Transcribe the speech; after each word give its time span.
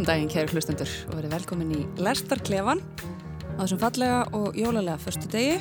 Góðan 0.00 0.14
daginn, 0.16 0.30
kæri 0.32 0.54
hlustendur, 0.54 0.92
og 1.10 1.16
verið 1.18 1.32
velkomin 1.34 1.72
í 1.76 1.78
Lestarklefan 2.00 2.78
á 2.80 3.60
þessum 3.60 3.80
fallega 3.82 4.20
og 4.32 4.54
jólalega 4.56 4.96
förstu 4.96 5.28
degi. 5.28 5.58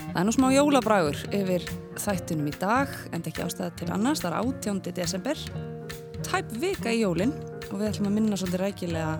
Það 0.00 0.18
er 0.18 0.26
nú 0.26 0.34
smá 0.34 0.48
jólabrægur 0.50 1.20
yfir 1.38 1.68
þættunum 2.02 2.48
í 2.50 2.54
dag, 2.58 2.96
en 3.14 3.22
ekki 3.22 3.44
ástæða 3.44 3.76
til 3.78 3.88
annars, 3.94 4.24
það 4.24 4.32
er 4.32 4.50
18. 4.50 4.82
desember, 4.96 5.44
tæp 6.26 6.50
vika 6.58 6.90
í 6.90 7.04
jólinn 7.04 7.36
og 7.68 7.76
við 7.76 7.86
ætlum 7.92 8.10
að 8.10 8.18
minna 8.18 8.40
svolítið 8.42 8.64
rækilega 8.64 9.14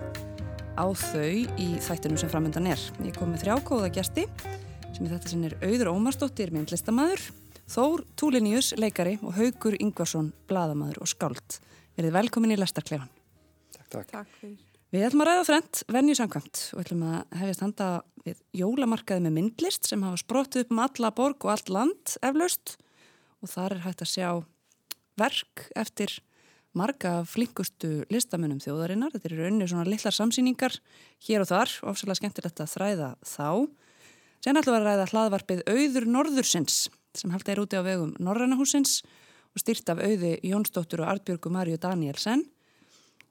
á 0.75 0.85
þau 0.91 1.31
í 1.63 1.69
þættunum 1.87 2.19
sem 2.25 2.35
framöndan 2.35 2.67
er. 2.75 2.85
Ég 2.99 3.15
kom 3.15 3.31
með 3.31 3.45
þrjá 3.45 3.55
góða 3.71 3.93
gæsti, 3.95 4.27
sem 4.91 5.07
er 5.07 5.15
þetta 5.15 5.35
sem 5.37 5.47
er 5.47 5.59
Auður 5.63 5.95
Ómarsdóttir, 5.95 6.51
myndlistamæður, 6.51 7.29
Þór 7.71 8.03
Túliníus, 8.19 8.75
leikari 8.75 9.21
og 9.23 9.39
Haugur 9.39 9.79
Ingvarsson, 9.79 10.33
bladamæður 10.51 11.05
og 11.07 11.15
skáld. 11.15 11.61
Verið 11.95 12.19
velkomin 12.19 12.51
í 12.51 12.59
Lestarklefan. 12.59 13.22
Takk. 13.93 14.09
Takk 14.11 14.37
fyrir. 14.41 14.61
Við 14.93 15.07
ætlum 15.07 15.23
að 15.23 15.29
ræða 15.31 15.45
þrent, 15.47 15.79
venju 15.89 16.15
samkvæmt 16.19 16.59
og 16.75 16.81
ætlum 16.83 17.05
að 17.09 17.37
hefjast 17.39 17.63
handa 17.63 17.87
við 18.27 18.41
jólamarkaði 18.59 19.23
með 19.25 19.33
myndlist 19.39 19.89
sem 19.89 20.03
hafa 20.05 20.19
sprótið 20.21 20.67
upp 20.67 20.75
um 20.75 20.81
alla 20.83 21.09
borg 21.17 21.47
og 21.47 21.53
allt 21.55 21.71
land 21.73 22.13
eflaust 22.21 22.75
og 23.41 23.49
þar 23.49 23.77
er 23.77 23.81
hægt 23.87 24.03
að 24.05 24.11
sjá 24.11 24.29
verk 25.17 25.65
eftir 25.81 26.13
marga 26.77 27.15
flinkustu 27.25 28.03
listamönnum 28.13 28.61
þjóðarinnar. 28.61 29.13
Þetta 29.13 29.29
eru 29.29 29.41
rauninu 29.41 29.69
svona 29.69 29.89
litlar 29.89 30.15
samsýningar 30.15 30.77
hér 31.27 31.43
og 31.43 31.49
þar 31.49 31.73
og 31.81 31.91
ofsalega 31.93 32.21
skemmtilegt 32.21 32.63
að 32.63 32.71
þræða 32.73 33.09
þá. 33.25 33.49
Sen 34.45 34.61
ætlum 34.61 34.77
að 34.77 34.87
ræða 34.89 35.09
hlaðvarpið 35.09 35.65
Auður 35.73 36.09
Norðursins 36.19 36.79
sem 37.17 37.33
haldið 37.33 37.53
er 37.55 37.61
úti 37.65 37.81
á 37.81 37.83
vegum 37.85 38.15
Norrannahúsins 38.21 38.99
og 39.53 39.61
styrt 39.61 39.89
af 39.93 40.01
auði 40.01 40.35
Jónsdóttur 40.45 41.03
og 41.03 41.13
Artbjörgu 41.13 41.51
Marju 41.53 41.77
Danielsen 41.81 42.45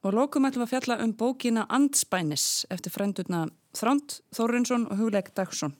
Og 0.03 0.11
lókum 0.11 0.42
ætlum 0.48 0.64
að 0.64 0.72
fjalla 0.72 0.97
um 1.05 1.12
bókina 1.14 1.62
Andspænis 1.70 2.64
eftir 2.75 2.91
frendurna 2.91 3.45
Þránd 3.78 4.17
Þórinsson 4.34 4.89
og 4.91 4.98
Hugleik 4.98 5.28
Dagsson 5.36 5.77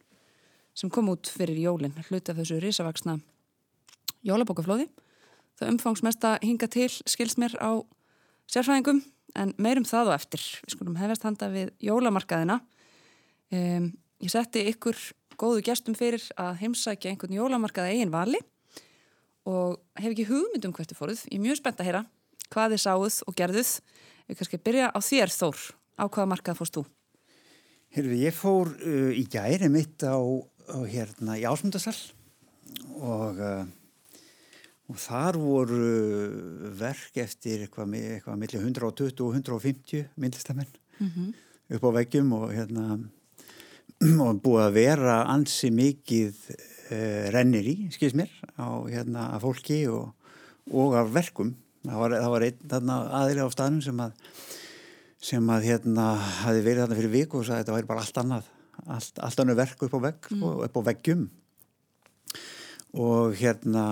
sem 0.79 0.93
kom 0.95 1.11
út 1.11 1.27
fyrir 1.27 1.59
jólinn, 1.59 1.97
hluti 2.07 2.31
af 2.31 2.39
þessu 2.39 2.61
risavaksna 2.63 3.17
jólabókaflóði. 4.23 4.87
Það 5.59 5.73
umfangsmesta 5.75 6.37
hinga 6.45 6.69
til 6.71 6.87
skilst 6.89 7.41
mér 7.43 7.59
á 7.59 7.83
sérfræðingum 8.47 9.03
en 9.43 9.57
meirum 9.59 9.89
það 9.91 10.13
og 10.13 10.17
eftir. 10.21 10.47
Við 10.63 10.77
skulum 10.77 11.03
hefast 11.03 11.27
handa 11.27 11.51
við 11.51 11.75
jólamarkaðina. 11.83 12.61
Um, 13.51 13.91
ég 14.23 14.33
setti 14.33 14.63
ykkur 14.71 15.03
góðu 15.35 15.67
gestum 15.67 15.99
fyrir 15.99 16.23
að 16.39 16.63
heimsækja 16.63 17.11
einhvern 17.11 17.35
jólamarkaða 17.41 17.91
eigin 17.91 18.15
vali 18.15 18.39
og 19.51 19.83
hef 19.99 20.13
ekki 20.15 20.31
hugmyndum 20.31 20.79
hvert 20.79 20.95
er 20.95 21.03
fóruð. 21.03 21.27
Ég 21.27 21.41
er 21.41 21.47
mjög 21.51 21.59
spennt 21.59 21.83
að 21.83 21.91
heyra 21.91 22.07
hvað 22.53 22.77
þið 22.77 22.83
sáuð 22.87 23.21
og 23.27 23.37
gerðuð. 23.37 23.77
Við 24.29 24.39
kannski 24.41 24.61
byrja 24.63 24.91
á 24.95 24.99
þér 25.03 25.33
Þór. 25.35 25.63
Á 26.01 26.05
hvaða 26.09 26.31
markað 26.33 26.59
fórst 26.59 26.79
þú? 26.79 26.85
Hérfi, 27.93 28.19
ég 28.25 28.33
fór 28.33 28.71
uh, 28.73 29.13
í 29.13 29.27
gæri 29.29 29.69
mitt 29.69 30.01
á, 30.01 30.17
á 30.17 30.79
hérna 30.89 31.37
í 31.37 31.45
Ásmundasall 31.45 31.99
og, 32.97 33.37
uh, 33.37 34.21
og 34.89 35.01
þar 35.03 35.39
voru 35.41 35.89
verk 36.79 37.21
eftir 37.21 37.67
eitthvað, 37.67 37.93
eitthvað 37.99 38.39
millir 38.41 38.65
120 38.65 39.21
og 39.27 39.37
150 39.37 40.07
myndlistamenn 40.17 40.73
mm 40.99 41.11
-hmm. 41.11 41.35
upp 41.77 41.85
á 41.85 41.91
veggjum 42.01 42.33
og 42.33 42.55
hérna 42.57 42.87
og 44.25 44.41
búið 44.41 44.65
að 44.67 44.73
vera 44.81 45.19
ansi 45.29 45.71
mikið 45.71 46.33
uh, 46.49 47.29
rennir 47.37 47.69
í, 47.69 47.77
skils 47.93 48.17
mér, 48.17 48.33
á 48.57 48.89
hérna 48.89 49.37
fólki 49.37 49.85
og, 49.87 50.15
og 50.73 50.97
af 50.97 51.13
verkum 51.13 51.53
það 51.85 52.01
var, 52.05 52.17
það 52.19 52.33
var 52.35 52.49
einn 52.49 52.97
aðri 52.97 53.47
á 53.47 53.49
staðnum 53.55 53.85
sem 53.85 54.03
að 54.07 54.17
sem 55.23 55.53
að 55.55 55.69
hérna 55.69 56.07
hafi 56.43 56.65
verið 56.65 56.83
þarna 56.83 56.99
fyrir 56.99 57.13
viku 57.13 57.39
og 57.39 57.47
sagði 57.47 57.61
að 57.61 57.63
þetta 57.63 57.77
væri 57.77 57.91
bara 57.93 58.03
allt 58.03 58.21
annað 58.23 58.51
allt, 58.87 59.21
allt 59.23 59.43
annað 59.43 59.61
verk 59.61 59.85
upp 59.87 59.95
á 59.95 60.01
vegg 60.09 60.29
mm. 60.33 60.43
og 60.47 60.65
upp 60.67 60.79
á 60.79 60.83
veggjum. 60.91 61.29
Og 63.03 63.37
hérna 63.39 63.83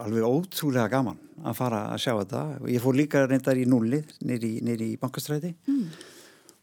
alveg 0.00 0.24
ótrúlega 0.26 0.88
gaman 0.90 1.20
að 1.46 1.58
fara 1.60 1.84
að 1.92 2.02
sjá 2.02 2.14
þetta. 2.16 2.40
Og 2.58 2.72
ég 2.72 2.82
fór 2.82 2.98
líka 2.98 3.22
reyndar 3.26 3.60
í 3.60 3.68
nullið 3.70 4.16
nýri 4.26 4.94
í 4.94 4.96
bankastræti. 5.00 5.54
Mm. 5.70 5.84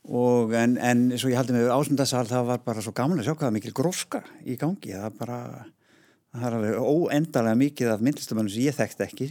og 0.08 0.54
en, 0.56 0.78
en 0.80 1.00
svo 1.20 1.28
ég 1.28 1.36
haldi 1.36 1.52
með 1.52 1.70
ásmundasal 1.76 2.22
það 2.30 2.46
var 2.48 2.62
bara 2.64 2.84
svo 2.84 2.94
gaman 2.96 3.20
að 3.20 3.28
sjá 3.28 3.34
hvaða 3.34 3.56
mikil 3.58 3.74
gróska 3.76 4.22
í 4.48 4.56
gangi. 4.60 4.94
Það 4.96 5.18
bara 5.20 5.40
það 6.38 6.46
er 6.48 6.56
alveg 6.58 6.78
óendalega 6.80 7.60
mikið 7.60 7.92
af 7.92 8.06
myndlistamönnum 8.06 8.54
sem 8.54 8.68
ég 8.68 8.78
þekkti 8.78 9.06
ekki 9.08 9.28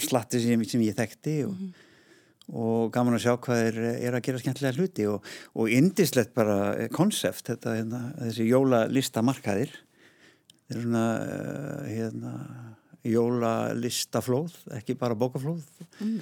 slatti 0.00 0.40
sem, 0.42 0.64
sem 0.68 0.84
ég 0.84 0.96
þekkti 0.98 1.36
og, 1.46 1.54
mm 1.54 1.68
-hmm. 1.68 2.56
og 2.62 2.92
gaman 2.92 3.16
að 3.16 3.24
sjá 3.26 3.36
hvað 3.36 3.62
er, 3.68 3.78
er 4.08 4.14
að 4.14 4.24
gera 4.26 4.42
skemmtilega 4.42 4.78
hluti 4.78 5.06
og, 5.06 5.24
og 5.54 5.70
indislegt 5.70 6.34
bara 6.34 6.88
konsept 6.92 7.48
þetta 7.50 7.76
hérna, 7.80 8.02
þessi 8.20 8.48
jólalistamarkaðir 8.50 9.72
þetta 9.72 10.78
er 10.78 10.82
svona 10.82 11.06
uh, 11.20 11.88
hérna, 11.88 12.32
jólalistaflóð 13.02 14.54
ekki 14.78 14.94
bara 14.94 15.18
bókaflóð 15.18 15.62
mm. 15.98 16.18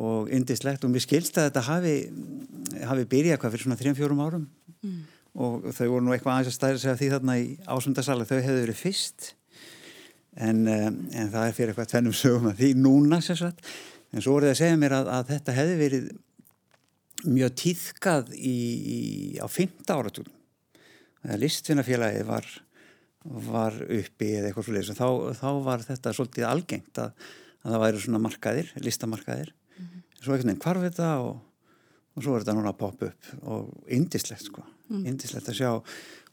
og 0.00 0.30
indislegt 0.32 0.84
og 0.84 0.90
mér 0.92 1.04
skilst 1.04 1.36
að 1.36 1.50
þetta 1.50 1.66
hafi, 1.68 1.96
hafi 2.88 3.04
byrjað 3.04 3.38
hvað 3.38 3.52
fyrir 3.52 3.66
svona 3.66 3.80
3-4 3.82 4.16
árum 4.16 4.46
mm. 4.80 5.02
og 5.34 5.68
þau 5.76 5.86
voru 5.90 6.06
nú 6.06 6.14
eitthvað 6.16 6.38
aðeins 6.38 6.52
að 6.54 6.56
stæra 6.56 6.80
sig 6.80 6.92
að 6.92 6.98
því 7.02 7.10
þarna 7.12 7.38
í 7.38 7.46
ásundasala 7.68 8.28
þau 8.28 8.38
hefðu 8.38 8.60
verið 8.62 8.80
fyrst 8.80 9.34
en, 10.36 10.66
en 10.68 11.32
það 11.32 11.46
er 11.46 11.56
fyrir 11.56 11.72
eitthvað 11.72 11.90
tvennum 11.92 12.16
sögum 12.16 12.50
að 12.50 12.60
því 12.62 12.74
núna 12.80 13.20
sérsagt 13.20 13.66
en 14.12 14.22
svo 14.22 14.36
voruð 14.36 14.50
það 14.50 14.54
að 14.54 14.60
segja 14.62 14.78
mér 14.80 14.94
að, 14.96 15.10
að 15.16 15.32
þetta 15.32 15.56
hefði 15.56 15.80
verið 15.80 16.12
mjög 17.22 17.52
í, 18.34 18.58
á 19.38 19.46
15 19.46 19.92
áratúrum 19.92 20.38
þegar 21.22 21.42
listfinnafélagið 21.42 22.26
var, 22.28 22.48
var 23.46 23.78
uppi 23.86 24.30
eða 24.36 24.50
eitthvað 24.50 24.68
svolítið 24.68 24.98
þá, 24.98 25.08
þá 25.38 25.48
var 25.68 25.86
þetta 25.86 26.14
svolítið 26.16 26.48
algengt 26.48 27.02
að, 27.02 27.26
að 27.62 27.74
það 27.74 27.84
væri 27.84 28.02
svona 28.04 28.22
markaðir, 28.22 28.72
listamarkaðir. 28.82 29.52
Mm 29.76 29.84
-hmm. 29.86 30.04
svo 30.18 30.34
einhvern 30.34 30.50
veginn 30.50 30.64
hvarf 30.64 30.86
þetta 30.88 31.10
og, 31.22 31.36
og 32.16 32.24
svo 32.24 32.34
er 32.34 32.44
þetta 32.44 32.56
núna 32.58 32.72
að 32.72 32.80
poppa 32.80 33.10
upp. 33.10 33.30
Og 33.42 33.92
indislegt 33.98 34.48
sko, 34.48 34.64
mm. 34.88 35.04
indislegt 35.06 35.52
að 35.52 35.58
sjá. 35.60 35.70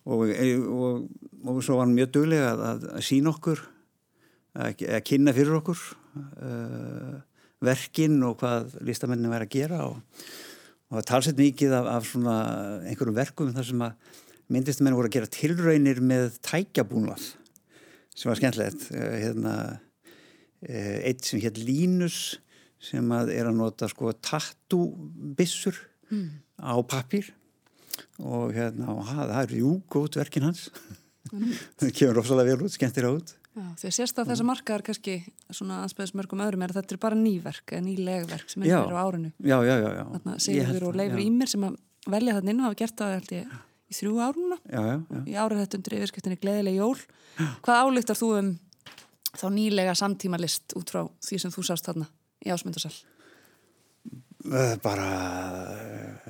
Og, 0.10 0.25
og, 0.25 1.06
og 1.45 1.62
svo 1.63 1.78
var 1.78 1.86
hann 1.86 1.98
mjög 1.98 2.13
duglega 2.18 2.56
að, 2.56 2.88
að 2.95 3.06
sína 3.06 3.30
okkur 3.36 3.62
að 4.57 5.01
kynna 5.06 5.34
fyrir 5.36 5.57
okkur 5.60 5.81
uh, 6.18 7.18
verkin 7.63 8.18
og 8.25 8.40
hvað 8.40 8.78
listamennin 8.88 9.31
væri 9.31 9.48
að 9.48 9.54
gera 9.54 9.81
og, 9.90 10.00
og 10.90 11.00
það 11.00 11.07
talsett 11.12 11.40
mikið 11.42 11.75
af, 11.80 11.90
af 11.98 12.07
svona 12.10 12.38
einhverjum 12.90 13.18
verkum 13.19 13.54
þar 13.56 13.68
sem 13.69 13.84
að 13.86 14.19
myndlistamennin 14.50 14.98
voru 14.98 15.12
að 15.12 15.18
gera 15.18 15.34
tilraunir 15.34 16.01
með 16.01 16.40
tækjabúnað 16.48 17.28
sem 18.16 18.31
var 18.31 18.40
skemmtilegt. 18.40 18.88
Uh, 18.92 19.16
hérna, 19.22 19.56
uh, 20.66 20.95
eitt 21.06 21.28
sem 21.28 21.44
hétt 21.44 21.60
Línus 21.62 22.40
sem 22.84 23.12
að 23.12 23.34
er 23.36 23.50
að 23.50 23.60
nota 23.60 23.90
sko 23.92 24.13
tattúbissur 24.24 25.78
mm. 26.10 26.30
á 26.63 26.80
pappir 26.88 27.34
og 28.24 28.56
hérna 28.56 28.95
og 28.95 29.04
það 29.12 29.36
er 29.42 29.56
jú 29.60 29.75
gótt 29.92 30.18
verkin 30.19 30.48
hans. 30.48 30.69
Það 31.78 31.92
kemur 31.94 32.22
ofsalega 32.24 32.56
vel 32.56 32.63
út, 32.66 32.74
skemmtir 32.74 33.06
á 33.06 33.12
út 33.12 33.34
Að 33.57 33.90
sérst 33.92 34.19
að 34.22 34.30
þessa 34.30 34.46
markaðar 34.46 34.84
kannski 34.86 35.16
svona 35.50 35.81
aðspæðismörgum 35.84 36.44
öðrum 36.46 36.62
er 36.63 36.72
að 36.74 36.78
þetta 36.80 36.96
er 36.96 37.01
bara 37.01 37.18
nýverk 37.18 37.74
eða 37.74 37.86
nýlegverk 37.88 38.51
sem 38.51 38.63
er 38.63 38.94
á 38.94 39.01
árinu. 39.01 39.31
Já, 39.42 39.57
já, 39.66 39.74
já, 39.74 39.90
já. 39.98 40.04
Þannig 40.13 40.30
að 40.36 40.44
Sigurður 40.46 40.86
og 40.90 41.00
Leifur 41.00 41.24
Ímir 41.24 41.51
sem 41.51 41.66
að 41.66 41.80
velja 42.13 42.36
þarna 42.38 42.54
inn 42.54 42.62
og 42.62 42.68
hafa 42.68 42.80
gert 42.80 43.01
það 43.01 43.13
held 43.18 43.34
ég 43.36 43.57
í 43.90 43.98
þrjú 43.98 44.19
áruna 44.22 44.57
já, 44.62 44.80
já, 44.86 44.96
já. 45.01 45.22
í 45.25 45.36
árið 45.42 45.62
þetta 45.63 45.80
undir 45.80 45.96
yfirskiptinni 45.98 46.40
Gleðileg 46.44 46.78
Jól. 46.78 46.98
Hvað 47.66 47.81
álíktar 47.84 48.19
þú 48.19 48.31
um 48.38 48.51
þá 49.34 49.48
nýlega 49.56 49.95
samtíma 49.98 50.40
list 50.42 50.75
út 50.78 50.94
frá 50.94 51.04
því 51.25 51.42
sem 51.42 51.54
þú 51.54 51.66
sást 51.66 51.90
þarna 51.90 52.10
í 52.45 52.54
ásmundarsal? 52.54 52.94
Bara 54.86 55.10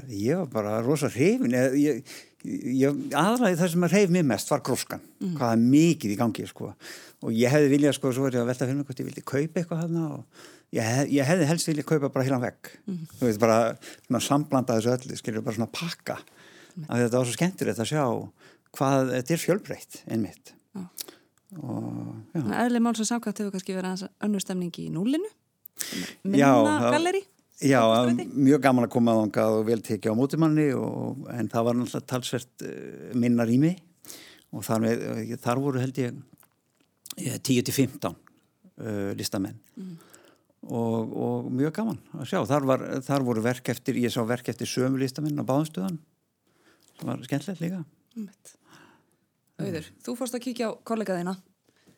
ég 0.10 0.40
var 0.40 0.50
bara 0.54 0.80
rosa 0.82 1.12
hrifin. 1.12 1.54
Ég, 1.78 2.02
aðræði 2.40 3.58
það 3.60 3.72
sem 3.74 3.84
að 3.84 3.94
hrif 3.96 4.12
mér 4.14 4.28
mest 4.30 4.52
var 4.52 4.62
gróskan, 4.64 5.02
mm. 5.20 5.34
hvaða 5.36 5.58
mikið 5.60 6.14
í 6.14 6.18
gangi 6.20 6.46
sko 6.48 6.70
og 7.20 7.34
ég 7.36 7.52
hefði 7.52 7.72
viljað 7.74 7.98
sko, 7.98 8.12
svo 8.16 8.28
er 8.30 8.38
ég 8.38 8.44
að 8.46 8.52
velta 8.54 8.68
fyrir 8.68 8.78
mig 8.80 8.88
hvort 8.88 9.02
ég 9.02 9.10
vildi 9.10 9.24
kaupa 9.26 9.60
eitthvað 9.60 9.82
þarna 9.84 10.04
og 10.16 10.46
ég, 10.72 10.86
hef, 10.86 11.10
ég 11.12 11.28
hefði 11.28 11.50
helst 11.50 11.70
viljað 11.70 11.88
kaupa 11.90 12.12
bara 12.14 12.28
heilan 12.28 12.44
vegg 12.46 12.70
mm. 12.86 13.02
þú 13.18 13.28
veist 13.28 13.42
bara 13.44 13.58
svona 14.06 14.22
samblanda 14.24 14.78
þessu 14.78 14.94
öllu, 14.94 15.18
skiljur 15.20 15.44
bara 15.44 15.58
svona 15.58 15.74
pakka 15.74 16.16
mm. 16.22 16.86
af 16.86 16.94
því 16.94 17.00
að 17.00 17.04
þetta 17.04 17.18
var 17.20 17.30
svo 17.30 17.36
skemmtilegt 17.36 17.84
að 17.84 17.92
sjá 17.92 18.06
hvað 18.78 19.12
þetta 19.18 19.36
er 19.36 19.44
fjölbreytt 19.44 20.00
einmitt 20.08 20.54
ah. 20.80 20.88
og 21.60 22.40
Eðli 22.64 22.84
Málsson 22.86 23.10
Sákátt 23.10 23.44
hefur 23.44 23.58
kannski 23.58 23.76
verið 23.76 24.08
önnur 24.24 24.46
stemning 24.46 24.80
í 24.80 24.88
núlinu 24.94 25.28
minna 26.24 26.80
galleri 26.88 27.26
Já, 27.60 27.82
mjög 28.32 28.62
gaman 28.64 28.86
að 28.88 28.94
koma 28.94 29.18
ángað 29.20 29.58
og 29.58 29.66
vel 29.68 29.82
tekið 29.84 30.14
á 30.16 30.20
mótumanni 30.20 30.70
og, 30.80 31.26
en 31.34 31.50
það 31.52 31.66
var 31.68 31.76
náttúrulega 31.76 32.08
talsvert 32.08 32.64
uh, 32.64 33.10
minna 33.20 33.44
rými 33.48 33.74
og 34.56 34.64
þar, 34.64 34.86
með, 34.86 35.04
þar 35.44 35.62
voru 35.66 35.82
held 35.84 36.00
ég 36.00 36.22
10-15 37.20 38.16
uh, 38.16 39.12
listamenn 39.20 39.60
mm. 39.76 39.92
og, 40.72 41.12
og 41.26 41.52
mjög 41.52 41.76
gaman 41.82 42.00
að 42.16 42.32
sjá. 42.32 42.40
Þar, 42.48 42.70
var, 42.72 42.86
þar 43.10 43.28
voru 43.28 43.44
verk 43.44 43.74
eftir, 43.76 44.00
ég 44.00 44.16
sá 44.16 44.24
verk 44.24 44.54
eftir 44.54 44.70
sömu 44.70 45.02
listamenn 45.04 45.44
á 45.44 45.44
báðumstöðan. 45.44 46.00
Það 46.96 47.12
var 47.12 47.28
skemmtilegt 47.28 47.64
líka. 47.66 47.84
Auður, 49.60 49.94
þú 50.08 50.16
fórst 50.16 50.40
að 50.40 50.46
kíkja 50.48 50.72
á 50.72 50.80
kollegaðina. 50.88 51.36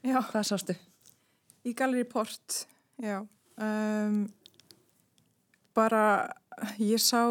Já. 0.01 0.17
Hvað 0.25 0.49
sástu? 0.49 0.81
Í 1.69 1.77
Galleri 1.77 2.09
Port, 2.09 2.63
já. 2.97 3.19
Um, 3.61 4.23
bara 5.81 6.05
ég 6.77 7.01
sá 7.01 7.25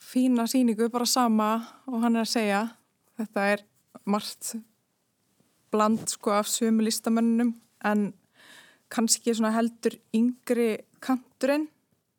fína 0.00 0.46
síningu 0.48 0.88
bara 0.92 1.06
sama 1.06 1.50
og 1.86 2.00
hann 2.02 2.16
er 2.16 2.24
að 2.24 2.32
segja 2.32 2.62
þetta 3.18 3.46
er 3.52 3.64
margt 4.08 4.54
bland 5.72 6.08
sko 6.08 6.32
af 6.38 6.48
sömu 6.48 6.86
listamennum 6.86 7.52
en 7.84 8.12
kannski 8.88 9.34
heldur 9.36 9.98
yngri 10.16 10.70
kanturinn 11.04 11.68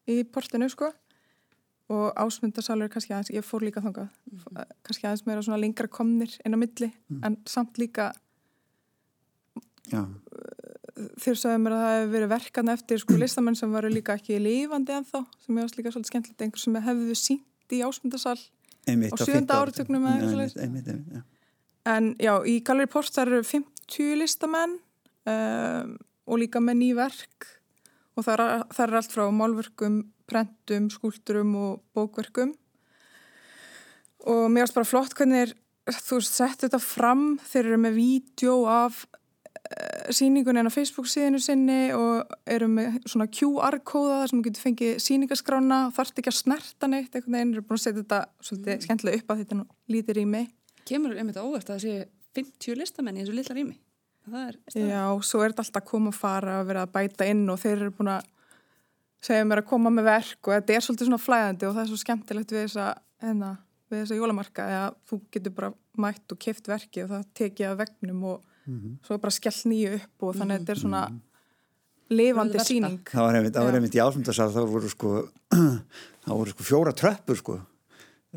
í 0.10 0.24
portinu 0.24 0.70
sko 0.70 0.92
og 1.90 2.14
ásmundarsalur 2.22 2.92
kannski 2.94 3.16
aðeins, 3.16 3.34
ég 3.34 3.46
fór 3.46 3.66
líka 3.66 3.82
þangað 3.82 4.10
mm 4.10 4.38
-hmm. 4.38 4.66
kannski 4.84 5.08
aðeins 5.08 5.26
meira 5.26 5.42
svona 5.42 5.62
lengra 5.62 5.88
komnir 5.88 6.38
inn 6.46 6.54
á 6.54 6.58
milli 6.58 6.92
mm. 7.10 7.24
en 7.24 7.38
samt 7.46 7.78
líka 7.78 8.14
Já 9.90 10.06
þér 11.22 11.40
sagði 11.42 11.62
mér 11.64 11.76
að 11.76 11.84
það 11.84 11.96
hefur 11.96 12.14
verið 12.16 12.32
verkan 12.34 12.74
eftir 12.74 13.02
sko 13.04 13.20
listamenn 13.20 13.58
sem 13.60 13.74
varu 13.74 13.92
líka 13.94 14.16
ekki 14.20 14.40
lífandi 14.44 14.96
en 14.98 15.08
þá, 15.08 15.20
sem 15.44 15.58
ég 15.58 15.68
varst 15.68 15.80
líka 15.80 15.94
svolítið 15.94 16.12
skemmtilegt 16.14 16.46
einhver 16.46 16.64
sem 16.64 16.80
hefðu 16.90 17.18
sínt 17.20 17.76
í 17.76 17.82
ásmundarsal 17.86 18.38
á 18.40 19.16
sjönda 19.22 19.60
áratöknum 19.62 20.08
ja, 20.10 21.24
en 21.94 22.12
já, 22.20 22.34
í 22.46 22.60
Galleri 22.66 22.92
Post 22.92 23.16
það 23.18 23.34
eru 23.34 23.48
50 23.52 24.20
listamenn 24.20 24.78
um, 25.30 25.96
og 26.30 26.42
líka 26.44 26.62
með 26.64 26.82
ný 26.84 26.92
verk 26.98 27.50
og 28.20 28.26
það 28.28 28.44
er, 28.44 28.64
það 28.76 28.86
er 28.86 28.98
allt 29.00 29.16
frá 29.16 29.24
málverkum, 29.34 30.00
prentum, 30.30 30.90
skúlturum 30.94 31.56
og 31.58 31.80
bókverkum. 31.96 32.54
Og 34.30 34.46
mér 34.52 34.66
varst 34.66 34.78
bara 34.78 34.90
flott 34.90 35.16
hvernig 35.18 35.56
þú 36.04 36.20
sett 36.26 36.66
þetta 36.66 36.82
fram. 36.84 37.24
Þeir 37.48 37.64
eru 37.64 37.80
með 37.86 37.98
vídeo 37.98 38.58
af 38.70 39.06
Eh, 39.70 40.10
síningunni 40.18 40.64
en 40.64 40.70
á 40.70 40.74
Facebook 40.74 41.06
síðinu 41.06 41.38
sinni 41.44 41.92
og 41.94 42.32
eru 42.50 42.66
með 42.72 42.96
svona 43.06 43.28
QR-kóða 43.30 44.16
þar 44.24 44.32
sem 44.32 44.40
þú 44.40 44.46
getur 44.48 44.64
fengið 44.66 44.96
síningaskrána 45.06 45.78
þarfst 45.94 46.22
ekki 46.22 46.32
að 46.32 46.40
snerta 46.40 46.90
neitt 46.90 47.14
eitthvað 47.14 47.38
en 47.38 47.52
eru 47.54 47.66
búin 47.68 47.78
að 47.78 47.84
setja 47.84 48.00
þetta 48.00 48.20
svolítið 48.48 48.74
mm. 48.74 48.86
skemmtilega 48.88 49.20
upp 49.22 49.30
að 49.30 49.44
þetta 49.44 49.60
lítir 49.94 50.18
rými 50.18 50.42
Kemur 50.90 51.14
einmitt 51.14 51.38
óvert 51.38 51.70
að 51.70 51.76
það 51.76 51.84
sé 51.86 52.08
50 52.40 52.80
listamenn 52.80 53.20
í 53.20 53.22
þessu 53.22 53.38
lilla 53.38 53.58
rými. 53.60 53.78
Já, 54.74 55.06
svo 55.26 55.44
er 55.44 55.54
þetta 55.54 55.68
alltaf 55.68 55.82
að 55.84 55.88
koma 55.92 56.10
og 56.10 56.18
fara 56.18 56.60
að 56.60 56.68
vera 56.72 56.86
að 56.86 56.94
bæta 56.96 57.30
inn 57.30 57.46
og 57.50 57.62
þeir 57.62 57.76
eru 57.76 57.94
búin 58.00 58.12
að 58.16 58.28
segja 59.26 59.46
mér 59.46 59.62
að 59.62 59.70
koma 59.70 59.94
með 59.94 60.10
verk 60.10 60.50
og 60.50 60.56
þetta 60.56 60.76
er 60.76 60.86
svolítið 60.86 61.10
svona 61.12 61.22
flæðandi 61.22 61.68
og 61.70 61.76
það 61.76 61.84
er 61.84 61.92
svo 61.92 62.02
skemmtilegt 62.02 62.54
við 62.56 62.66
þessa, 62.66 62.88
hérna, 63.22 63.56
við 63.90 64.02
þessa 64.04 64.20
jólamarka 64.20 64.68
að 64.80 65.00
þú 65.10 65.20
getur 65.36 65.56
bara 65.58 65.72
mætt 66.00 66.34
og 66.34 66.42
keft 66.46 66.70
verki 66.70 67.04
og 67.06 67.12
það 67.14 67.26
tekið 67.42 67.70
af 67.70 67.80
vegnum 67.84 68.28
og 68.34 68.49
mm 68.70 68.78
-hmm. 68.80 69.00
svo 69.06 69.18
bara 69.18 69.34
skell 69.34 69.60
nýju 69.72 69.96
upp 69.98 70.28
og 70.28 70.36
þannig 70.36 70.56
að 70.56 70.60
þetta 70.60 70.76
er 70.76 70.82
svona 70.84 71.02
mhm. 71.10 71.20
lifandi 72.10 72.66
síning 72.66 73.00
Það 73.10 73.26
var 73.26 73.40
einmitt, 73.40 73.58
einmitt 73.58 73.98
í 73.98 74.04
ásmundarsal 74.04 74.52
þá 74.54 74.62
voru 74.76 74.90
sko 74.90 75.16
þá 76.26 76.32
voru 76.32 76.54
sko 76.54 76.64
fjóra 76.64 76.94
tröppur 76.94 77.38
sko. 77.38 77.60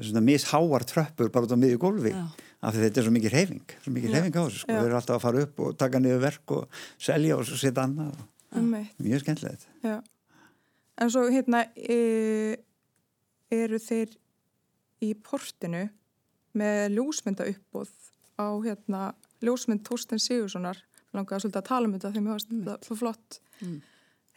Svona 0.01 0.25
misháar 0.25 0.85
tröppur 0.89 1.29
bara 1.29 1.45
út 1.45 1.53
á 1.53 1.61
miðju 1.61 1.79
gólfi 1.79 2.13
af 2.63 2.75
því 2.75 2.81
þetta 2.87 3.01
er 3.01 3.05
svo 3.05 3.13
mikið 3.13 3.33
reyfing 3.37 3.75
svo 3.85 3.93
mikið 3.93 4.15
reyfing 4.15 4.37
á 4.39 4.43
þessu 4.47 4.61
sko, 4.63 4.73
þau 4.73 4.87
eru 4.87 4.97
alltaf 4.97 5.17
að 5.17 5.25
fara 5.27 5.43
upp 5.43 5.61
og 5.61 5.77
taka 5.77 6.01
niður 6.01 6.23
verk 6.23 6.55
og 6.57 6.69
selja 6.99 7.37
og 7.37 7.45
setja 7.45 7.85
annað 7.85 8.17
mjög 8.99 9.21
skemmtilegt. 9.21 9.67
Já. 9.83 10.03
En 11.01 11.11
svo 11.11 11.25
hérna 11.33 11.65
e, 11.77 12.57
eru 13.51 13.79
þeir 13.81 14.13
í 15.03 15.13
portinu 15.15 15.87
með 16.57 16.97
ljósmynda 16.97 17.49
uppbóð 17.49 17.93
á 18.37 18.47
hérna 18.65 19.03
ljósmynd 19.47 19.85
Þorsten 19.87 20.23
Sigurssonar 20.23 20.81
langaði 21.13 21.45
svolítið 21.45 21.61
að 21.61 21.69
tala 21.69 21.89
um 21.89 21.97
þetta 21.97 22.13
þegar 22.13 22.25
mér 22.25 22.37
varst 22.37 22.53
þetta 22.53 22.77
svo 22.87 22.99
flott. 22.99 23.41
Mm. 23.63 23.81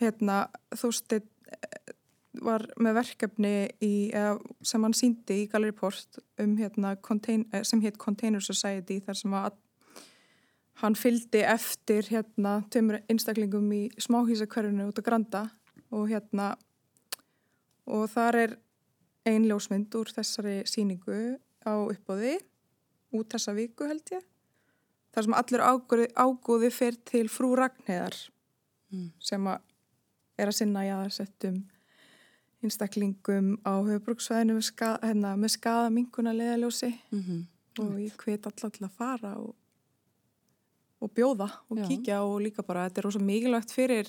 hérna 0.02 0.40
Þorsten 0.76 1.22
eh, 1.24 1.94
var 2.44 2.66
með 2.84 2.98
verkefni 3.00 3.54
í, 3.80 3.94
sem 4.66 4.84
hann 4.84 4.96
síndi 4.98 5.44
í 5.44 5.46
Gallery 5.52 5.76
Post 5.76 6.20
um 6.42 6.58
hérna 6.60 6.96
contain, 7.00 7.46
eh, 7.54 7.64
sem 7.64 7.82
hétt 7.82 7.98
Container 7.98 8.44
Society 8.44 9.00
þar 9.06 9.20
sem 9.22 9.38
að 9.40 9.62
hann 10.84 10.98
fyldi 11.00 11.46
eftir 11.48 12.10
hérna 12.12 12.58
tömur 12.72 13.00
einstaklingum 13.08 13.72
í 13.72 13.84
smáhísakverfinu 13.96 14.90
út 14.90 15.00
á 15.00 15.08
Granda 15.08 15.44
og 15.96 16.10
hérna 16.12 16.56
og 17.86 18.10
þar 18.12 18.40
er 18.42 18.58
ein 19.26 19.48
ljósmynd 19.48 19.94
úr 19.96 20.12
þessari 20.12 20.64
síningu 20.68 21.38
á 21.64 21.74
uppbóði 21.80 22.36
út 23.16 23.32
þessa 23.32 23.56
viku 23.56 23.88
held 23.88 24.12
ég 24.12 24.26
þar 25.16 25.28
sem 25.28 25.38
allur 25.40 25.64
ágóði, 25.64 26.10
ágóði 26.16 26.72
fyrir 26.76 27.00
til 27.08 27.30
frú 27.32 27.54
Ragnheðar 27.56 28.18
mm. 28.92 29.08
sem 29.24 29.48
að 29.48 29.64
er 30.36 30.52
að 30.52 30.58
sinna 30.58 30.84
í 30.84 30.92
aðarsettum 30.92 31.62
einstaklingum 32.66 33.56
á 33.64 33.80
höfbruksvæðinu 33.86 34.58
með, 34.58 34.66
ska, 34.68 34.96
hérna, 35.04 35.36
með 35.40 35.56
skadaminguna 35.56 36.34
leðaljósi 36.36 36.92
mm 36.92 37.22
-hmm. 37.22 37.42
og 37.84 38.00
ég 38.02 38.18
hveit 38.24 38.46
alltaf 38.46 38.74
til 38.74 38.86
að 38.88 38.98
fara 38.98 39.36
og, 39.38 39.56
og 41.00 41.12
bjóða 41.14 41.50
og 41.70 41.78
Já. 41.78 41.88
kíkja 41.88 42.22
og 42.24 42.42
líka 42.42 42.64
bara 42.64 42.90
þetta 42.90 43.02
er 43.02 43.08
ósað 43.08 43.28
mikilvægt 43.30 43.72
fyrir 43.72 44.08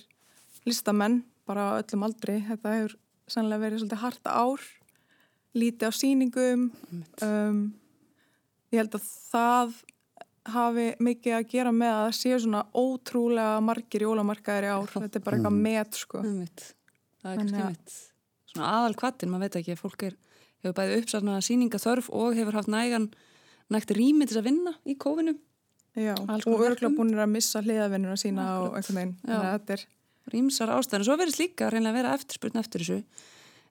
listamenn 0.64 1.24
bara 1.46 1.82
öllum 1.82 2.04
aldri 2.04 2.40
þetta 2.48 2.74
hefur 2.74 2.98
sannlega 3.28 3.62
verið 3.62 3.78
svolítið 3.78 4.02
harta 4.02 4.30
ár 4.30 4.60
lítið 5.54 5.88
á 5.88 5.92
síningum 5.92 6.70
um, 7.22 7.74
ég 8.72 8.78
held 8.78 8.94
að 8.94 9.04
það 9.32 9.84
hafi 10.54 10.86
mikið 11.02 11.36
að 11.36 11.48
gera 11.50 11.72
með 11.74 11.92
að 11.92 12.02
það 12.04 12.18
séu 12.20 12.40
svona 12.44 12.62
ótrúlega 12.76 13.62
margir 13.64 14.04
jólamarkaðir 14.06 14.68
í 14.68 14.74
ár. 14.74 14.92
Þetta 14.92 15.18
er 15.18 15.24
bara 15.26 15.38
eitthvað 15.38 15.56
mm. 15.56 15.64
met 15.66 15.98
sko. 16.00 16.22
Það 16.22 17.32
er 17.32 17.40
kannski 17.40 17.64
mitt. 17.64 17.96
Svona 18.52 18.70
aðal 18.78 18.96
kvattin, 19.00 19.32
maður 19.32 19.46
veit 19.46 19.58
ekki, 19.60 19.78
fólk 19.80 20.06
er 20.06 20.16
hefur 20.62 20.76
bæðið 20.76 21.02
uppsarnað 21.02 21.42
síningaþörf 21.46 22.08
og 22.14 22.36
hefur 22.38 22.58
haft 22.58 22.70
nægan 22.72 23.10
nægt 23.72 23.92
rými 23.94 24.26
til 24.28 24.40
að 24.40 24.48
vinna 24.50 24.74
í 24.86 24.96
kófinu 24.98 25.36
Já, 25.96 26.12
og 26.12 26.60
örgulega 26.60 26.92
búin 26.92 27.14
að 27.16 27.30
missa 27.32 27.62
hliðavinnuna 27.64 28.18
sína 28.20 28.46
og 28.66 28.76
eitthvað 28.76 29.14
að 29.32 29.70
er 29.76 29.86
Rýmsar 30.26 30.72
ástæðan, 30.74 31.04
svo 31.06 31.14
verðist 31.20 31.38
líka 31.38 31.68
að 31.70 31.94
vera 31.94 32.14
eftirspurn 32.16 32.58
eftir 32.58 32.82
þessu 32.82 32.96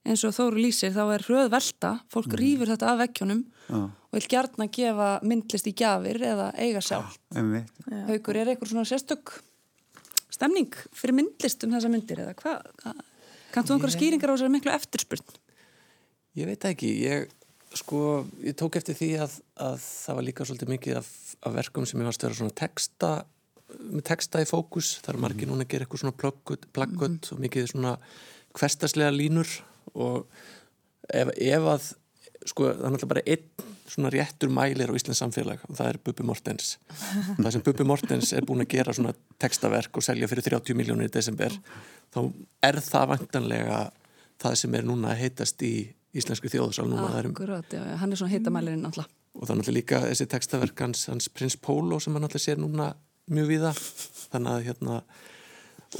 eins 0.05 0.23
og 0.27 0.35
Þóru 0.35 0.61
lýsir 0.61 0.93
þá 0.95 1.03
er 1.15 1.25
hröð 1.25 1.49
velta, 1.53 1.91
fólk 2.13 2.29
mm. 2.29 2.37
rýfur 2.41 2.71
þetta 2.73 2.91
af 2.91 3.01
vekkjónum 3.01 3.41
ah. 3.73 3.87
og 3.89 4.17
vil 4.17 4.39
að 4.41 4.71
gefa 4.77 5.09
myndlist 5.25 5.69
í 5.69 5.75
gjafir 5.77 6.21
eða 6.21 6.51
eiga 6.59 6.83
sjálf 6.85 7.17
ah, 7.35 7.55
Haugur, 8.09 8.37
er 8.37 8.53
eitthvað 8.53 8.73
svona 8.73 8.87
sérstök 8.89 9.33
stemning 10.35 10.75
fyrir 10.93 11.17
myndlist 11.17 11.63
um 11.65 11.73
þessa 11.75 11.91
myndir 11.91 12.21
eða 12.25 12.35
hvað? 12.39 12.69
Kannt 13.53 13.69
þú 13.69 13.77
einhverja 13.77 13.97
skýringar 13.97 14.31
á 14.31 14.35
þessari 14.35 14.55
miklu 14.55 14.73
eftirspurn? 14.75 15.37
Ég 16.35 16.49
veit 16.49 16.65
ekki, 16.67 16.91
ég 17.05 17.29
sko, 17.75 18.25
ég 18.43 18.57
tók 18.59 18.75
eftir 18.79 18.97
því 18.97 19.11
að, 19.23 19.37
að 19.63 19.77
það 19.83 20.17
var 20.19 20.27
líka 20.27 20.47
svolítið 20.47 20.73
mikið 20.73 20.99
af, 20.99 21.13
af 21.47 21.55
verkum 21.55 21.87
sem 21.87 22.01
ég 22.01 22.09
var 22.09 22.17
stöður 22.17 22.39
svona 22.41 22.55
texta 22.55 23.13
með 23.75 24.03
texta 24.07 24.41
í 24.43 24.47
fókus, 24.47 24.95
það 25.03 25.13
er 25.15 25.21
margir 25.23 25.47
mm. 25.47 25.53
núna 25.53 25.65
að 25.65 25.71
gera 25.71 25.85
eitthvað 25.85 26.03
svona 26.03 26.17
plöggut 26.19 26.67
mm. 26.75 27.31
og 27.33 27.41
mikið 27.41 27.71
svona 27.71 27.95
hverstaslega 28.55 29.15
línur 29.15 29.49
og 29.95 30.25
ef, 31.09 31.31
ef 31.35 31.69
að 31.75 31.89
sko 32.45 32.69
það 32.69 32.85
er 32.85 32.93
náttúrulega 32.93 33.13
bara 33.13 33.25
einn 33.25 33.73
svona 33.85 34.11
réttur 34.13 34.49
mælir 34.53 34.89
á 34.91 34.97
Íslands 34.97 35.21
samfélag 35.21 35.61
og 35.69 35.77
það 35.77 35.91
er 35.91 35.99
Bubi 36.03 36.25
Mortens. 36.25 36.71
Það 37.37 37.51
sem 37.53 37.65
Bubi 37.65 37.85
Mortens 37.85 38.31
er 38.33 38.47
búin 38.47 38.63
að 38.65 38.71
gera 38.73 38.95
svona 38.97 39.13
textaverk 39.41 39.99
og 39.99 40.05
selja 40.05 40.29
fyrir 40.31 40.47
30 40.47 40.77
miljónir 40.77 41.11
í 41.11 41.13
desember 41.13 41.53
þá 42.13 42.19
er 42.65 42.79
það 42.81 43.11
vantanlega 43.13 43.83
það 44.41 44.57
sem 44.61 44.79
er 44.79 44.89
núna 44.89 45.13
heitast 45.15 45.61
í 45.63 45.75
íslensku 46.15 46.49
þjóðsál. 46.49 46.89
Akkurát, 46.95 47.69
já, 47.71 47.83
hann 48.01 48.11
er 48.11 48.19
svona 48.19 48.33
heitamælirinn 48.33 48.89
alltaf 48.89 49.11
og 49.35 49.49
er 49.49 49.57
náttúrulega 49.59 49.75
líka 49.75 50.01
þessi 50.05 50.27
textaverk 50.31 50.79
hans, 50.79 51.07
hans 51.11 51.27
prins 51.29 51.57
Pólo 51.59 51.99
sem 51.99 52.15
hann 52.15 52.23
náttúrulega 52.23 52.45
sér 52.45 52.61
núna 52.61 52.93
mjög 53.31 53.49
viða 53.51 53.71
þannig 53.75 54.51
að 54.51 54.67
hérna 54.69 54.99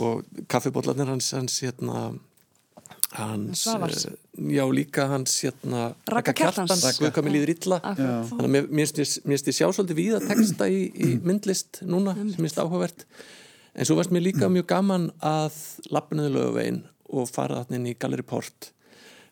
og 0.06 0.46
kaffibólarnir 0.52 1.10
hans, 1.12 1.32
hans 1.36 1.58
hérna 1.64 2.08
hans, 3.16 3.64
uh, 3.68 3.88
já 4.52 4.66
líka 4.72 5.08
hans 5.08 5.38
hérna, 5.44 5.94
Raka 6.12 6.34
Kjartans. 6.34 7.00
mér 7.00 7.36
líður 7.38 7.54
illa. 7.56 7.80
Þannig 7.96 8.46
að 8.46 8.70
mér 8.70 8.92
finnst 8.92 9.48
ég 9.48 9.58
sjá 9.60 9.68
svolítið 9.70 10.02
við 10.02 10.18
að 10.20 10.28
texta 10.34 10.68
í, 10.68 10.82
í 10.92 11.16
myndlist 11.24 11.82
núna 11.88 12.16
sem 12.18 12.36
finnst 12.36 12.60
áhugavert. 12.60 13.08
En 13.76 13.88
svo 13.88 13.98
varst 14.00 14.14
mér 14.16 14.28
líka 14.30 14.50
mjög 14.52 14.68
gaman 14.72 15.10
að 15.24 15.56
lappinniðu 15.92 16.36
löguvegin 16.36 16.84
og 17.16 17.30
fara 17.32 17.64
þarna 17.64 17.80
inn 17.80 17.92
í 17.92 17.98
Gallery 18.00 18.26
Port 18.28 18.72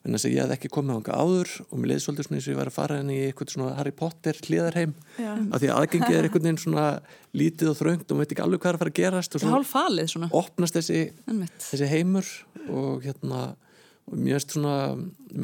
en 0.04 0.16
þess 0.16 0.28
að 0.28 0.34
ég 0.34 0.44
hef 0.44 0.54
ekki 0.58 0.72
komið 0.76 0.92
á 0.92 0.98
hanga 0.98 1.18
áður 1.24 1.52
og 1.64 1.78
mér 1.80 1.92
leiði 1.92 2.04
svolítið 2.04 2.28
svona 2.28 2.40
eins 2.40 2.48
og 2.48 2.54
ég 2.54 2.60
var 2.60 2.70
að 2.70 2.76
fara 2.76 3.00
inn 3.00 3.12
í 3.14 3.20
eitthvað 3.24 3.54
svona 3.54 3.76
Harry 3.78 3.94
Potter 3.96 4.40
hliðarheim. 4.44 4.96
Af 5.24 5.62
því 5.64 5.70
að 5.70 5.78
aðgengið 5.80 6.18
er 6.18 6.28
einhvern 6.28 6.48
veginn 6.48 6.60
svona 6.60 6.88
lítið 7.40 7.72
og 7.72 7.78
þröngt 7.80 8.04
og 8.12 8.18
maður 8.18 8.28
veit 8.28 8.36
ekki 8.36 8.44
alveg 8.44 8.64
hvað 8.64 8.74
er 8.74 8.80
að 8.80 8.84
fara 8.84 8.94
að 8.94 9.00
gerast 9.00 9.38
og 9.38 9.44
svona 9.46 9.62
falið 9.70 10.10
svona. 10.12 10.30
opnast 10.36 10.80
þessi, 10.80 11.00
þessi 11.70 11.92
heimur 11.94 12.34
og 12.68 13.08
hérna 13.08 13.44
og 14.04 14.20
mér 14.20 14.36
finnst 14.36 14.58
svona, 14.58 14.76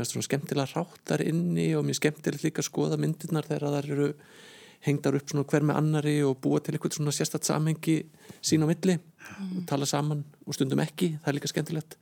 svona 0.04 0.28
skemmtilega 0.28 0.74
ráttar 0.74 1.24
inni 1.24 1.70
og 1.80 1.86
mér 1.88 1.96
skemmtilegt 1.96 2.44
líka 2.44 2.60
að 2.60 2.68
skoða 2.68 2.98
myndirnar 3.00 3.48
þegar 3.48 3.78
þær 3.78 3.92
eru 3.96 4.10
hengdar 4.84 5.16
upp 5.20 5.32
svona 5.32 5.46
hver 5.48 5.66
með 5.68 5.80
annari 5.80 6.18
og 6.28 6.36
búa 6.44 6.60
til 6.64 6.76
eitthvað 6.76 6.98
svona 6.98 7.14
sérstætt 7.16 7.48
samhengi 7.48 8.02
sín 8.44 8.64
á 8.64 8.68
milli 8.68 8.98
og 9.00 9.64
tala 9.70 9.88
saman 9.88 10.26
og 10.46 10.56
stundum 10.56 10.84
ekki, 10.84 11.14
það 11.20 11.32
er 11.32 11.38
líka 11.38 11.52
skemmtilegt. 11.52 11.98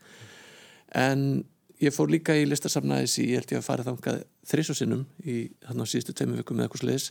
En 0.97 1.45
ég 1.83 1.93
fór 1.93 2.11
líka 2.11 2.35
í 2.37 2.45
listasafnaðis 2.49 3.17
í, 3.21 3.29
ég 3.31 3.41
held 3.41 3.53
ég 3.53 3.61
að 3.61 3.67
fara 3.67 3.85
þangað 3.85 4.23
þrísosinnum 4.49 5.05
í 5.23 5.37
þannig 5.65 5.87
á 5.87 5.91
síðustu 5.91 6.15
tveimu 6.17 6.39
vikum 6.39 6.57
með 6.57 6.67
eitthvað 6.67 6.83
sliðis 6.83 7.09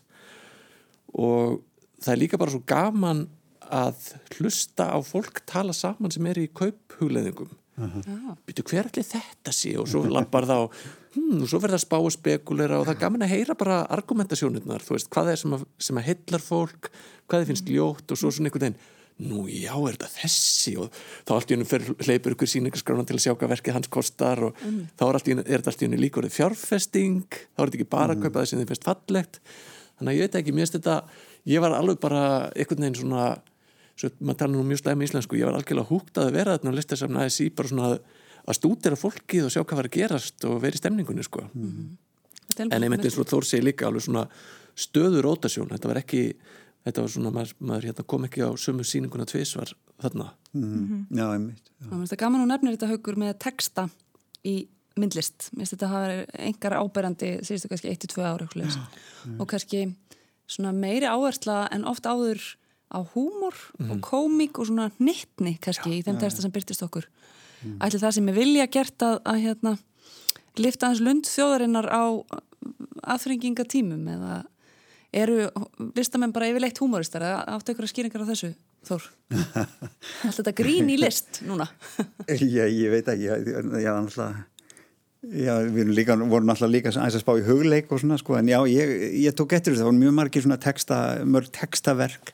og 1.16 1.60
það 2.02 2.12
er 2.14 2.22
líka 2.22 2.40
bara 2.40 2.54
svo 2.54 2.62
gaman 2.66 3.26
að 3.66 4.10
hlusta 4.36 4.90
á 4.94 4.98
fólk 5.02 5.42
tala 5.48 5.74
saman 5.74 6.12
sem 6.14 6.26
er 6.30 6.42
í 6.42 6.50
kauphugleðingum 6.54 7.54
Já. 7.76 8.32
býtu 8.48 8.64
hver 8.64 8.86
allir 8.88 9.04
þetta 9.04 9.52
sé? 9.52 9.74
Og 9.76 9.88
svo 9.90 10.00
lappar 10.08 10.46
þá 10.48 10.56
hmm, 10.64 11.42
og 11.44 11.50
svo 11.50 11.60
verður 11.60 11.76
það 11.76 11.82
spá 11.82 11.96
og 11.98 12.12
spekulera 12.14 12.78
og 12.80 12.86
það 12.86 12.94
er 12.94 13.02
gaman 13.02 13.24
að 13.26 13.32
heyra 13.34 13.56
bara 13.58 13.82
argumentasjónirnar, 13.98 14.84
þú 14.86 14.96
veist, 14.96 15.10
hvað 15.12 15.32
er 15.34 15.40
sem 15.42 15.56
að, 15.58 15.66
sem 15.88 16.00
að 16.00 16.06
heillar 16.08 16.44
fólk, 16.44 16.88
hvað 17.28 17.42
þið 17.42 17.50
finnst 17.52 17.72
ljótt 17.74 18.14
og 18.14 18.20
svo 18.20 18.32
svona 18.32 18.48
einhvern 18.48 18.64
veginn, 18.70 18.78
nú 19.22 19.46
já 19.48 19.72
er 19.72 19.96
þetta 19.96 20.10
þessi? 20.12 20.74
Og 20.82 20.90
þá 21.24 21.30
allt 21.36 21.50
í 21.52 21.56
hennu 21.56 21.96
hleypur 22.04 22.34
ykkur 22.36 22.50
síningarskrána 22.52 23.06
til 23.08 23.16
að 23.16 23.22
sjá 23.24 23.32
hvað 23.34 23.52
verkið 23.54 23.76
hans 23.78 23.88
kostar 23.88 24.42
og 24.50 24.58
þá 24.60 25.04
er, 25.08 25.18
einu- 25.30 25.46
er 25.46 25.56
þetta 25.62 25.72
allt 25.72 25.82
í 25.82 25.86
hennu 25.88 26.00
líka 26.02 26.20
orðið 26.20 26.36
fjárfesting. 26.36 27.22
Þá 27.56 27.60
er 27.62 27.70
þetta 27.70 27.78
ekki 27.80 27.88
bara 27.96 28.12
að 28.16 28.22
kaupa 28.26 28.42
það 28.42 28.50
sem 28.52 28.60
þið 28.60 28.70
finnst 28.74 28.88
fallegt. 28.90 29.40
Þannig 29.96 30.12
að 30.12 30.16
ég 30.18 30.26
veit 30.26 30.38
ekki, 30.42 30.52
mér 30.52 30.66
finnst 30.66 30.76
þetta 30.80 30.96
ég 31.46 31.62
var 31.64 31.76
alveg 31.78 32.00
bara 32.02 32.22
einhvern 32.52 32.84
veginn 32.84 33.00
svona 33.00 33.26
svo 33.96 34.10
maður 34.20 34.38
tala 34.42 34.52
nú 34.52 34.64
mjög 34.68 34.82
slæm 34.82 35.02
íslensku 35.06 35.38
ég 35.40 35.46
var 35.48 35.56
algjörlega 35.56 35.88
húgt 35.88 36.18
að 36.20 36.34
vera 36.36 36.58
þarna 36.58 36.68
og 36.68 36.76
lista 36.76 36.96
sem 37.00 37.14
aðeins 37.16 37.38
í 37.40 37.46
bara 37.56 37.70
svona 37.70 37.86
að, 37.94 37.94
að 38.44 38.58
stúdera 38.58 38.98
fólkið 39.00 39.46
og 39.46 39.54
sjá 39.54 39.62
hvað 39.62 39.78
var 39.80 39.88
að 39.88 39.94
gerast 39.96 40.44
og 40.50 40.58
vera 40.60 40.76
í 40.76 40.82
stemningunni 40.82 41.24
sko. 41.24 41.46
Er 42.60 42.68
en 42.68 42.84
einmitt 42.84 43.06
eins 43.08 43.16
og 43.20 43.26
Þór 43.30 43.46
segi 43.48 43.64
líka 43.64 43.88
alveg 43.88 44.04
svona 44.04 44.26
stöður 44.76 45.24
rótasjón, 45.30 45.70
þetta 45.72 45.88
var 45.88 46.02
ekki 46.02 46.20
þetta 46.86 47.04
var 47.04 47.12
svona, 47.12 47.34
maður, 47.34 47.54
maður 47.58 47.88
hérna, 47.90 48.06
kom 48.14 48.26
ekki 48.28 48.46
á 48.46 48.50
sömu 48.56 48.86
sýninguna 48.86 49.28
tvisvar 49.28 49.74
þarna 50.00 50.30
Mm. 50.56 51.06
Já, 51.10 51.26
einmitt. 51.34 51.70
Já. 51.80 51.90
Mér 51.90 52.00
finnst 52.00 52.14
það 52.14 52.22
gaman 52.22 52.44
og 52.44 52.48
nefnir 52.48 52.76
þetta 52.76 52.88
haugur 52.88 53.18
með 53.20 53.32
texta 53.44 53.82
í 54.46 54.54
myndlist. 54.96 55.50
Mér 55.52 55.64
finnst 55.66 55.74
þetta 55.74 55.90
hafa 55.90 56.06
verið 56.06 56.30
engar 56.48 56.76
áberandi 56.80 57.32
síðustu 57.44 57.70
kannski 57.72 57.92
1-2 57.92 58.24
ára 58.24 58.46
leys. 58.56 58.78
og 59.38 59.48
kannski 59.50 59.82
svona 60.48 60.72
meiri 60.72 61.08
áhersla 61.10 61.66
en 61.74 61.84
oft 61.84 62.06
áður 62.06 62.40
á 62.88 63.02
húmor 63.12 63.56
og 63.82 64.00
komík 64.00 64.60
og 64.62 64.70
svona 64.70 64.90
nittni 65.02 65.58
kannski 65.60 65.98
í 65.98 66.02
þeim 66.06 66.20
texta 66.22 66.40
sem 66.40 66.54
byrtist 66.54 66.84
okkur. 66.86 67.08
Ætli 67.82 68.00
það 68.00 68.14
sem 68.14 68.28
er 68.30 68.36
vilja 68.36 68.66
gert 68.70 69.02
að, 69.02 69.20
að 69.26 69.40
hérna, 69.42 69.72
lifta 70.56 70.88
hans 70.88 71.02
lund 71.02 71.26
þjóðarinnar 71.26 71.88
á 71.90 72.04
aðfringinga 73.02 73.66
tímum 73.68 74.06
eða 74.08 74.44
eru 75.12 75.46
listamenn 75.96 76.34
bara 76.34 76.48
yfirleitt 76.50 76.80
húmoristar? 76.82 77.24
Eða 77.26 77.44
áttu 77.56 77.74
ykkur 77.74 77.90
skýringar 77.90 78.24
á 78.24 78.30
þessu 78.30 78.54
Þór? 78.86 79.06
Allt 79.34 80.36
þetta 80.38 80.52
grín 80.56 80.90
í 80.92 80.98
list 81.00 81.40
núna? 81.46 81.66
Já, 82.30 82.66
ég 82.66 82.92
veit 82.92 83.08
ekki, 83.10 83.26
já, 83.26 83.90
náttúrulega, 83.96 84.44
já, 85.42 85.52
við 85.74 85.90
líka, 85.96 86.16
vorum 86.20 86.52
alltaf 86.52 86.70
líka 86.70 86.92
aðeins 86.92 87.18
að 87.18 87.24
spá 87.24 87.32
í 87.40 87.44
hugleik 87.46 87.90
og 87.90 88.02
svona, 88.02 88.18
sko, 88.20 88.36
en 88.38 88.50
já, 88.50 88.58
ég, 88.70 88.92
ég 89.24 89.36
tók 89.36 89.56
eftir 89.56 89.74
það 89.74 89.88
voru 89.88 89.98
mjög 89.98 90.16
margir 90.20 90.44
svona 90.44 90.58
texta, 90.62 91.00
mörg 91.26 91.50
textaverk, 91.56 92.32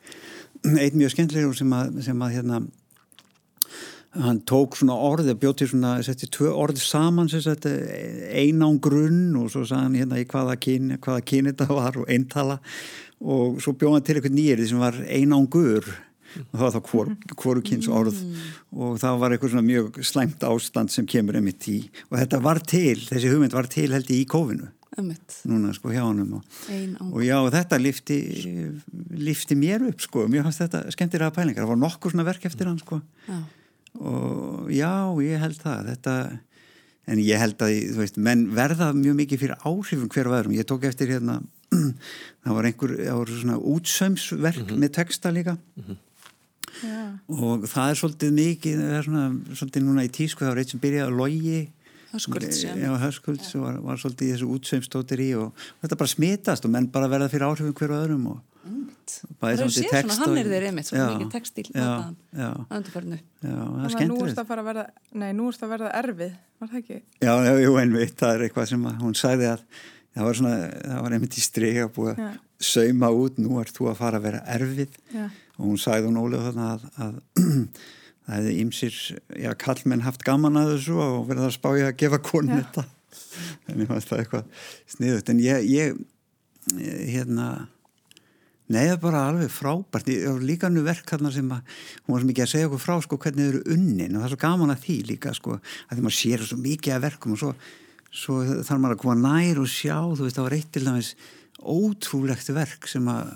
eitt 0.74 0.98
mjög 0.98 1.14
skemmtilegur 1.14 1.56
sem 1.56 1.72
að, 1.76 2.00
sem 2.08 2.24
að, 2.26 2.34
hérna, 2.36 2.60
hann 4.12 4.42
tók 4.48 4.76
svona 4.76 4.94
orði, 5.00 5.34
bjóti 5.40 5.66
svona, 5.70 5.94
setti 6.04 6.28
tvö 6.32 6.52
orð 6.64 6.80
saman, 6.84 7.30
sem 7.32 7.40
sagt, 7.44 7.64
einán 7.64 8.80
grunn 8.82 9.32
og 9.40 9.48
svo 9.52 9.64
sagði 9.64 9.86
hann 9.86 9.98
hérna 10.02 10.20
í 10.20 10.26
hvaða 10.28 10.56
kyn, 10.60 10.96
hvaða 11.02 11.24
kyn 11.30 11.48
þetta 11.50 11.68
var 11.70 11.96
og 12.02 12.10
eintala. 12.12 12.58
Og 13.22 13.60
svo 13.62 13.72
bjóði 13.78 13.96
hann 13.96 14.08
til 14.08 14.18
eitthvað 14.18 14.36
nýrið 14.36 14.72
sem 14.72 14.82
var 14.82 14.98
einángur 15.06 15.88
og 16.32 16.52
það 16.56 16.62
var 16.64 16.74
þá 16.74 16.90
hvor, 16.90 17.08
hvoru 17.42 17.62
kyns 17.64 17.88
orð. 17.92 18.20
Og 18.72 19.00
það 19.00 19.18
var 19.22 19.34
eitthvað 19.34 19.54
svona 19.54 19.68
mjög 19.68 19.98
slæmt 20.08 20.46
ástand 20.48 20.92
sem 20.92 21.08
kemur 21.08 21.38
einmitt 21.38 21.68
í. 21.72 21.78
Og 22.10 22.18
þetta 22.20 22.40
var 22.44 22.60
til, 22.64 22.96
þessi 23.08 23.32
hugmynd 23.32 23.56
var 23.56 23.68
til 23.72 23.90
held 23.92 24.12
í 24.12 24.22
kófinu. 24.28 24.70
Ömmit, 25.00 25.38
núna 25.48 25.70
sko 25.72 25.88
hjá 25.88 26.02
honum 26.04 26.34
og, 26.36 26.56
og 27.06 27.22
já 27.24 27.38
þetta 27.54 27.78
lifti, 27.80 28.18
lifti 29.16 29.56
mér 29.56 29.86
upp 29.88 30.02
sko, 30.04 30.26
mér 30.28 30.44
fannst 30.44 30.60
þetta 30.66 30.82
skemmtilega 30.92 31.32
pælingar, 31.32 31.64
það 31.64 31.70
var 31.70 31.80
nokkur 31.80 32.12
svona 32.12 32.26
verk 32.28 32.44
eftir 32.44 32.68
hann 32.68 32.76
sko. 32.82 32.98
Já, 33.24 33.38
og 34.00 34.70
já, 34.72 34.92
ég 35.24 35.42
held 35.42 35.58
það. 35.60 35.90
Þetta, 35.92 36.14
en 37.12 37.22
ég 37.22 37.42
held 37.42 37.64
að 37.64 37.74
þú 37.92 37.98
veist, 38.02 38.20
menn 38.28 38.46
verða 38.56 38.92
mjög 38.96 39.18
mikið 39.20 39.42
fyrir 39.42 39.66
áhrifum 39.66 40.12
hver 40.12 40.30
og 40.30 40.38
öðrum, 40.38 40.56
ég 40.56 40.68
tók 40.68 40.86
eftir 40.88 41.12
hérna 41.12 41.40
það 42.44 42.56
var 42.56 42.68
einhver, 42.68 42.96
það 43.00 43.20
voru 43.20 43.42
svona 43.42 43.60
útsömsverk 43.74 44.72
með 44.76 44.96
texta 45.00 45.34
líka. 45.34 45.58
Já. 46.82 47.20
og 47.28 47.66
það 47.68 47.90
er 47.90 47.98
svolítið 48.00 48.30
mikið 48.32 48.78
það 48.80 48.94
er 48.96 49.04
svona, 49.06 49.24
svolítið 49.58 49.82
núna 49.84 50.04
í 50.06 50.10
tísku 50.16 50.40
það 50.40 50.48
var 50.54 50.60
eitt 50.62 50.70
sem 50.72 50.80
byrjaði 50.82 51.04
að 51.04 51.18
logi 51.18 51.58
Höskulds 52.12 53.52
og 53.56 53.66
var, 53.66 53.82
var 53.88 54.00
svolítið 54.00 54.28
í 54.28 54.32
þessu 54.34 54.48
útsömstóttir 54.56 55.22
í 55.24 55.28
og 55.40 55.66
þetta 55.82 56.00
bara 56.02 56.12
smitast 56.12 56.66
og 56.68 56.74
menn 56.74 56.88
bara 56.92 57.10
verða 57.12 57.30
fyrir 57.32 57.46
áhrifum 57.48 57.76
hver 57.78 57.94
og 57.94 58.02
öðrum 58.06 58.26
og 58.34 58.40
Það 59.02 59.52
eru 59.52 59.64
séð 59.74 59.88
svona, 59.90 60.16
hann 60.20 60.36
er 60.38 60.48
þeir 60.52 60.64
einmitt, 60.68 60.86
svona 60.86 61.06
mikið 61.10 61.30
það 63.82 63.88
er 63.88 63.96
að 63.98 64.12
nú 64.12 64.18
erst 64.22 64.38
að 64.38 64.46
fara 64.52 64.62
að 64.62 64.68
verða, 64.68 64.84
nei, 65.18 65.26
nú 65.34 65.48
erst 65.50 65.64
að 65.66 65.72
verða 65.74 65.90
erfið, 65.98 66.36
var 66.62 66.70
það 66.70 66.78
ekki? 66.78 66.98
Já, 67.26 67.32
já, 67.48 67.52
jú, 67.64 67.72
einmitt, 67.82 68.14
það 68.20 68.34
er 68.36 68.44
eitthvað 68.46 68.68
sem 68.70 68.86
að, 68.86 69.00
hún 69.02 69.16
sagði 69.18 69.48
að 69.50 69.64
það 70.12 70.28
var 70.28 70.38
svona, 70.38 70.60
það 70.84 71.02
var 71.06 71.16
einmitt 71.16 71.38
í 71.40 71.42
strega 71.42 71.88
búið 71.96 72.12
að 72.12 72.38
sauma 72.72 73.10
út, 73.18 73.42
nú 73.42 73.58
ert 73.64 73.74
þú 73.74 73.90
að 73.90 73.98
fara 74.04 74.20
að 74.22 74.28
vera 74.28 74.44
erfið. 74.54 75.00
Já. 75.10 75.26
og 75.58 75.66
hún 75.66 75.82
sagði 75.82 76.08
hún 76.08 76.22
ólega 76.22 76.46
þarna 76.50 76.68
að, 76.76 76.86
að 77.06 77.18
það 78.26 78.38
hefði 78.38 78.56
ýmsir, 78.62 78.98
já, 79.42 79.52
kallmenn 79.58 80.06
haft 80.06 80.24
gaman 80.26 80.60
að 80.60 80.74
þessu 80.76 80.98
og 81.02 81.28
verið 81.30 81.48
að 81.48 81.54
spája 81.56 81.90
að 81.90 81.98
gefa 82.02 82.22
konun 82.22 82.56
Já. 82.56 82.62
þetta 82.62 82.88
en 83.68 83.82
ég 83.82 83.88
fannst 83.90 84.10
það 84.10 84.22
eitthvað 84.22 84.66
sniðut, 84.94 85.30
en 85.32 85.42
ég, 85.42 85.68
ég 85.72 86.02
hérna 87.12 87.52
Nei, 88.72 88.86
það 88.86 88.94
er 88.94 89.00
bara 89.02 89.22
alveg 89.28 89.50
frábært. 89.52 90.06
Líka 90.40 90.68
nú 90.72 90.84
verk 90.86 91.10
þarna 91.10 91.32
sem 91.34 91.48
að, 91.52 91.72
hún 92.06 92.14
var 92.14 92.22
svo 92.22 92.28
mikið 92.30 92.44
að 92.44 92.50
segja 92.52 92.68
okkur 92.70 92.80
frá 92.80 92.94
sko 93.04 93.18
hvernig 93.20 93.42
þau 93.42 93.50
eru 93.50 93.62
unnin 93.74 94.14
og 94.14 94.22
það 94.22 94.26
er 94.28 94.32
svo 94.32 94.40
gaman 94.44 94.72
að 94.72 94.84
því 94.86 94.96
líka 95.10 95.32
sko, 95.36 95.56
að 95.58 95.98
því 95.98 96.04
maður 96.06 96.16
sér 96.16 96.44
svo 96.46 96.58
mikið 96.62 96.94
að 96.94 97.04
verkum 97.04 97.34
og 97.34 97.40
svo, 97.42 97.50
svo 98.22 98.38
þarf 98.46 98.80
maður 98.84 98.96
að 98.96 99.02
koma 99.02 99.16
nær 99.18 99.60
og 99.60 99.68
sjá, 99.68 99.96
þú 99.98 100.24
veist, 100.24 100.38
það 100.38 100.46
var 100.46 100.56
eitt 100.56 100.70
til 100.72 100.84
dæmis 100.86 101.10
ótrúlegt 101.74 102.52
verk 102.56 102.88
sem 102.88 103.12
að, 103.12 103.34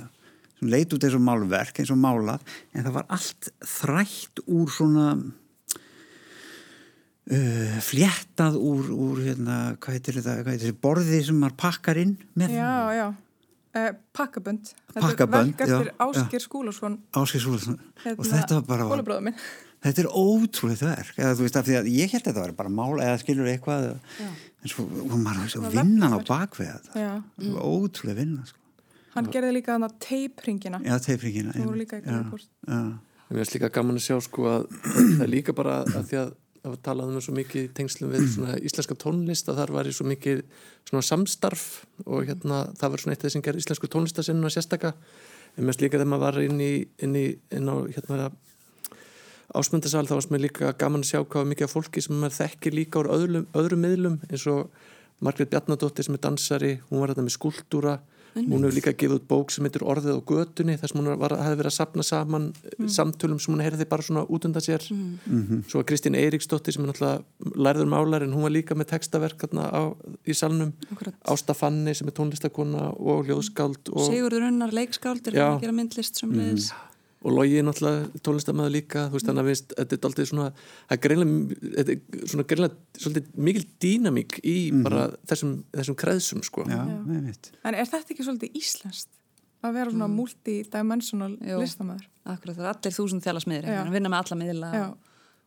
sem 0.59 0.71
leit 0.73 0.93
út 0.97 1.05
eins 1.05 1.17
og 1.19 1.25
málverk, 1.27 1.81
eins 1.83 1.93
og 1.93 1.99
málað, 2.01 2.41
en 2.73 2.87
það 2.87 2.95
var 2.97 3.07
allt 3.17 3.51
þrætt 3.77 4.43
úr 4.47 4.71
svona 4.73 5.09
uh, 7.33 7.77
fléttað 7.85 8.57
úr, 8.61 8.89
úr 8.95 9.21
hérna, 9.27 9.61
hvað 9.83 9.99
heitir 9.99 10.19
þetta, 10.21 10.39
hvað 10.43 10.53
heitir 10.57 10.71
þetta, 10.71 10.83
borði 10.87 11.23
sem 11.29 11.39
maður 11.43 11.59
pakkar 11.67 12.01
inn 12.03 12.17
með 12.39 12.57
Já, 12.57 12.73
já. 12.97 13.07
Uh, 13.77 13.91
pakkabönd. 14.17 14.71
Pakkabönd, 14.95 15.59
já, 15.61 15.79
Áskir 16.01 16.41
Skúlason. 16.41 16.95
Áskil 17.13 17.43
Súlason 17.45 17.77
Hérna, 18.01 18.17
og 18.23 18.31
þetta 18.31 18.61
var 18.65 18.87
bara 19.05 19.19
minn. 19.21 19.37
þetta 19.85 20.01
er 20.01 20.09
ótrúlega 20.17 20.89
verk 20.95 21.19
eða 21.21 21.35
þú 21.37 21.45
veist 21.45 21.59
að 21.61 21.91
ég 21.93 22.15
held 22.15 22.23
að 22.23 22.31
þetta 22.31 22.45
var 22.47 22.55
bara 22.57 22.73
mál 22.73 22.95
eða 23.05 23.19
skilur 23.21 23.51
eitthvað 23.53 23.91
Já. 24.17 24.31
en 24.65 24.73
svo 24.73 24.87
var 24.89 25.21
maður 25.27 25.61
var 25.67 25.77
vinnan 25.77 26.17
á 26.17 26.21
bakvið 26.25 26.71
þetta 26.73 27.05
var 27.53 27.69
ótrúlega 27.69 28.17
vinna 28.23 28.47
sko. 28.49 28.63
Hann 29.17 29.31
gerði 29.33 29.53
líka 29.57 29.75
þannig 29.75 29.93
að 29.93 29.99
teipringina. 30.07 30.81
já, 30.85 30.97
teipringina 31.07 31.55
Sem 31.57 31.67
voru 31.67 31.81
líka 31.81 32.01
í 32.01 32.05
Gallery 32.07 32.43
já, 32.43 32.81
Mér 33.27 33.41
finnst 33.43 33.55
líka 33.57 33.71
gaman 33.75 33.99
að 33.99 34.05
sjá 34.07 34.19
sko 34.23 34.49
að 34.51 34.67
það 35.19 35.25
er 35.27 35.33
líka 35.33 35.55
bara 35.57 35.81
að 35.83 36.11
því 36.11 36.21
að 36.23 36.35
það 36.67 36.73
var 36.73 36.81
talað 36.83 37.11
um 37.15 37.23
svo 37.23 37.33
mikið 37.37 37.67
tengslum 37.79 38.11
við 38.11 38.25
svona 38.33 38.57
íslenska 38.59 38.97
tónlist 38.99 39.51
að 39.51 39.61
þar 39.61 39.73
var 39.77 39.87
í 39.87 39.95
svo 39.95 40.07
mikið 40.11 40.41
svona 40.89 41.03
samstarf 41.07 41.67
og 42.07 42.27
hérna 42.27 42.65
það 42.79 42.93
var 42.95 43.03
svona 43.03 43.15
eitt 43.15 43.23
af 43.23 43.29
þess 43.29 43.39
að 43.39 43.47
gera 43.47 43.61
íslensku 43.63 43.91
tónlistasinn 43.93 44.43
og 44.43 44.51
sérstaka. 44.55 44.91
En 45.57 45.69
mest 45.69 45.81
líka 45.81 45.95
þegar 45.95 46.11
maður 46.11 46.25
var 46.27 46.41
inn, 46.43 46.59
í, 46.59 46.73
inn, 47.07 47.15
í, 47.15 47.27
inn 47.55 47.71
á 47.71 47.77
hérna 47.95 48.33
ásmundasal 49.55 50.05
þá 50.09 50.17
varst 50.17 50.33
mér 50.35 50.43
líka 50.43 50.73
gaman 50.79 51.05
að 51.05 51.13
sjá 51.13 51.21
hvað 51.23 51.39
var 51.39 51.49
mikið 51.53 51.69
af 51.69 51.75
fólki 51.77 52.03
sem 52.03 52.19
maður 52.19 52.39
þekkir 52.41 52.77
líka 52.77 53.01
úr 53.01 53.13
öðrum, 53.15 53.47
öðrum 53.57 53.83
miðlum 53.87 54.19
eins 54.27 54.47
og 54.51 54.67
Margrét 55.25 55.53
Bjarnadóttir 55.55 56.05
sem 56.05 56.19
er 56.19 56.23
dansari 56.27 56.73
hún 56.91 57.01
var 57.01 57.15
þetta 57.15 57.25
með 57.25 57.37
skúltúra 58.37 58.57
hún 58.57 58.67
hefur 58.67 58.77
líka 58.77 58.95
gefið 58.95 59.17
út 59.17 59.27
bók 59.31 59.53
sem 59.55 59.67
heitir 59.67 59.85
Orðið 59.87 60.19
og 60.19 60.31
götunni 60.31 60.77
þess 60.81 60.95
að 60.95 61.01
hún 61.01 61.11
var, 61.23 61.35
hefði 61.41 61.61
verið 61.61 61.71
að 61.71 61.77
sapna 61.77 62.07
saman 62.07 62.49
mm. 62.55 62.89
samtölum 62.97 63.41
sem 63.43 63.55
hún 63.55 63.65
heyrði 63.65 63.89
bara 63.91 64.07
svona 64.07 64.25
út 64.27 64.49
undan 64.49 64.65
sér. 64.65 64.87
Mm. 64.93 65.63
svo 65.69 65.81
var 65.81 65.89
Kristín 65.91 66.19
Eiríksdóttir 66.19 66.77
sem 66.77 66.85
er 66.85 66.93
náttúrulega 66.93 67.57
lærður 67.67 67.93
málar 67.93 68.27
en 68.27 68.35
hún 68.37 68.47
var 68.47 68.55
líka 68.55 68.79
með 68.79 68.93
textaverk 68.95 69.47
á, 69.57 69.93
í 70.27 70.37
salnum. 70.37 70.75
Ásta 71.27 71.57
Fanni 71.57 71.95
sem 71.97 72.09
er 72.09 72.17
tónlistakona 72.17 72.91
og 72.97 73.31
ljóðskáld 73.31 73.93
og... 73.95 74.05
Sigurður 74.11 74.51
Unnar 74.51 74.75
leikskáld 74.77 75.33
er 75.33 75.41
að 75.41 75.65
gera 75.65 75.77
myndlist 75.77 76.21
sem 76.21 76.33
leðis 76.33 76.71
mm 76.73 76.86
og 77.27 77.35
Lógi 77.35 77.59
er 77.59 77.67
náttúrulega 77.67 78.23
tónlistamæður 78.23 78.73
líka 78.75 79.05
þú 79.11 79.19
veist 79.19 79.29
þannig 79.29 79.43
að 79.43 79.49
veist, 79.51 79.73
þetta 79.75 79.97
er 79.97 80.09
alltaf 80.09 80.29
svona 80.31 80.47
það 80.55 80.95
er 80.97 81.01
greinlega, 81.07 81.97
svona 82.31 82.45
greinlega 82.53 83.01
svolítið 83.03 83.41
mikil 83.49 83.65
dýnamík 83.83 84.39
í 84.43 84.57
mm 84.57 84.77
-hmm. 84.77 84.85
bara 84.87 85.07
þessum, 85.27 85.57
þessum 85.75 85.97
kreðsum 86.03 86.43
sko. 86.47 86.67
Já, 86.71 86.83
En 87.65 87.75
er 87.75 87.87
þetta 87.87 88.15
ekki 88.15 88.23
svolítið 88.23 88.51
íslenskt? 88.55 89.11
Að 89.63 89.73
vera 89.73 89.91
svona 89.91 90.07
mm. 90.07 90.15
multidimensional 90.15 91.33
listamæður? 91.41 92.07
Akkurat, 92.25 92.57
það 92.57 92.65
er 92.65 92.73
allir 92.75 92.93
þúsund 92.93 93.25
þjála 93.25 93.41
smiðir 93.43 93.69
að 93.73 93.91
vinna 93.91 94.09
með 94.09 94.19
alla 94.23 94.37
miðla 94.37 94.71
og, 94.87 94.97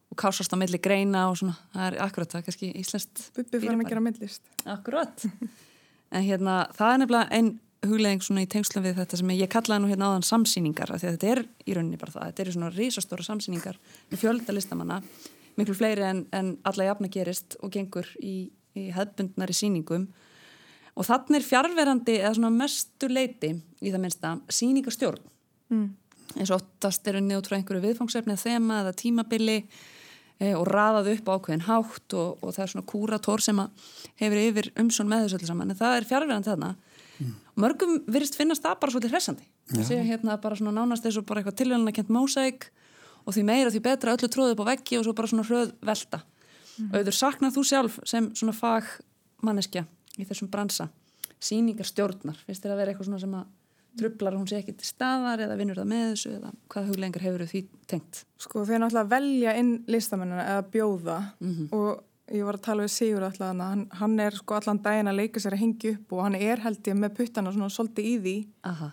og 0.10 0.18
kásast 0.18 0.54
á 0.54 0.58
milli 0.58 0.78
greina 0.78 1.30
og 1.30 1.38
svona, 1.38 1.56
það 1.74 1.86
er 1.88 2.02
akkurat 2.04 2.32
það 2.32 2.40
er 2.40 2.46
kannski 2.48 2.74
íslenskt 2.76 3.32
Bubbi 3.36 3.60
fyrir 3.60 3.80
að 3.80 3.90
gera 3.90 4.02
myndlist. 4.02 4.42
Akkurat. 4.66 5.28
En 6.12 6.24
hérna, 6.26 6.68
það 6.74 6.94
er 6.94 6.98
nefnilega 6.98 7.30
einn 7.38 7.60
hugleðing 7.86 8.24
svona 8.24 8.44
í 8.44 8.50
tengslum 8.52 8.84
við 8.84 8.98
þetta 9.00 9.20
sem 9.20 9.34
ég 9.38 9.52
kallaði 9.52 9.84
nú 9.84 9.90
hérna 9.92 10.12
áðan 10.12 10.26
samsýningar 10.28 10.92
af 10.92 11.02
því 11.02 11.08
að 11.10 11.18
þetta 11.18 11.34
er 11.34 11.44
í 11.64 11.76
rauninni 11.78 12.00
bara 12.00 12.16
það, 12.16 12.26
þetta 12.30 12.44
eru 12.44 12.56
svona 12.56 12.72
risastóra 12.76 13.26
samsýningar 13.28 13.78
með 14.10 14.24
fjölda 14.24 14.56
listamanna 14.56 14.98
miklu 15.60 15.76
fleiri 15.76 16.06
en, 16.08 16.24
en 16.36 16.56
alla 16.68 16.90
jafna 16.90 17.12
gerist 17.12 17.58
og 17.64 17.72
gengur 17.74 18.08
í, 18.24 18.50
í 18.78 18.90
hefðbundnari 18.96 19.56
sýningum. 19.56 20.08
Og 21.00 21.08
þannig 21.08 21.40
er 21.40 21.48
fjárverandi 21.48 22.18
eða 22.20 22.34
svona 22.38 22.52
mestu 22.56 23.10
leiti 23.12 23.54
í 23.56 23.92
það 23.92 24.04
minnsta 24.04 24.36
sýningarstjórn. 24.60 25.26
Mm. 25.70 25.90
eins 26.34 26.50
og 26.50 26.64
oftast 26.64 27.06
eru 27.08 27.22
frá 27.46 27.56
einhverju 27.60 27.84
viðfangsefni 27.84 28.34
eða 28.34 28.42
þema 28.42 28.78
eða 28.82 28.94
tímabili 28.98 29.58
e, 29.62 30.56
og 30.58 30.64
raðað 30.66 31.12
upp 31.14 31.30
ákveðin 31.30 31.66
hátt 31.68 32.16
og, 32.18 32.40
og 32.42 32.56
það 32.56 32.64
er 32.64 32.72
svona 32.74 32.90
kúrator 32.90 33.44
sem 33.46 33.62
hefur 34.18 34.42
yfir 34.42 34.72
umsjón 34.82 35.12
með 35.12 35.28
þessu 35.28 35.38
öllu 35.40 35.50
saman. 35.52 35.74
En 35.74 35.80
það 35.80 35.98
er 36.00 36.10
fjárverandi 36.10 36.50
þarna 36.50 36.72
mm. 37.20 37.36
mörgum 37.60 38.00
virðist 38.08 38.38
finnast 38.40 38.66
það 38.66 38.80
bara 38.82 38.96
svolítið 38.96 39.16
hressandi 39.16 39.48
það 39.74 39.86
sé 39.92 40.00
hérna 40.08 40.38
bara 40.42 40.56
svona 40.60 40.76
nánast 40.76 41.06
eins 41.06 41.20
og 41.20 41.28
bara 41.30 41.44
eitthvað 41.44 41.60
tilvægna 41.62 41.96
kent 41.96 42.10
mósæk 42.10 42.70
og 43.26 43.36
því 43.36 43.46
meira 43.46 43.74
því 43.74 43.84
betra 43.86 44.16
öllu 44.16 44.32
tróðið 44.32 44.56
upp 44.56 44.64
á 44.66 44.70
veggi 44.72 45.00
og 45.00 45.06
svo 45.06 45.14
bara 45.14 45.32
svona 45.32 45.48
hröð 45.48 45.74
velta 45.86 46.22
mm. 46.24 46.92
auður 46.96 47.20
saknað 47.20 47.56
þú 47.58 47.66
sjálf 47.72 48.00
sem 48.10 48.32
svona 48.34 48.56
fagmanneskja 48.58 49.86
í 50.18 50.28
þessum 50.28 50.52
bransa 50.52 50.90
síningar 51.40 51.88
stjórnar, 51.88 52.40
finnst 52.46 52.66
þér 52.66 52.74
að 52.74 52.82
vera 52.82 52.94
eitthvað 52.94 53.10
svona 53.10 53.22
sem 53.24 53.36
að 53.40 53.48
trublar 54.00 54.36
hún 54.38 54.48
sé 54.48 54.60
ekki 54.60 54.76
til 54.78 54.88
staðar 54.88 55.42
eða 55.46 55.56
vinnur 55.60 55.80
það 55.80 55.90
með 55.90 56.04
þessu 56.12 56.34
eða 56.36 56.52
hvað 56.72 56.90
huglengar 56.92 57.26
hefur 57.26 57.46
því 57.50 57.62
tengt? 57.90 58.22
Sko 58.40 58.66
þeir 58.68 58.84
náttúrulega 58.84 59.12
velja 59.14 59.56
inn 59.60 59.72
listamennina 59.90 60.46
eða 60.54 60.66
bjóða 60.76 61.18
mm 61.40 61.54
-hmm. 61.56 61.70
og 61.80 62.04
ég 62.32 62.46
var 62.46 62.60
að 62.60 62.66
tala 62.68 62.86
við 62.86 62.94
Sigur 62.94 63.26
alltaf 63.26 63.58
hann, 63.58 63.88
hann 64.00 64.20
er 64.20 64.38
sko 64.38 64.56
allan 64.60 64.82
daginn 64.84 65.12
að 65.12 65.20
leika 65.22 65.40
sér 65.40 65.56
að 65.58 65.64
hengja 65.64 65.92
upp 65.96 66.14
og 66.14 66.24
hann 66.26 66.36
er 66.36 66.64
held 66.64 66.88
ég 66.88 66.98
með 67.00 67.16
puttana 67.18 67.52
svona 67.52 67.70
svolítið 67.74 68.06
í 68.06 68.16
því. 68.24 68.38
Aha, 68.70 68.90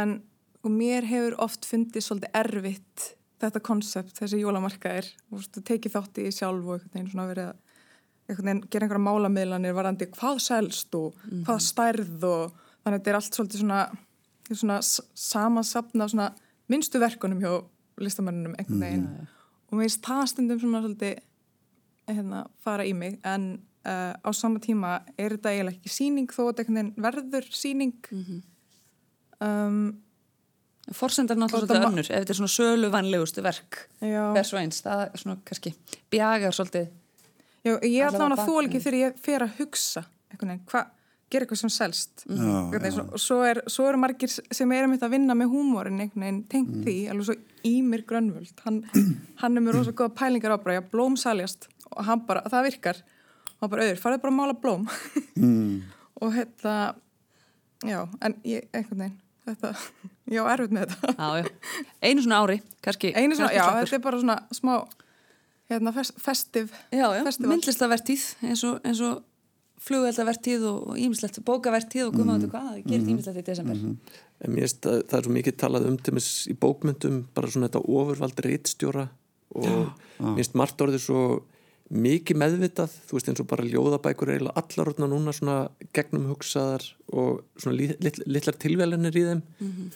en 0.00 0.22
og 0.64 0.72
mér 0.72 1.04
hefur 1.04 1.36
oft 1.44 1.66
fundið 1.68 2.06
svolítið 2.06 2.38
erfitt 2.40 3.10
þetta 3.42 3.60
konsept, 3.64 4.16
þessi 4.16 4.40
jólamarkaðir. 4.40 5.10
Og 5.34 5.44
tekið 5.60 5.96
þátt 5.96 6.20
í 6.22 6.30
sjálf 6.32 6.64
og 6.64 6.78
einhvern 6.78 6.94
veginn 6.94 7.10
svona 7.12 7.28
verið 7.28 7.50
að 7.50 7.60
einhvern 8.24 8.48
veginn 8.48 8.62
gera 8.72 8.86
einhverja 8.86 9.04
málamiðlanir 9.04 9.76
varandi 9.76 10.08
hvað 10.14 10.40
selst 10.40 10.96
og 10.96 11.12
mm 11.12 11.30
-hmm. 11.30 11.44
hvað 11.44 11.60
stærð 11.60 12.24
og 12.24 12.54
þannig 12.84 12.94
að 12.94 12.98
þetta 12.98 13.10
er 13.10 13.18
allt 13.18 13.34
svolítið 13.34 13.60
svona, 13.60 13.82
svona 14.50 14.78
samansapna 15.14 16.08
svona 16.08 16.32
minnstu 16.68 16.98
verkunum 16.98 17.40
hjá 17.40 17.64
listamennunum 17.98 18.54
einhvern 18.58 18.80
veginn. 18.80 19.00
Mm 19.00 19.16
-hmm. 19.16 19.26
og 19.68 19.72
mér 19.78 19.82
finnst 19.82 20.06
það 20.06 20.26
stundum 20.26 20.60
svona 20.60 20.80
svolítið 20.82 21.18
hérna, 22.08 22.46
fara 22.64 22.86
í 22.86 22.94
mig 22.96 23.18
en 23.24 23.50
uh, 23.86 24.14
á 24.14 24.30
sama 24.32 24.62
tíma 24.62 24.96
er 25.16 25.36
þetta 25.36 25.52
eiginlega 25.52 25.78
ekki 25.78 25.92
síning 25.92 26.32
þó 26.32 26.48
að 26.48 26.64
þetta 26.64 26.86
verður 27.06 27.46
síning 27.50 27.94
mm 28.10 28.24
-hmm. 28.24 28.42
um, 29.48 29.84
Forsendar 30.92 31.38
náttúrulega 31.40 31.66
svolítið 31.66 31.86
önnur 31.88 32.08
ef 32.10 32.18
þetta 32.20 32.32
er 32.32 32.36
svona 32.36 32.52
sölu 32.52 32.88
vanlegustu 32.92 33.42
verk 33.42 33.78
hvers 34.00 34.52
og 34.52 34.60
eins, 34.60 34.82
það 34.84 35.04
er 35.06 35.22
svona 35.22 35.38
kannski 35.44 35.74
bjagar 36.12 36.52
svolítið 36.52 36.90
Já, 37.64 37.78
ég 37.80 38.02
er 38.02 38.10
allavega 38.10 38.42
að 38.42 38.48
þól 38.50 38.66
ekki 38.66 38.80
þegar 38.84 38.98
ég 38.98 39.20
fer 39.24 39.42
að 39.46 39.54
hugsa 39.56 40.02
hvað 40.36 40.90
gera 41.32 41.46
eitthvað 41.46 41.60
sem 41.60 41.72
selst. 41.72 42.24
Mm 42.28 42.38
-hmm. 42.38 43.12
og 43.14 43.20
svo, 43.20 43.40
er, 43.42 43.62
svo 43.66 43.88
eru 43.88 43.98
margir 43.98 44.28
sem 44.30 44.72
er 44.72 44.84
að 44.86 45.10
vinna 45.10 45.34
með 45.34 45.52
húmórin 45.54 45.98
tengt 46.48 46.74
mm. 46.76 46.82
því, 46.84 46.96
alveg 47.10 47.24
svo 47.24 47.34
Ímir 47.64 48.04
Grönvöld. 48.04 48.60
Hann, 48.64 48.84
hann 49.40 49.56
er 49.56 49.62
með 49.62 49.72
rosalega 49.78 49.96
goða 49.96 50.14
pælingar 50.14 50.52
á 50.54 50.58
bara, 50.58 50.74
já, 50.74 50.82
blóm 50.90 51.16
saljast 51.16 51.68
og 51.94 52.08
hann 52.08 52.24
bara, 52.28 52.44
það 52.52 52.68
virkar 52.68 53.02
og 53.54 53.64
hann 53.64 53.72
bara, 53.74 53.86
auður, 53.88 54.00
farið 54.02 54.22
bara 54.24 54.34
að 54.34 54.38
mála 54.40 54.56
blóm 54.62 54.88
mm. 55.36 55.82
og 56.22 56.34
þetta 56.38 56.74
já, 57.84 58.00
en 58.20 58.38
ég, 58.48 58.68
einhvern 58.72 59.04
veginn 59.04 59.20
þetta, 59.44 59.74
já, 60.36 60.42
erfitt 60.54 60.76
með 60.76 60.94
þetta 60.94 61.14
já, 61.18 61.44
já. 61.44 61.78
einu 62.08 62.26
svona 62.26 62.42
ári, 62.44 62.58
kannski 62.84 63.14
einu 63.14 63.38
svona, 63.38 63.52
já, 63.54 63.64
þetta 63.80 63.98
er 63.98 64.04
bara 64.08 64.22
svona 64.24 64.40
smá 64.54 64.74
hérna, 65.72 65.94
fest, 65.96 66.18
festiv 66.20 66.74
já, 66.90 67.06
já, 67.18 67.22
myndlistavertíð 67.44 68.26
eins 68.44 68.66
og, 68.68 68.82
eins 68.84 69.04
og 69.04 69.22
flugveldavertíð 69.84 70.62
og 70.68 70.98
ímislegt 71.00 71.42
bókavertíð 71.44 72.06
og 72.08 72.14
guðmáðu 72.16 72.46
mm. 72.46 72.52
hvað, 72.52 72.68
það 72.70 72.86
gerir 72.88 73.10
ímislegt 73.12 73.40
í 73.40 73.48
desember 73.50 73.76
mm 73.76 73.90
-hmm. 73.90 74.22
En 74.44 74.52
mér 74.52 74.66
finnst 74.66 74.86
að 74.86 75.02
það 75.08 75.18
er 75.18 75.24
svo 75.24 75.32
mikið 75.32 75.56
talað 75.56 75.86
um 75.88 75.96
til 75.96 76.12
og 76.12 76.16
með 76.16 76.28
í 76.50 76.54
bókmyndum, 76.60 77.18
bara 77.34 77.50
svona 77.50 77.68
þetta 77.68 77.82
ofurvald 77.88 78.40
reittstjóra 78.44 79.08
og 79.54 79.92
mér 80.18 80.34
finnst 80.36 80.54
margt 80.54 80.80
orðið 80.80 81.04
svo 81.04 81.20
mikið 81.92 82.38
meðvitað, 82.40 82.94
þú 83.04 83.18
veist 83.18 83.28
eins 83.28 83.42
og 83.42 83.48
bara 83.50 83.66
ljóðabækur 83.66 84.30
er 84.30 84.38
eiginlega 84.38 84.62
allar 84.62 84.90
orðna 84.90 85.08
núna 85.10 85.34
svona 85.36 85.56
gegnum 85.96 86.30
hugsaðar 86.30 86.86
og 87.12 87.42
svona 87.60 87.76
lit, 87.76 88.20
litlar 88.24 88.56
tilvælinir 88.56 89.18
í 89.18 89.24
þeim 89.26 89.42
mm 89.42 89.68
-hmm. 89.68 89.90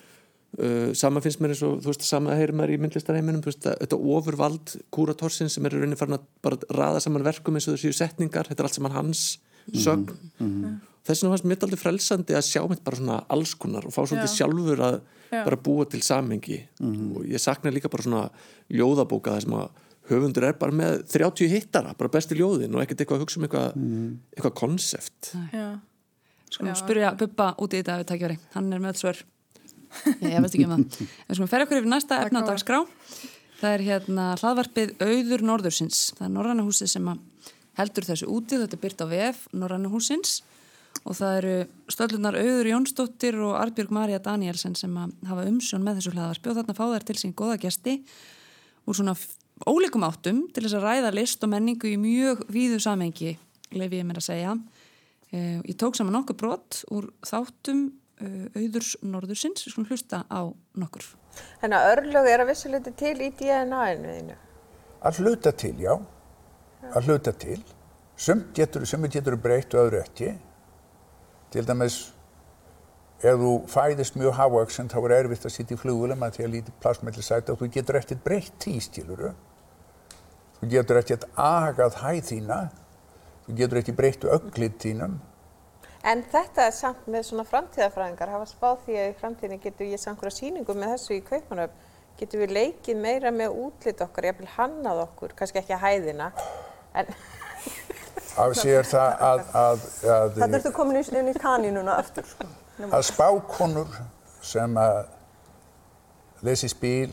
uh, 0.61 0.92
sama 0.94 1.20
finnst 1.24 1.40
mér 1.40 1.55
eins 1.55 1.62
og 1.62 1.81
þú 1.81 1.88
veist 1.88 2.05
sama 2.05 2.37
heyrir 2.37 2.53
maður 2.53 2.74
í 2.77 2.81
myndlistarheiminum 2.83 3.42
þetta 3.42 3.96
ofurvald 3.96 4.77
kúratorsinn 4.90 5.48
sem 5.48 5.64
er 5.64 5.72
í 5.72 5.81
rauninni 5.81 5.96
farin 5.96 6.18
að 6.18 6.29
bara 6.42 6.57
raða 6.70 7.01
saman 7.01 7.24
verkum 7.24 7.55
eins 7.55 7.68
og 7.68 7.74
þessu 7.74 7.92
setningar, 7.92 8.46
þetta 8.48 8.62
er 8.62 8.68
allt 8.68 8.74
saman 8.74 8.92
hans 8.92 9.38
sögn 9.72 10.12
mm 10.38 10.46
-hmm. 10.46 10.79
þess 11.05 11.22
vegna 11.22 11.33
fannst 11.37 11.44
mér 11.44 11.62
aldrei 11.62 11.81
frelsandi 11.81 12.35
að 12.35 12.48
sjá 12.53 12.68
mitt 12.68 12.85
bara 12.85 12.96
svona 12.96 13.24
alls 13.29 13.55
konar 13.55 13.87
og 13.87 13.92
fá 13.92 14.05
svolítið 14.05 14.29
Já. 14.29 14.37
sjálfur 14.37 14.81
að 14.81 15.01
Já. 15.33 15.44
bara 15.44 15.57
búa 15.57 15.85
til 15.85 16.03
samengi 16.03 16.68
mm 16.81 16.94
-hmm. 16.94 17.16
og 17.16 17.24
ég 17.24 17.38
sakna 17.38 17.70
líka 17.70 17.88
bara 17.88 18.03
svona 18.03 18.31
ljóðabóka 18.68 19.37
þess 19.37 19.46
að 19.46 19.70
höfundur 20.12 20.49
er 20.49 20.59
bara 20.61 20.75
með 20.75 21.01
30 21.12 21.53
hittara, 21.53 21.94
bara 21.99 22.12
besti 22.12 22.38
ljóðin 22.38 22.77
og 22.77 22.85
ekkert 22.85 23.05
eitthvað 23.05 23.21
að 23.21 23.25
hugsa 23.27 23.40
um 23.40 23.49
eitthvað 23.49 23.79
mm. 23.79 24.12
eitthvað 24.37 24.55
konsept. 24.61 25.33
Skulum 26.49 26.79
spyrja 26.79 27.14
Bubba 27.21 27.51
út 27.61 27.75
í 27.75 27.83
þetta 27.83 27.99
við 28.01 28.11
takja 28.12 28.29
verið, 28.31 28.47
hann 28.55 28.71
er 28.73 28.85
með 28.85 28.94
alls 28.94 29.03
svör. 29.05 29.25
Ég 30.25 30.38
veist 30.44 30.55
ekki 30.55 30.68
um 30.68 30.77
það. 30.77 31.03
En 31.27 31.37
skulum 31.37 31.51
fer 31.51 31.64
okkur 31.64 31.81
yfir 31.81 31.92
næsta 31.92 32.23
efnadagsgrá 32.25 32.83
það 33.59 33.75
er 33.75 33.85
hérna 33.87 34.27
hlaðvarpið 34.38 34.94
Auður 35.03 35.44
Norðursins, 35.51 36.03
það 36.18 36.27
er 36.29 36.35
Norrannahúsið 36.37 36.92
sem 36.92 37.11
heldur 37.79 38.07
þessu 38.07 38.29
úti, 38.31 38.59
þetta 38.61 38.77
er 38.77 38.83
byrt 38.85 39.03
á 39.03 39.07
VF 39.11 39.42
Norrannahúsins 39.55 40.38
og 41.05 41.16
það 41.18 41.37
eru 41.40 41.55
stöllunar 41.92 42.38
Auður 42.38 42.71
Jónsdóttir 42.73 43.38
og 43.44 43.57
Arbjörg 43.59 43.92
Marja 43.94 44.21
Danielsen 44.23 44.77
sem 44.79 44.94
hafa 44.99 45.47
umsjón 45.47 45.85
með 45.85 46.01
þessu 46.01 46.14
hlaðvarpi. 46.14 46.51
Og 46.51 46.59
þarna 46.59 46.77
fá 46.79 46.85
þær 46.90 47.07
til 47.07 47.18
sín 47.21 47.35
goða 47.38 47.59
gæsti 47.61 47.99
úr 48.88 48.99
svona 48.99 49.14
ólíkum 49.66 50.05
áttum 50.07 50.44
til 50.55 50.64
þess 50.64 50.77
að 50.79 50.85
ræða 50.87 51.14
list 51.16 51.44
og 51.44 51.53
menningu 51.53 51.90
í 51.90 51.97
mjög 52.01 52.44
víðu 52.53 52.81
samengi, 52.83 53.37
lefi 53.75 54.01
ég 54.01 54.07
mér 54.09 54.21
að 54.21 54.29
segja. 54.29 54.59
Uh, 55.29 55.59
ég 55.66 55.77
tók 55.81 55.97
saman 55.99 56.14
nokkur 56.16 56.38
brot 56.40 56.83
úr 56.94 57.09
þáttum 57.27 57.88
uh, 58.23 58.47
auðurs 58.57 58.94
norðursins, 59.03 59.64
við 59.66 59.75
skulum 59.75 59.88
hlusta 59.90 60.23
á 60.29 60.40
nokkur. 60.79 61.09
Þannig 61.62 61.79
að 61.79 61.90
örlög 61.94 62.29
er 62.31 62.44
að 62.44 62.53
vissuleiti 62.53 62.94
til 62.99 63.16
í 63.23 63.33
DNA-inu 63.38 64.14
þínu? 64.14 64.38
Að 65.09 65.21
hluta 65.23 65.53
til, 65.55 65.75
já. 65.83 65.94
Að 66.88 67.11
hluta 67.11 67.35
til. 67.35 67.59
Sumt 68.18 68.51
getur, 68.57 68.87
getur 69.11 69.37
breytt 69.38 69.75
og 69.75 69.87
öðru 69.87 70.01
ekki. 70.03 70.33
Til 71.53 71.64
dæmis 71.66 72.01
ef 73.18 73.38
þú 73.40 73.52
fæðist 73.66 74.18
mjög 74.18 74.37
hávaksin 74.38 74.90
þá 74.90 74.98
er 75.00 75.14
erfitt 75.16 75.46
að 75.48 75.54
sitja 75.54 75.74
í 75.74 75.81
flugulum 75.81 76.22
að 76.22 76.37
því 76.37 76.44
að 76.44 76.52
lítið 76.52 76.76
plasmelli 76.83 77.24
sæti 77.26 77.52
og 77.52 77.59
þú 77.59 77.70
getur 77.74 77.98
ekkert 77.98 78.20
breytt 78.22 78.52
tí, 78.62 78.76
skiluru. 78.83 79.33
Þú 80.61 80.68
getur 80.74 81.00
ekkert 81.00 81.26
agað 81.35 81.98
hæð 82.02 82.20
þína, 82.28 82.61
þú 83.46 83.57
getur 83.59 83.81
ekkert 83.83 83.98
breyttu 83.98 84.31
öglið 84.35 84.78
þínum. 84.85 85.18
En 86.07 86.22
þetta 86.31 86.68
er 86.68 86.74
samt 86.76 87.09
með 87.11 87.26
svona 87.26 87.44
framtíðafræðingar, 87.48 88.31
hafa 88.37 88.46
spáð 88.46 88.85
því 88.85 89.00
að 89.00 89.09
í 89.09 89.16
framtíðinni 89.18 89.62
getur 89.64 89.90
ég 89.90 90.02
samt 90.02 90.20
hverja 90.22 90.37
síningu 90.37 90.76
með 90.78 90.94
þessu 90.94 91.16
í 91.16 91.24
Kaupanöf, 91.26 91.74
getur 92.20 92.44
við 92.44 92.54
leikið 92.54 93.02
meira 93.02 93.35
með 93.35 93.59
útlit 93.64 94.04
okkar, 94.07 94.31
ég 94.31 94.38
vil 94.38 94.52
hannað 94.54 95.02
okkur, 95.09 95.35
kannski 95.38 95.59
ekki 95.62 95.74
að 95.74 95.85
hæðina, 95.88 96.31
en... 96.94 97.11
Af 98.38 98.54
sér 98.54 98.87
það 98.87 99.26
að... 99.26 99.44
að, 99.59 99.85
að 100.07 100.38
Þetta 100.38 100.59
ertu 100.61 100.74
komin 100.76 101.02
inn 101.02 101.31
í 101.33 101.37
kanínuna 101.42 101.98
aftur, 101.98 102.26
sko. 102.31 102.46
Að 102.87 103.03
spákonur 103.09 103.99
sem 104.45 104.77
að 104.79 105.01
lesi 106.47 106.71
spil 106.71 107.11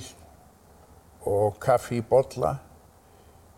og 1.26 1.58
kaffi 1.62 2.00
í 2.00 2.06
bolla 2.06 2.54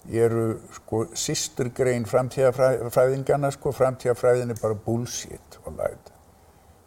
eru 0.08 0.54
sko 0.72 1.02
sýsturgrein 1.12 2.06
framtíðafræðingana 2.08 3.52
sko, 3.52 3.74
framtíðafræðin 3.76 4.54
er 4.54 4.62
bara 4.62 4.78
bullshit 4.86 5.58
og 5.66 5.76
læt. 5.76 6.14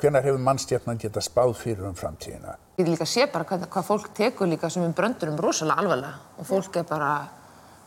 Hvenar 0.01 0.25
hefur 0.25 0.41
mannstjafnan 0.41 1.01
geta 1.01 1.21
spáð 1.21 1.53
fyrir 1.61 1.85
um 1.91 1.97
framtíðina? 1.97 2.55
Ég 2.81 2.89
líka 2.89 3.05
sé 3.05 3.27
bara 3.29 3.45
hvað, 3.45 3.67
hvað 3.69 3.89
fólk 3.91 4.09
tekur 4.17 4.49
líka 4.49 4.71
sem 4.73 4.87
um 4.87 4.95
bröndurum 4.97 5.37
rosalega 5.37 5.83
alvarlega 5.83 6.41
og 6.41 6.49
fólk 6.49 6.81
er 6.81 6.87
bara, 6.89 7.11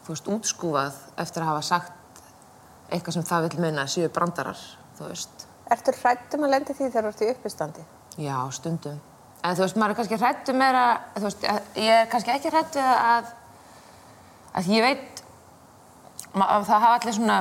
þú 0.05 0.13
veist, 0.13 0.29
útskúfað 0.35 1.01
eftir 1.23 1.41
að 1.41 1.49
hafa 1.49 1.65
sagt 1.71 2.21
eitthvað 2.93 3.17
sem 3.17 3.25
það 3.25 3.47
vil 3.47 3.63
meina 3.65 3.87
séu 3.89 4.11
brandarar, 4.13 4.61
þú 4.99 5.09
veist. 5.09 5.42
Ertu 5.71 5.93
hrættum 5.95 6.43
að 6.43 6.53
lendi 6.57 6.75
því 6.75 6.89
þegar 6.89 7.05
þú 7.05 7.11
ert 7.13 7.23
í 7.23 7.31
uppistandi? 7.31 7.85
Já, 8.19 8.35
stundum. 8.51 8.99
En 9.43 9.55
þú 9.55 9.63
veist, 9.65 9.79
maður 9.79 9.93
er 9.93 9.99
kannski 9.99 10.19
hrættum 10.19 10.59
meira, 10.59 10.83
þú 11.15 11.25
veist, 11.27 11.47
ég 11.79 11.97
er 12.01 12.09
kannski 12.11 12.31
ekki 12.35 12.51
hrættu 12.51 12.83
að, 12.83 13.31
að 14.59 14.69
ég 14.71 14.85
veit, 14.85 15.23
það 16.33 16.69
hafa 16.73 16.93
allir 16.97 17.17
svona, 17.17 17.39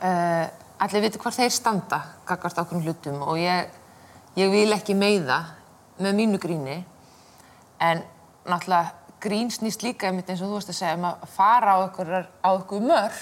uh, 0.00 0.46
allir 0.80 1.04
viti 1.04 1.20
hvað 1.20 1.40
þeir 1.42 1.52
standa 1.54 2.00
gagvart 2.28 2.62
ákveðum 2.62 2.86
hlutum 2.86 3.20
og 3.26 3.40
ég, 3.40 3.68
ég 4.40 4.52
vil 4.52 4.70
ekki 4.72 4.96
meiða 4.96 5.42
með 6.00 6.16
mínu 6.16 6.40
gríni 6.40 6.78
en 7.80 8.02
náttúrulega 8.48 8.96
grín 9.20 9.50
snýst 9.52 9.84
líka 9.84 10.08
eins 10.08 10.40
og 10.40 10.48
þú 10.48 10.56
veist 10.56 10.72
að 10.72 10.78
segja 10.78 10.96
um 10.96 11.06
að 11.10 11.24
fara 11.34 11.76
á 11.76 11.78
ykkur, 11.84 12.12
á 12.40 12.50
ykkur 12.56 12.86
mörg 12.88 13.20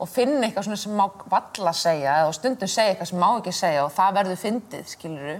og 0.00 0.08
finna 0.08 0.46
eitthvað 0.46 0.68
svona 0.68 0.80
sem 0.80 0.94
má 0.96 1.06
valla 1.30 1.72
segja 1.76 2.14
og 2.26 2.34
stundum 2.36 2.70
segja 2.70 2.94
eitthvað 2.94 3.10
sem 3.12 3.20
má 3.20 3.28
ekki 3.32 3.52
segja 3.54 3.84
og 3.84 3.92
það 3.94 4.16
verður 4.20 4.38
fyndið, 4.44 4.86
skiluru 4.94 5.36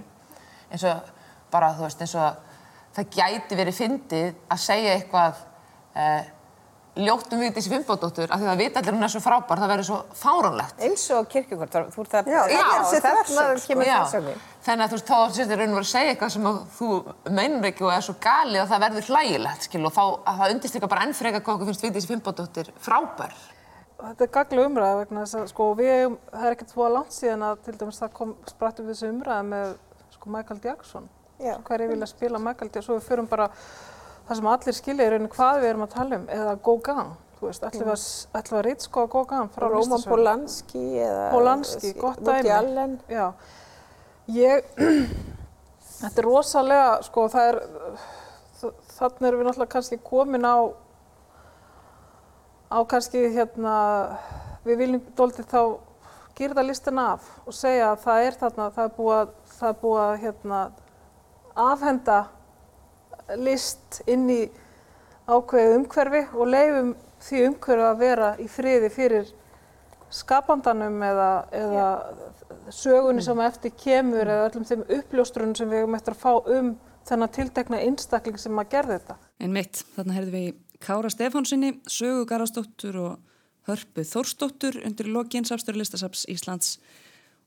eins 0.71 0.83
og 0.87 1.15
bara 1.51 1.73
þú 1.77 1.87
veist 1.87 2.03
eins 2.05 2.17
og 2.19 2.29
það 2.95 3.05
gæti 3.17 3.57
verið 3.59 3.79
fyndið 3.79 4.29
að 4.51 4.59
segja 4.61 4.93
eitthvað 4.97 5.41
eh, 5.95 6.23
ljóttum 7.01 7.39
við 7.39 7.53
þessi 7.55 7.71
fimmfótdóttur 7.71 8.29
af 8.35 8.39
því 8.41 8.47
að 8.51 8.61
vita 8.61 8.81
allir 8.81 8.95
hún 8.97 9.05
er 9.07 9.11
svo 9.13 9.21
frábær, 9.23 9.59
það 9.61 9.71
verður 9.71 9.87
svo 9.87 9.99
fáránlegt. 10.19 10.75
Eins 10.83 11.05
og 11.15 11.29
kirkjugort, 11.31 11.71
þú 11.93 12.03
ert 12.03 12.15
að... 12.19 12.27
Já, 12.27 12.41
já, 12.51 12.65
þetta 12.91 13.11
kemur 13.63 13.87
þessum. 13.87 14.27
Þannig 14.65 14.83
að 14.83 14.89
þú 14.91 14.95
veist, 14.97 15.07
þá 15.07 15.15
sérstaklega 15.21 15.59
raun 15.61 15.71
og 15.71 15.77
verið 15.79 15.87
að 15.87 15.93
segja 15.93 16.11
eitthvað 16.11 16.33
sem 16.35 16.43
þú 16.75 16.89
meinur 17.37 17.69
ekki 17.71 17.83
og 17.87 17.93
er 17.95 18.03
svo 18.03 18.15
gali 18.27 18.57
og 18.59 18.67
það 18.73 18.83
verður 18.83 19.07
hlægilegt, 19.07 19.63
skil, 19.69 19.83
og 19.87 19.93
þá 19.95 20.03
Þetta 24.01 24.25
er 24.25 24.33
gaglu 24.33 24.65
umræða 24.65 24.99
vegna 25.03 25.23
þess 25.23 25.37
að, 25.37 25.47
sko, 25.51 25.65
við, 25.77 26.17
það 26.33 26.45
er 26.47 26.55
ekkert 26.55 26.73
svo 26.73 26.89
langt 26.89 27.15
síðan 27.15 27.47
að 27.47 27.63
til 27.67 27.73
dæmis 27.77 28.01
það 28.01 28.13
kom, 28.17 28.35
sprættum 28.49 28.87
við 28.87 28.95
þessu 28.95 29.09
umræða 29.13 29.47
með, 29.51 29.73
sko, 30.15 30.31
Michael 30.33 30.61
Jackson. 30.63 31.09
Já. 31.41 31.55
Hver 31.67 31.83
er 31.83 31.91
vilja 31.91 32.09
spila 32.09 32.41
Michael 32.41 32.71
Jackson, 32.71 32.87
svo 32.87 32.97
við 32.97 33.09
förum 33.11 33.29
bara 33.29 33.49
það 34.27 34.39
sem 34.39 34.49
allir 34.53 34.77
skilja 34.77 35.07
í 35.07 35.11
rauninu 35.11 35.33
hvað 35.35 35.59
við 35.61 35.69
erum 35.71 35.85
að 35.85 35.93
tala 35.95 36.17
um 36.17 36.25
eða 36.37 36.55
Gauguin, 36.65 37.11
þú 37.37 37.47
veist, 37.49 37.65
ætlum 37.67 37.89
við 37.89 37.95
að, 37.95 38.51
að 38.57 38.63
reytskoða 38.67 39.11
Gauguin 39.15 39.51
frá 39.55 39.67
Róman 39.73 40.05
Polanski 40.07 40.83
eða 41.05 41.25
Polanski, 41.33 41.93
gott 41.99 42.21
dæmi. 42.25 42.87
Já, 43.11 43.25
ég, 44.31 44.69
þetta 46.01 46.13
er 46.13 46.27
rosalega, 46.29 46.91
sko, 47.07 47.27
það 47.33 47.49
er, 47.51 47.59
þannig 48.95 49.27
erum 49.31 49.41
við 49.41 49.49
náttúrulega 49.49 49.73
kannski 49.75 49.99
komin 50.05 50.47
á, 50.47 50.71
á 52.71 52.79
kannski 52.87 53.25
hérna, 53.35 53.75
við 54.65 54.83
viljum 54.85 55.07
doldið 55.17 55.49
þá 55.51 55.61
gýrða 56.37 56.63
listin 56.65 56.99
af 57.01 57.27
og 57.45 57.55
segja 57.55 57.91
að 57.91 58.03
það 58.05 58.27
er 58.27 58.37
þarna, 58.39 58.69
það 58.75 58.87
er 58.87 58.93
búið 58.97 59.17
að, 59.17 59.33
það 59.57 59.69
er 59.69 59.79
búið 59.81 60.01
að 60.05 60.13
hérna 60.23 60.61
afhenda 61.67 62.19
list 63.41 64.01
inn 64.09 64.29
í 64.31 64.41
ákveðið 65.27 65.77
umhverfi 65.77 66.23
og 66.33 66.49
leifum 66.49 66.95
því 67.21 67.43
umhverfi 67.49 67.87
að 67.89 68.01
vera 68.01 68.31
í 68.41 68.47
friði 68.51 68.89
fyrir 68.91 69.29
skapandanum 70.11 70.97
eða, 71.07 71.29
eða 71.55 71.85
sögunni 72.73 73.23
sem 73.23 73.43
eftir 73.45 73.75
kemur 73.79 74.25
eða 74.25 74.47
öllum 74.49 74.65
þeim 74.67 74.87
uppljóstrunum 74.97 75.55
sem 75.59 75.69
við 75.71 75.83
hefum 75.83 75.99
eftir 75.99 76.15
að 76.15 76.23
fá 76.23 76.55
um 76.57 76.73
þennan 77.07 77.33
tiltekna 77.35 77.79
einstakling 77.85 78.39
sem 78.39 78.59
að 78.59 78.73
gerða 78.75 78.97
þetta. 78.97 79.15
En 79.41 79.55
mitt, 79.55 79.83
þarna 79.95 80.17
heyrðum 80.17 80.35
við 80.35 80.49
Kára 80.81 81.11
Stefánsinni, 81.13 81.75
Sögu 81.87 82.25
Garastóttur 82.29 82.97
og 82.97 83.19
Hörpu 83.69 84.03
Þórstóttur 84.07 84.79
undir 84.85 85.09
Lókins 85.11 85.53
afstörlistasaps 85.53 86.25
Íslands 86.31 86.79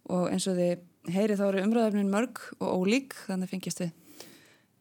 og 0.07 0.31
eins 0.31 0.47
og 0.47 0.59
þið 0.61 1.13
heyrið 1.15 1.41
þá 1.41 1.47
eru 1.49 1.65
umræðafnin 1.67 2.13
mörg 2.13 2.41
og 2.61 2.85
ólík 2.85 3.17
þannig 3.27 3.51
fengist 3.51 3.83
við 3.83 3.93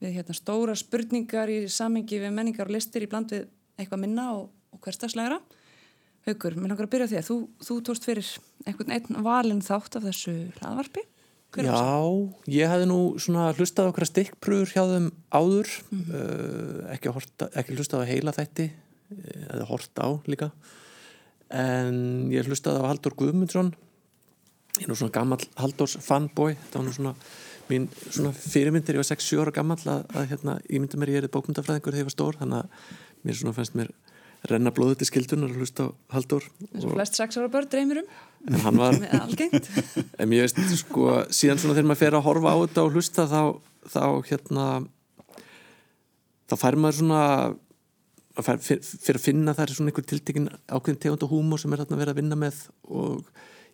við 0.03 0.17
hérna, 0.17 0.35
stóra 0.35 0.75
spurningar 0.77 1.51
í 1.51 1.63
samengi 1.71 2.19
við 2.21 2.33
menningar 2.35 2.67
og 2.67 2.75
listir 2.75 3.05
í 3.05 3.09
bland 3.09 3.31
við 3.31 3.47
eitthvað 3.79 4.03
minna 4.03 4.29
og, 4.35 4.49
og 4.75 4.81
hverstagslegra. 4.83 5.39
Haugur, 6.27 6.57
mér 6.59 6.73
langar 6.73 6.87
að 6.87 6.93
byrja 6.93 7.09
því 7.11 7.19
að 7.19 7.29
þú, 7.29 7.37
þú 7.67 7.77
tóst 7.87 8.07
fyrir 8.07 8.29
einhvern 8.67 8.93
einn 8.95 9.23
valin 9.25 9.63
þátt 9.63 9.97
af 9.99 10.05
þessu 10.07 10.35
hlaðvarpi. 10.59 11.03
Já, 11.53 11.93
ég 12.49 12.71
hefði 12.71 12.87
nú 12.89 12.99
svona 13.21 13.51
hlustað 13.53 13.91
okkar 13.91 14.07
stikkpröfur 14.09 14.71
hjá 14.73 14.83
þeim 14.89 15.11
áður, 15.29 15.69
mm 15.91 15.99
-hmm. 15.99 16.17
uh, 16.17 16.93
ekki, 16.95 17.13
horta, 17.13 17.49
ekki 17.53 17.77
hlustað 17.77 18.01
á 18.01 18.09
heila 18.09 18.33
þætti, 18.33 18.71
eh, 19.13 19.45
eða 19.53 19.69
horta 19.69 20.01
á 20.01 20.09
líka, 20.25 20.51
en 21.53 22.31
ég 22.33 22.47
hlustað 22.47 22.81
á 22.81 22.89
Haldur 22.89 23.13
Guðmundsson, 23.13 23.73
ég 24.79 24.85
er 24.87 24.89
nú 24.89 24.97
svona 24.97 25.13
gammal 25.13 25.41
Haldurs 25.55 25.97
fanboy, 26.01 26.57
það 26.71 26.79
var 26.79 26.85
nú 26.85 26.93
svona 26.93 27.15
mín 27.69 27.87
svona 28.09 28.33
fyrirmyndir, 28.33 28.95
ég 28.97 29.03
var 29.03 29.09
6-7 29.13 29.39
ára 29.39 29.51
gammal 29.51 29.77
að, 29.85 30.03
að 30.15 30.29
hérna, 30.31 30.59
ég 30.69 30.81
myndi 30.81 30.97
mér, 30.97 31.13
ég 31.13 31.23
er 31.23 31.31
bókmyndafræðingur 31.31 31.93
þegar 31.93 32.01
ég 32.01 32.09
var 32.09 32.17
stór, 32.17 32.39
þannig 32.41 32.57
að 32.63 32.67
mér 33.23 33.37
svona 33.39 33.55
fannst 33.55 33.77
mér 33.77 33.93
renna 34.49 34.73
blóðu 34.75 34.99
til 34.99 35.07
skildunar 35.07 35.51
og 35.53 35.61
hlusta 35.61 35.87
á 35.87 35.89
Haldur 36.15 36.45
eins 36.69 36.87
og 36.87 36.95
flest 36.97 37.19
6 37.19 37.39
ára 37.39 37.51
börn 37.51 37.69
dreymir 37.71 38.01
um. 38.03 38.09
En 38.49 38.59
hann 38.65 38.79
var 38.81 38.97
en 40.19 40.35
ég 40.35 40.43
veist 40.43 40.59
sko, 40.81 41.23
síðan 41.31 41.61
svona 41.61 41.77
þegar 41.77 41.89
maður 41.91 42.01
fer 42.01 42.17
að 42.17 42.25
horfa 42.27 42.55
á 42.55 42.57
þetta 42.65 42.83
og 42.83 42.97
hlusta 42.97 43.27
þá, 43.31 43.41
þá 43.87 44.03
hérna 44.27 44.65
þá 46.51 46.57
fær 46.59 46.79
maður 46.79 46.99
svona 46.99 47.23
fyrir 48.33 49.19
að 49.19 49.23
finna 49.23 49.53
það 49.53 49.65
er 49.65 49.75
svona 49.77 49.91
einhver 49.93 50.07
tiltekinn 50.09 50.51
ákveðin 50.67 51.01
tegund 51.05 51.25
og 51.25 51.33
húmor 51.35 51.61
sem 51.61 51.73
er 51.73 51.83
þarna 51.83 51.99
verið 51.99 52.15
að 52.15 52.21
vinna 52.21 52.39
með 52.43 52.61
og 52.89 53.27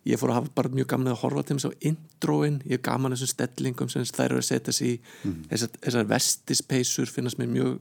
ég 0.08 0.20
fór 0.20 0.32
að 0.32 0.38
hafa 0.38 0.52
bara 0.56 0.72
mjög 0.72 0.88
gaman 0.92 1.12
að 1.12 1.22
horfa 1.22 1.44
til 1.44 1.56
þess 1.56 1.68
á 1.68 1.80
introin, 1.90 2.60
ég 2.64 2.78
er 2.78 2.84
gaman 2.84 3.14
þessum 3.14 3.32
stellingum 3.34 3.90
sem 3.92 4.04
þær 4.08 4.30
eru 4.30 4.40
að 4.40 4.46
setja 4.48 4.74
sér 4.76 4.88
í. 4.88 4.92
Mm. 5.24 5.40
þessar, 5.50 5.72
þessar 5.84 6.10
vestispeisur 6.12 7.12
finnast 7.12 7.40
mér 7.40 7.50
mjög 7.52 7.74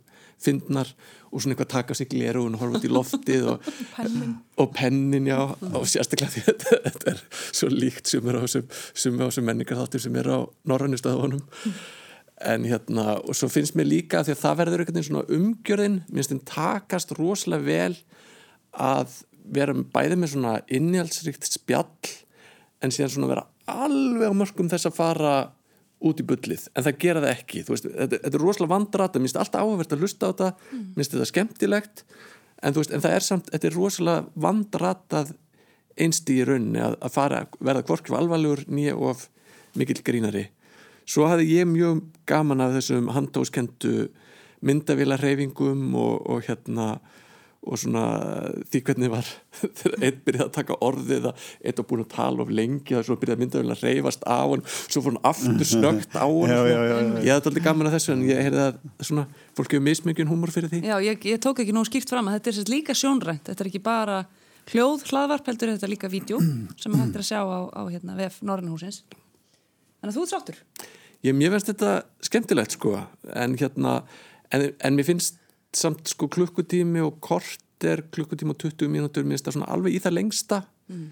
fyndnar 0.44 0.90
og 1.30 1.44
svona 1.44 1.54
eitthvað 1.54 1.72
taka 1.74 1.98
sig 1.98 2.10
gleru 2.12 2.46
og 2.48 2.58
horfa 2.62 2.80
út 2.80 2.88
í 2.88 2.92
loftið 2.92 3.48
og 3.54 3.70
pennin, 3.98 4.36
og 4.58 4.74
pennin 4.76 5.30
já, 5.30 5.40
og 5.46 5.88
sérstaklega 5.90 6.34
því 6.34 6.44
að 6.48 6.66
þetta 6.88 7.14
er 7.14 7.24
svo 7.46 7.72
líkt 7.74 8.12
sem 8.12 8.30
er 8.30 8.40
á 8.40 8.44
þessum 8.46 9.48
menningar 9.48 9.82
þáttur 9.82 10.06
sem 10.06 10.20
er 10.20 10.32
á 10.32 10.40
norrannustöðunum 10.70 11.44
mm. 11.44 11.78
en 12.54 12.68
hérna, 12.70 13.20
og 13.20 13.38
svo 13.38 13.52
finnst 13.52 13.78
mér 13.78 13.92
líka 13.92 14.24
því 14.24 14.38
að 14.38 14.44
það 14.46 14.60
verður 14.64 14.86
einhvern 14.86 15.00
veginn 15.00 15.10
svona 15.12 15.40
umgjörðin 15.40 16.02
minnst 16.10 16.34
þinn 16.34 16.46
takast 16.50 17.14
rosalega 17.20 17.68
vel 17.68 18.00
að 18.80 19.22
vera 19.50 19.74
bæði 19.74 20.18
með 20.20 20.36
svona 20.36 20.58
innhjálpsrikt 20.72 21.48
spjall 21.50 22.18
en 22.80 22.94
síðan 22.94 23.16
svona 23.16 23.32
vera 23.32 23.48
alveg 23.70 24.32
á 24.32 24.34
mörgum 24.34 24.70
þess 24.72 24.90
að 24.90 24.98
fara 24.98 25.34
út 26.00 26.22
í 26.22 26.26
bullið, 26.28 26.68
en 26.74 26.86
það 26.86 27.00
gera 27.04 27.24
það 27.26 27.34
ekki. 27.34 27.64
Veist, 27.68 27.88
þetta, 27.90 28.20
þetta 28.24 28.38
er 28.38 28.44
rosalega 28.44 28.74
vandrata, 28.74 29.22
minnst 29.22 29.40
alltaf 29.40 29.66
áhverst 29.66 29.96
að 29.96 30.06
hlusta 30.06 30.30
á 30.30 30.30
þetta, 30.32 30.50
mm. 30.70 30.86
minnst 30.96 31.16
þetta 31.16 31.28
skemmtilegt. 31.28 32.04
En, 32.60 32.76
veist, 32.76 32.94
en 32.96 33.04
það 33.04 33.16
er 33.18 33.26
samt, 33.26 33.52
þetta 33.52 33.70
er 33.70 33.76
rosalega 33.76 34.46
vandratað 34.48 35.34
einst 36.00 36.32
í 36.32 36.40
rauninni 36.48 36.80
að, 36.84 36.96
að 37.04 37.16
fara, 37.16 37.44
verða 37.60 37.84
kvorkif 37.90 38.16
alvarlegur 38.16 38.64
nýja 38.72 38.96
og 38.96 39.26
mikil 39.80 40.00
grínari. 40.06 40.48
Svo 41.10 41.28
hafði 41.28 41.50
ég 41.58 41.68
mjög 41.68 42.04
gaman 42.30 42.64
af 42.64 42.76
þessum 42.78 43.10
handóskendu 43.16 44.10
myndavílarreyfingum 44.66 45.96
og, 45.98 46.16
og 46.30 46.44
hérna 46.48 47.00
og 47.70 47.80
svona 47.82 48.04
því 48.72 48.82
hvernig 48.88 49.12
var 49.14 49.28
þegar 49.80 50.06
einn 50.08 50.20
byrjaði 50.26 50.46
að 50.48 50.56
taka 50.58 50.78
orðið 50.86 51.30
einn 51.30 51.78
var 51.80 51.88
búin 51.92 52.04
að 52.04 52.10
tala 52.16 52.44
of 52.44 52.54
lengi 52.60 52.98
og 52.98 53.06
svo 53.08 53.18
byrjaði 53.22 53.44
myndaðurinn 53.44 53.76
að 53.76 53.86
reyfast 53.86 54.26
á 54.26 54.42
hann 54.42 54.66
svo 54.72 55.04
fór 55.06 55.16
hann 55.16 55.30
aftur 55.32 55.70
snögt 55.70 56.18
á 56.18 56.26
hann 56.26 56.52
já, 56.52 56.60
já, 56.66 56.80
já, 56.80 56.98
ég 56.98 57.32
hafði 57.32 57.38
alltaf 57.38 57.64
gaman 57.70 57.92
að 57.92 57.98
þessu 57.98 58.16
en 58.16 58.26
ég 58.28 58.44
heyrði 58.48 58.66
að 58.66 58.82
svona, 59.00 59.26
fólk 59.58 59.78
hefur 59.78 59.86
mismöngin 59.86 60.30
humor 60.30 60.54
fyrir 60.54 60.74
því. 60.74 60.84
Já, 60.90 60.98
ég, 61.06 61.24
ég 61.30 61.42
tók 61.44 61.64
ekki 61.64 61.76
nóg 61.76 61.88
skýrt 61.90 62.12
fram 62.12 62.30
að 62.32 62.40
þetta 62.40 62.56
er 62.64 62.74
líka 62.74 62.98
sjónrænt, 62.98 63.46
þetta 63.50 63.66
er 63.66 63.72
ekki 63.72 63.84
bara 63.86 64.20
hljóð 64.70 65.08
hlaðvarp 65.10 65.50
heldur 65.50 65.74
þetta 65.74 65.88
er 65.88 65.94
líka 65.94 66.12
vídeo 66.12 66.42
sem 66.78 66.94
hættir 66.94 67.24
að 67.24 67.30
sjá 67.32 67.40
á, 67.42 67.60
á 67.74 67.82
hérna, 67.90 68.18
VF 68.20 68.44
Norrannhúsins 68.46 69.02
Þannig 70.00 70.14
að 70.14 70.16
þú 70.16 70.24
ert 70.24 70.34
sáttur? 70.34 70.60
Ég, 71.28 71.36
mér 71.36 71.52
finnst 71.56 71.72
þetta 71.74 71.92
skemmtilegt 72.24 72.76
sko 72.78 72.96
en 73.36 73.56
hérna, 73.60 73.98
en, 74.56 74.70
en 74.80 74.96
mér 74.96 75.08
finnst 75.10 75.40
samt 75.76 76.12
sko 76.12 76.30
klukkutími 76.32 77.02
og 77.06 77.20
kort 77.24 77.86
er 77.86 78.04
klukkutími 78.12 78.56
og 78.56 78.62
20 78.62 78.92
mínútur 78.92 79.24
mér 79.24 79.38
finnst 79.38 79.50
það 79.50 79.58
svona 79.60 79.72
alveg 79.76 79.96
í 79.96 80.04
það 80.04 80.16
lengsta 80.18 80.62
mm. 80.90 81.08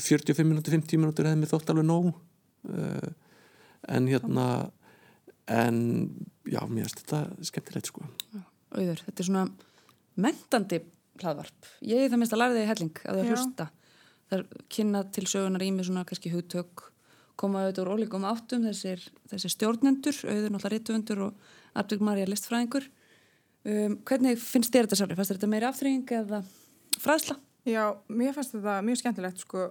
45 0.00 0.48
mínútur, 0.48 0.76
50 0.78 1.02
mínútur 1.02 1.28
hefði 1.28 1.42
mér 1.42 1.52
þótt 1.52 1.72
alveg 1.72 1.88
nóg 1.88 2.10
uh, 2.14 3.08
en 3.92 4.08
hérna 4.08 4.46
en 5.46 5.78
já, 6.48 6.60
mér 6.66 6.86
finnst 6.86 7.02
þetta 7.02 7.48
skemmtilegt 7.50 7.92
sko 7.92 8.06
Auður, 8.76 9.02
þetta 9.06 9.22
er 9.22 9.28
svona 9.28 9.44
mentandi 10.20 10.80
hlaðvarp. 11.20 11.70
Ég 11.86 12.04
er 12.04 12.12
það 12.12 12.20
minnst 12.20 12.34
að 12.34 12.42
læra 12.42 12.56
þig 12.56 12.64
í 12.64 12.70
helling 12.70 13.00
að 13.02 13.18
það 13.20 13.30
hlusta. 13.32 13.66
Það 14.26 14.38
er 14.38 14.62
kynna 14.74 15.02
til 15.16 15.24
sögunar 15.30 15.64
í 15.64 15.70
mig 15.72 15.88
svona 15.88 16.04
kannski 16.08 16.32
hugtök 16.32 16.86
koma 17.36 17.62
auðvitað 17.62 17.82
úr 17.84 17.92
ólíkum 17.94 18.24
áttum 18.26 18.64
þessir, 18.64 19.02
þessir 19.28 19.52
stjórnendur, 19.52 20.18
auður 20.24 20.54
náttúrulega 20.54 20.72
rítuvendur 20.72 21.22
og 21.26 21.50
Artur 21.76 22.04
Marja 22.04 22.28
listfræðingur. 22.30 22.86
Um, 23.66 23.96
hvernig 24.06 24.38
finnst 24.38 24.70
þér 24.70 24.86
þetta 24.86 25.00
sjálfur? 25.00 25.18
Fannst 25.18 25.32
þetta 25.34 25.50
meiri 25.50 25.66
afþrýing 25.66 26.10
eða 26.14 26.38
fræðsla? 27.02 27.34
Já, 27.66 27.82
mér 28.06 28.36
fannst 28.36 28.54
þetta 28.54 28.76
mjög 28.86 29.00
skemmtilegt 29.00 29.42
sko 29.42 29.64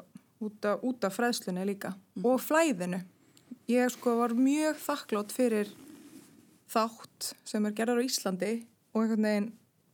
út 0.44 0.68
af, 0.68 0.82
út 0.84 1.08
af 1.08 1.16
fræðslunni 1.16 1.64
líka 1.70 1.94
og 2.20 2.42
flæðinu. 2.44 3.00
Ég 3.72 3.94
sko 3.94 4.18
var 4.20 4.36
mjög 4.36 4.82
þakklátt 4.84 5.32
fyrir 5.32 5.72
þátt 6.72 7.32
sem 7.48 7.64
er 7.66 7.76
gerðar 7.78 8.02
á 8.04 8.08
Íslandi 8.08 8.52
og 8.92 9.06
einhvern 9.06 9.30
veginn, 9.30 9.48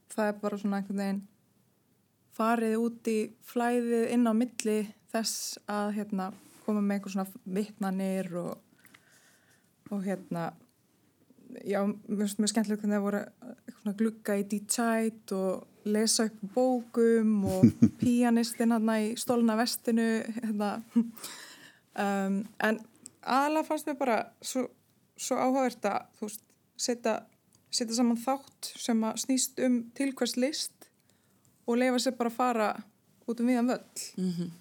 það 0.09 0.31
er 0.31 0.41
bara 0.41 0.59
svona 0.63 0.81
einhvern 0.81 1.03
veginn 1.03 1.21
farið 2.35 2.75
út 2.81 3.11
í 3.11 3.17
flæðið 3.51 4.07
inn 4.15 4.25
á 4.25 4.33
milli 4.33 4.79
þess 5.11 5.59
að 5.69 5.93
hérna 5.99 6.31
koma 6.65 6.81
með 6.81 6.97
einhver 6.97 7.15
svona 7.15 7.55
vittnanir 7.59 8.31
og, 8.41 8.53
og 9.91 10.03
hérna 10.05 10.49
já, 11.65 11.81
mér 11.85 12.23
finnst 12.23 12.39
mjög 12.41 12.51
skemmtilegt 12.53 12.83
hvernig 12.83 12.97
það 12.97 13.05
voru 13.05 13.21
svona 13.79 13.97
glugga 13.99 14.37
í 14.39 14.45
D-Chite 14.51 15.37
og 15.37 15.89
lesa 15.91 16.27
upp 16.29 16.43
bókum 16.55 17.33
og 17.49 17.65
píanistinn 18.01 18.73
hann 18.75 18.93
í 18.95 19.11
stólna 19.19 19.57
vestinu 19.59 20.07
hérna. 20.37 20.71
um, 20.95 22.41
en 22.61 22.79
aðalega 23.21 23.67
fannst 23.67 23.89
mér 23.89 23.99
bara 23.99 24.19
svo, 24.41 24.67
svo 25.17 25.39
áhugavert 25.39 25.89
að 25.89 26.07
þú 26.19 26.29
veist, 26.29 26.45
setja, 26.81 27.15
setja 27.73 27.97
saman 27.97 28.21
þátt 28.21 28.73
sem 28.81 29.03
að 29.07 29.21
snýst 29.25 29.61
um 29.65 29.81
til 29.97 30.11
hvers 30.17 30.37
list 30.39 30.89
og 31.67 31.77
leifa 31.81 32.01
sér 32.01 32.17
bara 32.17 32.33
að 32.33 32.39
fara 32.39 32.69
út 33.29 33.41
um 33.41 33.49
viðan 33.49 33.71
völl 33.71 34.51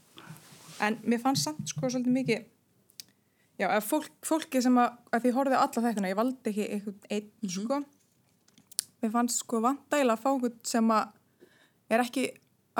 en 0.81 0.97
mér 1.05 1.21
fannst 1.23 1.47
samt 1.47 1.69
sko 1.69 1.89
svolítið 1.89 2.17
mikið 2.17 2.49
já, 3.61 3.69
að 3.69 3.87
fólk, 3.87 4.11
fólki 4.27 4.63
sem 4.65 4.77
að, 4.81 4.99
að 5.13 5.25
því 5.25 5.33
horfið 5.37 5.59
alla 5.61 5.85
þetta, 5.87 6.09
ég 6.09 6.19
valdi 6.19 6.53
ekki 6.53 6.67
einhvern 6.75 7.15
einn 7.17 7.55
sko. 7.55 7.81
Mér 9.01 9.15
fannst 9.15 9.43
sko 9.43 9.61
vantægilega 9.65 10.17
að 10.17 10.25
fá 10.25 10.31
einhvern 10.33 10.59
sem 10.69 10.93
að 10.95 11.15
er 11.91 12.05
ekki 12.05 12.27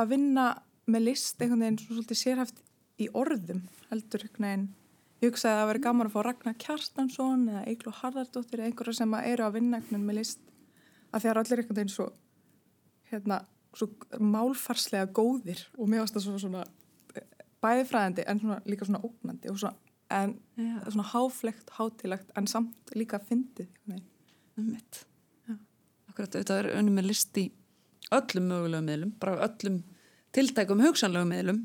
að 0.01 0.13
vinna 0.15 0.49
með 0.91 1.07
list 1.11 1.41
einhvern 1.41 1.65
veginn 1.65 1.81
svo 1.81 1.97
svolítið 1.97 2.21
sérhæft 2.21 2.61
í 3.01 3.09
orðum 3.17 3.65
heldur 3.91 4.27
einhvern 4.27 4.47
veginn. 4.49 4.69
Ég 5.21 5.35
hugsaði 5.35 5.53
að 5.53 5.61
það 5.61 5.71
veri 5.71 5.85
gaman 5.85 6.09
að 6.09 6.15
fá 6.15 6.21
Ragnar 6.25 6.59
Kjartansson 6.65 7.47
eða 7.53 7.63
Eiklu 7.69 7.93
Harðardóttir 7.93 8.63
eða 8.63 8.71
einhverja 8.71 9.01
sem 9.03 9.17
að 9.17 9.27
eru 9.35 9.45
að 9.45 9.57
vinna 9.59 9.81
einhvern 9.81 9.97
veginn 9.99 10.09
með 10.09 10.21
list. 10.21 10.45
Að 11.11 11.25
því 11.25 11.31
að 11.31 11.41
allir 11.43 11.63
einhvern 11.63 11.81
veginn 11.81 11.93
svo 11.93 12.07
hérna, 13.11 13.41
svo 13.77 13.91
málfarslega 14.23 15.11
góðir 15.13 15.67
og 15.77 15.91
mér 15.91 16.05
varst 16.05 16.17
það 16.17 16.27
svona, 16.27 16.43
svona 16.45 16.65
bæði 17.61 17.87
fræðandi 17.91 18.27
en 18.31 18.41
svona, 18.41 18.59
líka 18.71 18.89
svona 18.89 19.03
ógnandi 19.05 19.51
og 19.53 19.61
svona, 19.61 19.90
en 20.11 20.35
Já. 20.57 20.75
svona 20.91 21.07
háflegt, 21.13 21.71
hátilegt 21.77 22.33
en 22.37 22.49
samt 22.51 22.95
líka 22.97 23.21
fyndið 23.23 23.69
einhvern 23.69 23.95
veginn. 23.95 24.09
Um 24.59 24.73
mitt. 24.75 25.05
Akkurat, 26.11 26.35
auðvitað 26.35 26.59
er 26.65 26.71
önum 26.81 26.99
með 26.99 27.11
list 27.13 27.39
í 27.39 27.47
öllum 28.11 28.49
mögulegum 28.51 28.89
miðlum, 28.91 29.13
bara 29.23 29.47
öllum 29.47 29.81
tiltækum 30.35 30.83
hugsanlegum 30.83 31.31
miðlum. 31.31 31.63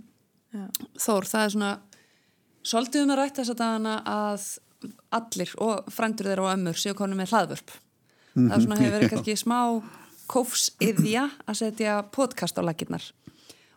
Já. 0.54 0.68
Þór, 1.02 1.28
það 1.32 1.46
er 1.46 1.54
svona 1.56 1.72
svolítið 2.66 3.06
um 3.06 3.14
að 3.16 3.22
rætta 3.22 3.42
þess 3.42 3.56
að 3.56 3.62
dagana 3.64 3.96
að 4.06 4.48
allir 5.18 5.54
og 5.66 5.92
frændur 5.94 6.30
þeirra 6.30 6.46
og 6.46 6.54
ömmur 6.54 6.80
séu 6.80 6.96
konum 6.98 7.20
með 7.22 7.34
hlaðvörp. 7.34 7.76
Það 8.36 8.56
er 8.58 8.66
svona 8.66 8.80
hefur 8.82 8.98
verið 9.00 9.14
kannski 9.16 9.38
smá 9.40 9.60
kófsiðja 10.30 11.28
að 11.46 11.60
setja 11.62 12.00
podcast 12.14 12.58
á 12.58 12.66
lakirnar 12.66 13.06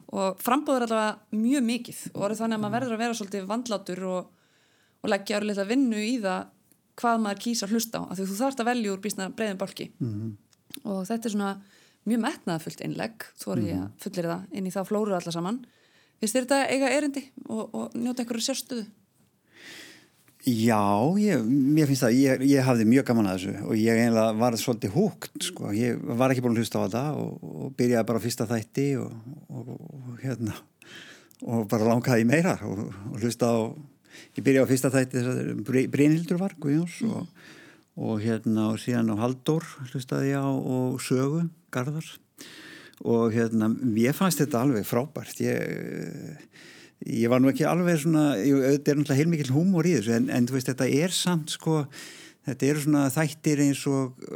og 0.08 0.38
frambúður 0.40 0.86
allavega 0.86 1.36
mjög 1.36 1.64
mikið 1.66 1.98
og 2.14 2.22
orðið 2.26 2.42
þannig 2.42 2.56
að 2.56 2.62
maður 2.62 2.74
verður 2.76 2.94
að 2.94 3.02
vera 3.02 3.16
svolítið 3.18 3.48
vandlátur 3.50 4.04
og, 4.08 4.30
og 5.02 5.10
leggja 5.12 5.38
árið 5.38 5.62
að 5.62 5.72
vinnu 5.72 6.04
í 6.04 6.14
það 6.22 6.46
hvað 6.98 7.24
maður 7.24 7.42
kýsa 7.44 7.68
hlusta 7.70 8.02
á 8.02 8.02
af 8.10 8.18
því 8.18 8.28
þú 8.28 8.36
þarfst 8.40 8.62
að 8.62 8.70
velja 8.72 8.92
úr 8.92 9.02
bísna 9.02 9.30
breiðin 9.30 9.60
bálki. 9.60 9.90
Og 10.84 11.02
þetta 11.06 11.28
er 11.28 11.34
svona 11.34 11.52
mjög 12.08 12.22
metnaðafullt 12.24 12.84
innlegg, 12.84 13.26
þú 13.38 13.52
er 13.52 13.64
ég 13.68 13.82
að 13.82 13.90
fullir 14.02 14.30
það 14.32 14.56
inn 14.58 14.66
í 14.66 14.72
þá 14.74 14.80
flóru 14.88 15.14
alla 15.14 15.34
saman. 15.34 15.60
Finnst 16.18 16.34
þér 16.34 16.46
þetta 16.46 16.60
eiga 16.74 16.94
erindi 16.96 17.22
og, 17.46 17.74
og 17.74 17.94
njóta 17.94 18.24
einhverju 18.24 18.48
sérstöðu? 18.48 18.86
Já, 20.48 20.80
ég, 21.18 21.42
mér 21.44 21.88
finnst 21.90 22.04
það, 22.06 22.14
ég, 22.16 22.42
ég 22.46 22.64
hafði 22.64 22.86
mjög 22.88 23.08
gaman 23.10 23.26
að 23.28 23.40
þessu 23.40 23.66
og 23.66 23.74
ég 23.76 23.98
eiginlega 23.98 24.36
var 24.38 24.56
svolítið 24.56 24.94
húgt, 24.94 25.32
sko, 25.44 25.72
ég 25.74 25.98
var 25.98 26.32
ekki 26.32 26.44
búin 26.44 26.54
að 26.54 26.62
hlusta 26.62 26.78
á 26.78 26.84
þetta 26.86 27.02
og, 27.18 27.32
og 27.42 27.72
byrjaði 27.76 28.06
bara 28.08 28.22
á 28.22 28.24
fyrsta 28.24 28.46
þætti 28.48 28.86
og, 29.02 29.16
og, 29.50 29.72
og 29.74 30.22
hérna, 30.22 30.54
og 31.42 31.66
bara 31.68 31.90
langaði 31.90 32.28
meira 32.30 32.54
og 32.64 33.18
hlusta 33.18 33.50
á, 33.50 33.58
ég 34.36 34.44
byrjaði 34.44 34.64
á 34.64 34.70
fyrsta 34.70 34.92
þætti 34.94 35.18
þess 35.18 35.32
að 35.32 35.90
Brynhildur 35.94 36.40
var, 36.40 36.56
Guðjóns 36.62 37.00
og, 37.08 37.26
og 37.98 38.22
hérna 38.24 38.70
og 38.72 38.80
síðan 38.82 39.12
á 39.12 39.20
Halldór 39.20 39.66
hlustaði 39.90 40.32
ég 40.32 40.42
á 40.42 40.48
og 40.48 40.98
Sögu, 41.04 41.44
Garðar 41.74 42.08
og 43.06 43.30
hérna, 43.34 43.70
ég 43.94 44.16
fannst 44.16 44.40
þetta 44.42 44.64
alveg 44.64 44.86
frábært, 44.88 45.38
ég 45.44 46.48
ég 47.06 47.30
var 47.30 47.42
nú 47.42 47.50
ekki 47.52 47.66
alveg 47.68 48.00
svona 48.02 48.32
auðvitað 48.34 48.90
er 48.90 48.98
náttúrulega 48.98 49.18
heilmikil 49.20 49.52
húmor 49.54 49.86
í 49.86 49.94
þessu 49.98 50.16
en, 50.16 50.26
en 50.34 50.48
þú 50.48 50.56
veist 50.56 50.70
þetta 50.72 50.88
er 50.98 51.14
samt 51.14 51.54
sko 51.54 51.84
þetta 52.48 52.68
eru 52.72 52.82
svona 52.82 53.04
þættir 53.14 53.62
eins 53.62 53.84
og 53.90 54.26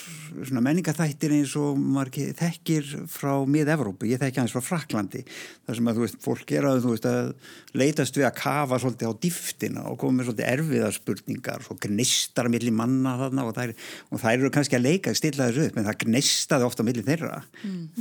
svona 0.00 0.62
menningaþættir 0.64 1.34
eins 1.36 1.52
og 1.58 1.78
maður 1.78 2.34
þekkir 2.38 2.88
frá 3.10 3.32
mið-Evrópu, 3.48 4.08
ég 4.10 4.20
þekki 4.20 4.42
hans 4.42 4.54
frá 4.54 4.64
Fraklandi 4.64 5.22
þar 5.26 5.78
sem 5.78 5.90
að 5.90 5.98
þú 5.98 6.04
veist, 6.04 6.18
fólk 6.24 6.52
er 6.56 6.68
að 6.68 6.80
þú 6.84 6.92
veist 6.94 7.08
að 7.10 7.30
leitast 7.76 8.18
við 8.18 8.28
að 8.28 8.36
kafa 8.40 8.80
svolítið 8.82 9.12
á 9.12 9.20
dýftina 9.24 9.84
og 9.90 9.98
koma 10.02 10.18
með 10.18 10.28
svolítið 10.30 10.50
erfiða 10.52 10.90
spurningar 10.96 11.66
og 11.72 11.80
gnistar 11.86 12.50
millir 12.52 12.76
manna 12.76 13.16
þarna 13.22 13.46
og 13.48 13.56
þær, 13.56 13.74
og 14.10 14.22
þær 14.24 14.36
eru 14.36 14.52
kannski 14.56 14.78
að 14.78 14.86
leika 14.88 15.16
stilla 15.16 15.48
þessu 15.50 15.70
upp, 15.70 15.80
en 15.80 15.88
það 15.88 16.00
gnistaði 16.04 16.68
ofta 16.68 16.86
millir 16.86 17.06
þeirra, 17.06 17.40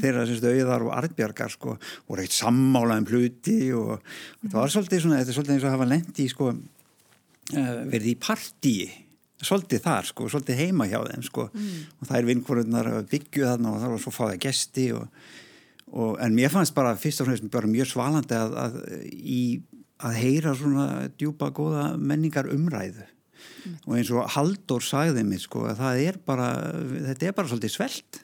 þeirra 0.02 0.28
sem 0.28 0.40
stu 0.42 0.52
auðar 0.52 0.88
og 0.88 0.94
artbjargar 1.00 1.56
sko, 1.56 1.78
og 1.80 2.20
reitt 2.20 2.36
sammála 2.36 3.00
um 3.02 3.10
hluti 3.10 3.60
og, 3.76 3.98
og 3.98 4.52
það 4.52 4.62
var 4.62 4.76
svolítið 4.76 5.06
svona, 5.06 5.22
þetta 5.22 5.34
er 5.34 5.40
svolítið 5.40 5.58
eins 5.58 5.68
og 5.68 5.76
hafa 5.76 5.90
lendi 5.94 6.30
sko, 6.32 6.52
uh, 7.56 7.74
verið 7.92 8.14
í 8.14 8.20
partíi 8.22 8.94
svolítið 9.44 9.84
þar 9.84 10.10
sko, 10.10 10.28
svolítið 10.32 10.62
heima 10.64 10.88
hjá 10.90 11.00
þeim 11.04 11.26
sko. 11.26 11.48
Og 12.00 12.08
það 12.08 12.20
er 12.20 12.30
vinkvorunnar 12.30 12.92
að 12.92 13.10
byggju 13.14 13.50
þarna 13.50 13.74
og 13.74 13.82
það 13.82 13.96
var 13.96 14.04
svo 14.04 14.14
fáið 14.16 14.38
gesti 14.46 14.86
og, 14.96 15.26
og, 15.92 16.14
en 16.24 16.38
mér 16.38 16.54
fannst 16.54 16.76
bara 16.78 16.96
fyrst 17.00 17.24
og 17.24 17.30
fremst 17.30 17.50
bara 17.54 17.72
mjög 17.72 17.92
svalandi 17.92 18.38
að, 18.38 18.56
að, 18.64 18.80
í, 19.12 19.42
að 20.06 20.22
heyra 20.22 20.56
svona 20.56 20.88
djúpa 21.18 21.52
góða 21.56 21.90
menningar 21.98 22.50
umræðu 22.54 23.06
og 23.86 23.96
eins 23.98 24.12
og 24.14 24.28
Halldór 24.36 24.84
sagði 24.86 25.24
mig 25.26 25.42
sko 25.44 25.66
að 25.70 25.80
það 25.82 26.02
er 26.04 26.18
bara, 26.28 26.48
þetta 27.10 27.28
er 27.28 27.36
bara 27.38 27.50
svolítið 27.50 27.74
svelt 27.74 28.20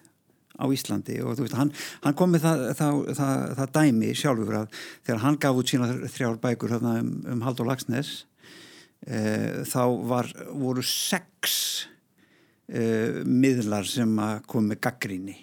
á 0.61 0.65
Íslandi. 0.69 1.17
Og 1.25 1.37
þú 1.37 1.45
veist, 1.45 1.57
hann, 1.57 1.71
hann 2.03 2.17
kom 2.17 2.33
með 2.33 2.45
það, 2.45 2.65
það, 2.77 2.99
það, 3.17 3.45
það 3.59 3.71
dæmi 3.77 4.11
sjálfur 4.17 4.59
að 4.61 4.81
þegar 5.07 5.23
hann 5.25 5.39
gaf 5.41 5.61
út 5.61 5.71
sína 5.73 5.89
þrjár 6.03 6.37
bækur 6.43 6.75
um, 6.77 7.15
um 7.33 7.41
Halldór 7.45 7.71
Lagsnes 7.71 8.11
þá 9.01 9.83
var, 10.05 10.27
voru 10.53 10.83
sex 10.85 11.87
uh, 12.69 13.21
miðlar 13.25 13.87
sem 13.89 14.11
kom 14.49 14.69
með 14.69 14.83
gaggríni 14.85 15.37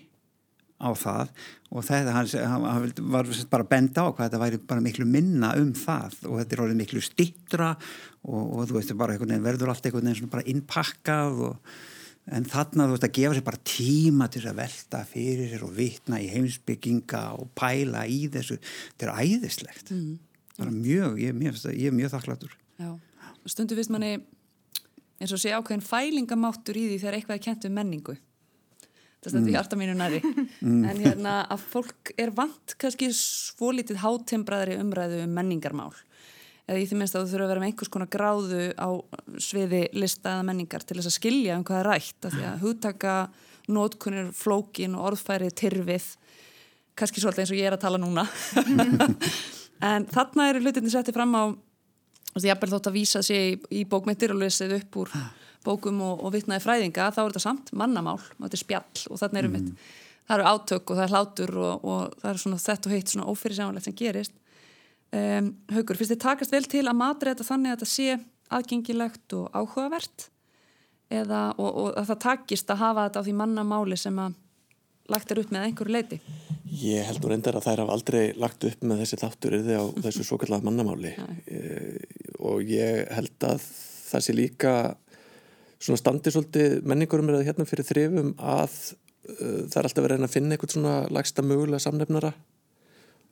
á 0.79 0.95
það. 0.95 1.33
Og 1.75 1.85
þetta 1.85 2.15
hann, 2.15 2.29
hann 2.49 2.65
var 3.13 3.29
bara 3.51 3.67
benda 3.69 4.07
á 4.07 4.09
hvað 4.09 4.29
þetta 4.29 4.41
væri 4.41 4.61
bara 4.71 4.85
miklu 4.85 5.07
minna 5.09 5.53
um 5.59 5.73
það. 5.77 6.21
Og 6.31 6.41
þetta 6.41 6.57
er 6.57 6.65
orðið 6.65 6.81
miklu 6.81 7.05
stittra 7.05 7.73
og, 7.75 8.43
og 8.43 8.69
þú 8.71 8.79
veist 8.79 8.95
bara 8.99 9.19
veginn, 9.19 9.45
verður 9.45 9.75
allt 9.75 9.89
einhvern 9.89 10.13
veginn 10.13 10.33
bara 10.33 10.47
innpakkað 10.49 11.43
og, 11.49 11.75
en 12.29 12.47
þarna 12.49 12.87
þú 12.87 12.95
veist 12.95 13.09
að 13.09 13.15
gefa 13.19 13.37
sér 13.37 13.47
bara 13.49 13.63
tíma 13.73 14.31
til 14.33 14.45
að 14.47 14.63
velta 14.63 15.03
fyrir 15.09 15.51
sér 15.51 15.67
og 15.67 15.75
vitna 15.77 16.23
í 16.23 16.31
heimsbygginga 16.33 17.25
og 17.41 17.53
pæla 17.59 18.07
í 18.07 18.23
þessu. 18.33 18.61
Þetta 18.95 19.11
er 19.11 19.27
æðislegt. 19.27 19.93
Mm. 19.93 20.17
mjög, 20.79 21.21
ég, 21.23 21.37
mjög, 21.37 21.61
ég 21.75 21.87
er 21.91 21.95
mjög 21.95 22.17
þakklatur 22.17 22.57
Já 22.79 22.97
stundu 23.53 23.77
fyrst 23.79 23.93
manni 23.95 24.17
eins 25.19 25.35
og 25.35 25.41
sé 25.43 25.53
ákveðin 25.55 25.85
fælingamáttur 25.85 26.79
í 26.79 26.89
því 26.93 26.99
þegar 27.03 27.19
eitthvað 27.19 27.39
er 27.39 27.45
kent 27.45 27.69
um 27.69 27.79
menningu. 27.79 28.17
Það 29.19 29.33
stendur 29.33 29.49
mm. 29.49 29.55
í 29.55 29.59
harta 29.59 29.79
mínu 29.79 29.95
næri 29.99 30.19
mm. 30.23 30.83
en 30.87 31.01
hérna 31.03 31.33
að 31.51 31.65
fólk 31.73 32.13
er 32.21 32.31
vant 32.37 32.77
kannski 32.79 33.09
svo 33.17 33.73
litið 33.75 33.99
hátembraðri 34.05 34.79
umræðu 34.79 35.25
um 35.25 35.35
menningarmál. 35.35 35.91
Eða 36.69 36.83
í 36.85 36.87
því 36.87 37.01
minnst 37.01 37.17
að 37.17 37.25
þú 37.25 37.33
þurfa 37.33 37.47
að 37.47 37.51
vera 37.51 37.63
með 37.65 37.71
einhvers 37.73 37.91
konar 37.95 38.11
gráðu 38.13 38.63
á 38.79 38.89
sviði 39.43 39.83
lista 39.97 40.37
eða 40.37 40.47
menningar 40.47 40.85
til 40.87 40.99
þess 41.01 41.11
að 41.11 41.17
skilja 41.17 41.59
um 41.59 41.67
hvað 41.67 41.81
er 41.81 41.91
rætt 41.91 42.29
af 42.29 42.37
því 42.37 42.47
að 42.47 42.65
hugtaka 42.67 43.15
nótkunir 43.73 44.31
flókin 44.37 44.97
og 44.97 45.11
orðfæri 45.11 45.49
tyrfið 45.57 46.11
kannski 46.99 47.23
svolítið 47.23 47.45
eins 47.45 47.55
og 47.55 47.59
ég 47.59 47.71
er 47.71 47.79
að 47.79 47.87
tala 47.87 48.03
núna. 48.03 48.29
En 49.79 50.09
þarna 50.11 50.49
eru 50.51 50.63
hlutinni 50.65 50.91
settið 50.91 51.15
fram 51.15 51.35
á 51.39 51.43
Ég 52.37 52.53
hafði 52.53 52.73
þótt 52.75 52.91
að 52.91 52.99
vísa 52.99 53.23
sig 53.25 53.47
í, 53.53 53.55
í 53.81 53.87
bókmyndir 53.89 54.35
og 54.35 54.43
lesið 54.43 54.77
upp 54.79 54.99
úr 55.01 55.15
bókum 55.65 56.03
og, 56.05 56.21
og 56.23 56.35
vitnaði 56.37 56.63
fræðinga, 56.63 57.09
þá 57.13 57.23
er 57.23 57.33
þetta 57.33 57.43
samt 57.43 57.73
mannamál 57.77 58.21
og 58.21 58.45
þetta 58.45 58.57
er 58.59 58.63
spjall 58.63 59.09
og 59.09 59.21
þannig 59.23 59.41
eru 59.43 59.55
mitt 59.57 59.73
það 60.29 60.37
eru 60.37 60.49
átök 60.53 60.91
og 60.91 60.99
það 60.99 61.05
er 61.05 61.15
hlátur 61.15 61.55
og, 61.57 61.85
og 61.89 62.17
það 62.21 62.31
er 62.31 62.41
svona 62.43 62.61
þetta 62.63 62.89
og 62.89 62.95
heitt 62.95 63.13
svona 63.13 63.29
ófyrirsjánulegt 63.33 63.89
sem 63.89 63.97
gerist. 63.97 64.35
Um, 65.09 65.47
Haugur, 65.73 65.97
finnst 65.97 66.13
þið 66.13 66.25
takast 66.25 66.53
vel 66.53 66.67
til 66.69 66.85
að 66.85 66.99
matri 66.99 67.33
þetta 67.33 67.47
þannig 67.49 67.71
að 67.71 67.79
þetta 67.79 67.91
sé 67.95 68.19
aðgengilegt 68.59 69.37
og 69.39 69.57
áhugavert? 69.57 70.27
Eða, 71.09 71.41
og, 71.57 71.69
og 71.69 71.95
að 71.97 72.11
það 72.11 72.21
takist 72.27 72.73
að 72.75 72.83
hafa 72.83 73.07
þetta 73.07 73.23
á 73.25 73.27
því 73.27 73.35
mannamáli 73.39 73.97
sem 73.97 74.21
að 74.21 74.37
lagt 75.13 75.33
er 75.33 75.43
upp 75.43 75.53
með 75.55 75.69
einhverju 75.69 75.97
leiti 75.97 76.21
Ég 76.79 77.07
held 77.09 77.23
nú 77.25 77.31
reyndar 77.33 77.57
að 77.57 77.65
þær 77.65 77.85
hafa 77.85 77.95
aldrei 77.97 78.23
lagt 78.37 78.65
upp 78.69 78.83
með 78.85 79.03
þessi 79.03 79.21
þáttur 79.23 79.59
yfir 79.59 79.81
á 79.81 79.85
þessu 80.05 80.27
svo 80.27 80.37
kallega 80.41 80.67
mannamáli 80.69 81.15
e, 81.49 81.61
og 82.45 82.61
ég 82.69 83.09
held 83.17 83.47
að 83.49 83.63
það 84.09 84.25
sé 84.27 84.35
líka 84.37 84.73
svona 85.79 86.01
standi 86.01 86.33
svolítið 86.35 86.81
menningurum 86.89 87.31
er 87.31 87.39
að 87.39 87.47
hérna 87.49 87.67
fyrir 87.69 87.87
þrifum 87.87 88.33
að 88.37 88.75
uh, 88.75 89.63
það 89.71 89.79
er 89.81 89.89
alltaf 89.89 90.07
verið 90.07 90.27
að 90.27 90.35
finna 90.35 90.57
eitthvað 90.57 90.75
svona 90.75 90.97
lagsta 91.15 91.45
mögulega 91.47 91.85
samnefnara. 91.85 92.33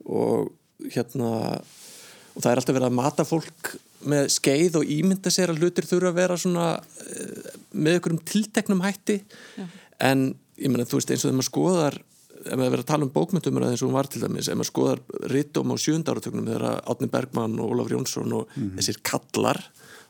Og 0.07 0.53
hérna 0.93 1.31
og 1.57 2.43
það 2.43 2.51
er 2.51 2.61
alltaf 2.61 2.77
verið 2.77 2.89
að 2.89 2.97
mata 3.01 3.27
fólk 3.27 3.73
með 4.07 4.27
skeið 4.35 4.79
og 4.79 4.91
ímynda 4.93 5.33
sér 5.33 5.51
að 5.51 5.63
hlutir 5.63 5.87
þurfa 5.89 6.13
að 6.13 6.19
vera 6.21 6.39
svona 6.39 6.67
uh, 6.77 7.55
með 7.73 7.97
einhverjum 7.97 8.25
tilteknum 8.33 8.83
hætti. 8.85 9.21
Já. 9.57 9.67
en 10.07 10.27
ég 10.57 10.71
menna 10.71 10.85
þú 10.85 10.99
veist 10.99 11.11
eins 11.11 11.23
og 11.23 11.29
þegar 11.29 11.39
maður 11.39 11.49
skoðar 11.51 11.99
ef 12.37 12.53
maður 12.53 12.73
verið 12.73 12.83
að 12.83 12.91
tala 12.91 13.07
um 13.07 13.13
bókmyndum 13.13 13.59
eins 13.63 13.81
og 13.81 13.89
hún 13.89 13.97
var 13.97 14.09
til 14.11 14.21
dæmis, 14.21 14.47
ef 14.47 14.57
maður 14.57 14.71
skoðar 14.71 15.01
rittum 15.33 15.73
á 15.73 15.75
sjönda 15.81 16.13
áratögnum 16.13 16.47
þegar 16.47 16.81
Átni 16.85 17.09
Bergman 17.11 17.59
og 17.59 17.73
Ólafur 17.73 17.97
Jónsson 17.97 18.33
og 18.33 18.47
mm 18.47 18.63
-hmm. 18.63 18.77
þessir 18.77 18.97
kallar 19.03 19.59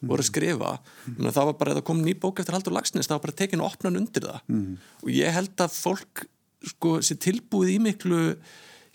voru 0.01 0.21
að 0.21 0.29
skrifa 0.31 0.71
mm 0.77 1.15
-hmm. 1.15 1.31
það 1.31 1.45
var 1.45 1.53
bara 1.53 1.71
að 1.71 1.77
það 1.77 1.87
kom 1.89 2.05
ný 2.05 2.13
bók 2.19 2.39
eftir 2.39 2.53
Haldur 2.53 2.73
Lagsnes 2.73 3.07
það 3.07 3.15
var 3.15 3.25
bara 3.25 3.39
tekinu 3.41 3.63
opnan 3.63 3.97
undir 3.97 4.23
það 4.23 4.39
mm 4.47 4.61
-hmm. 4.61 4.77
og 5.03 5.09
ég 5.09 5.31
held 5.31 5.55
að 5.57 5.71
fólk 5.71 6.25
sko, 6.65 7.01
sé 7.01 7.15
tilbúið 7.15 7.69
í 7.69 7.79
miklu 7.79 8.35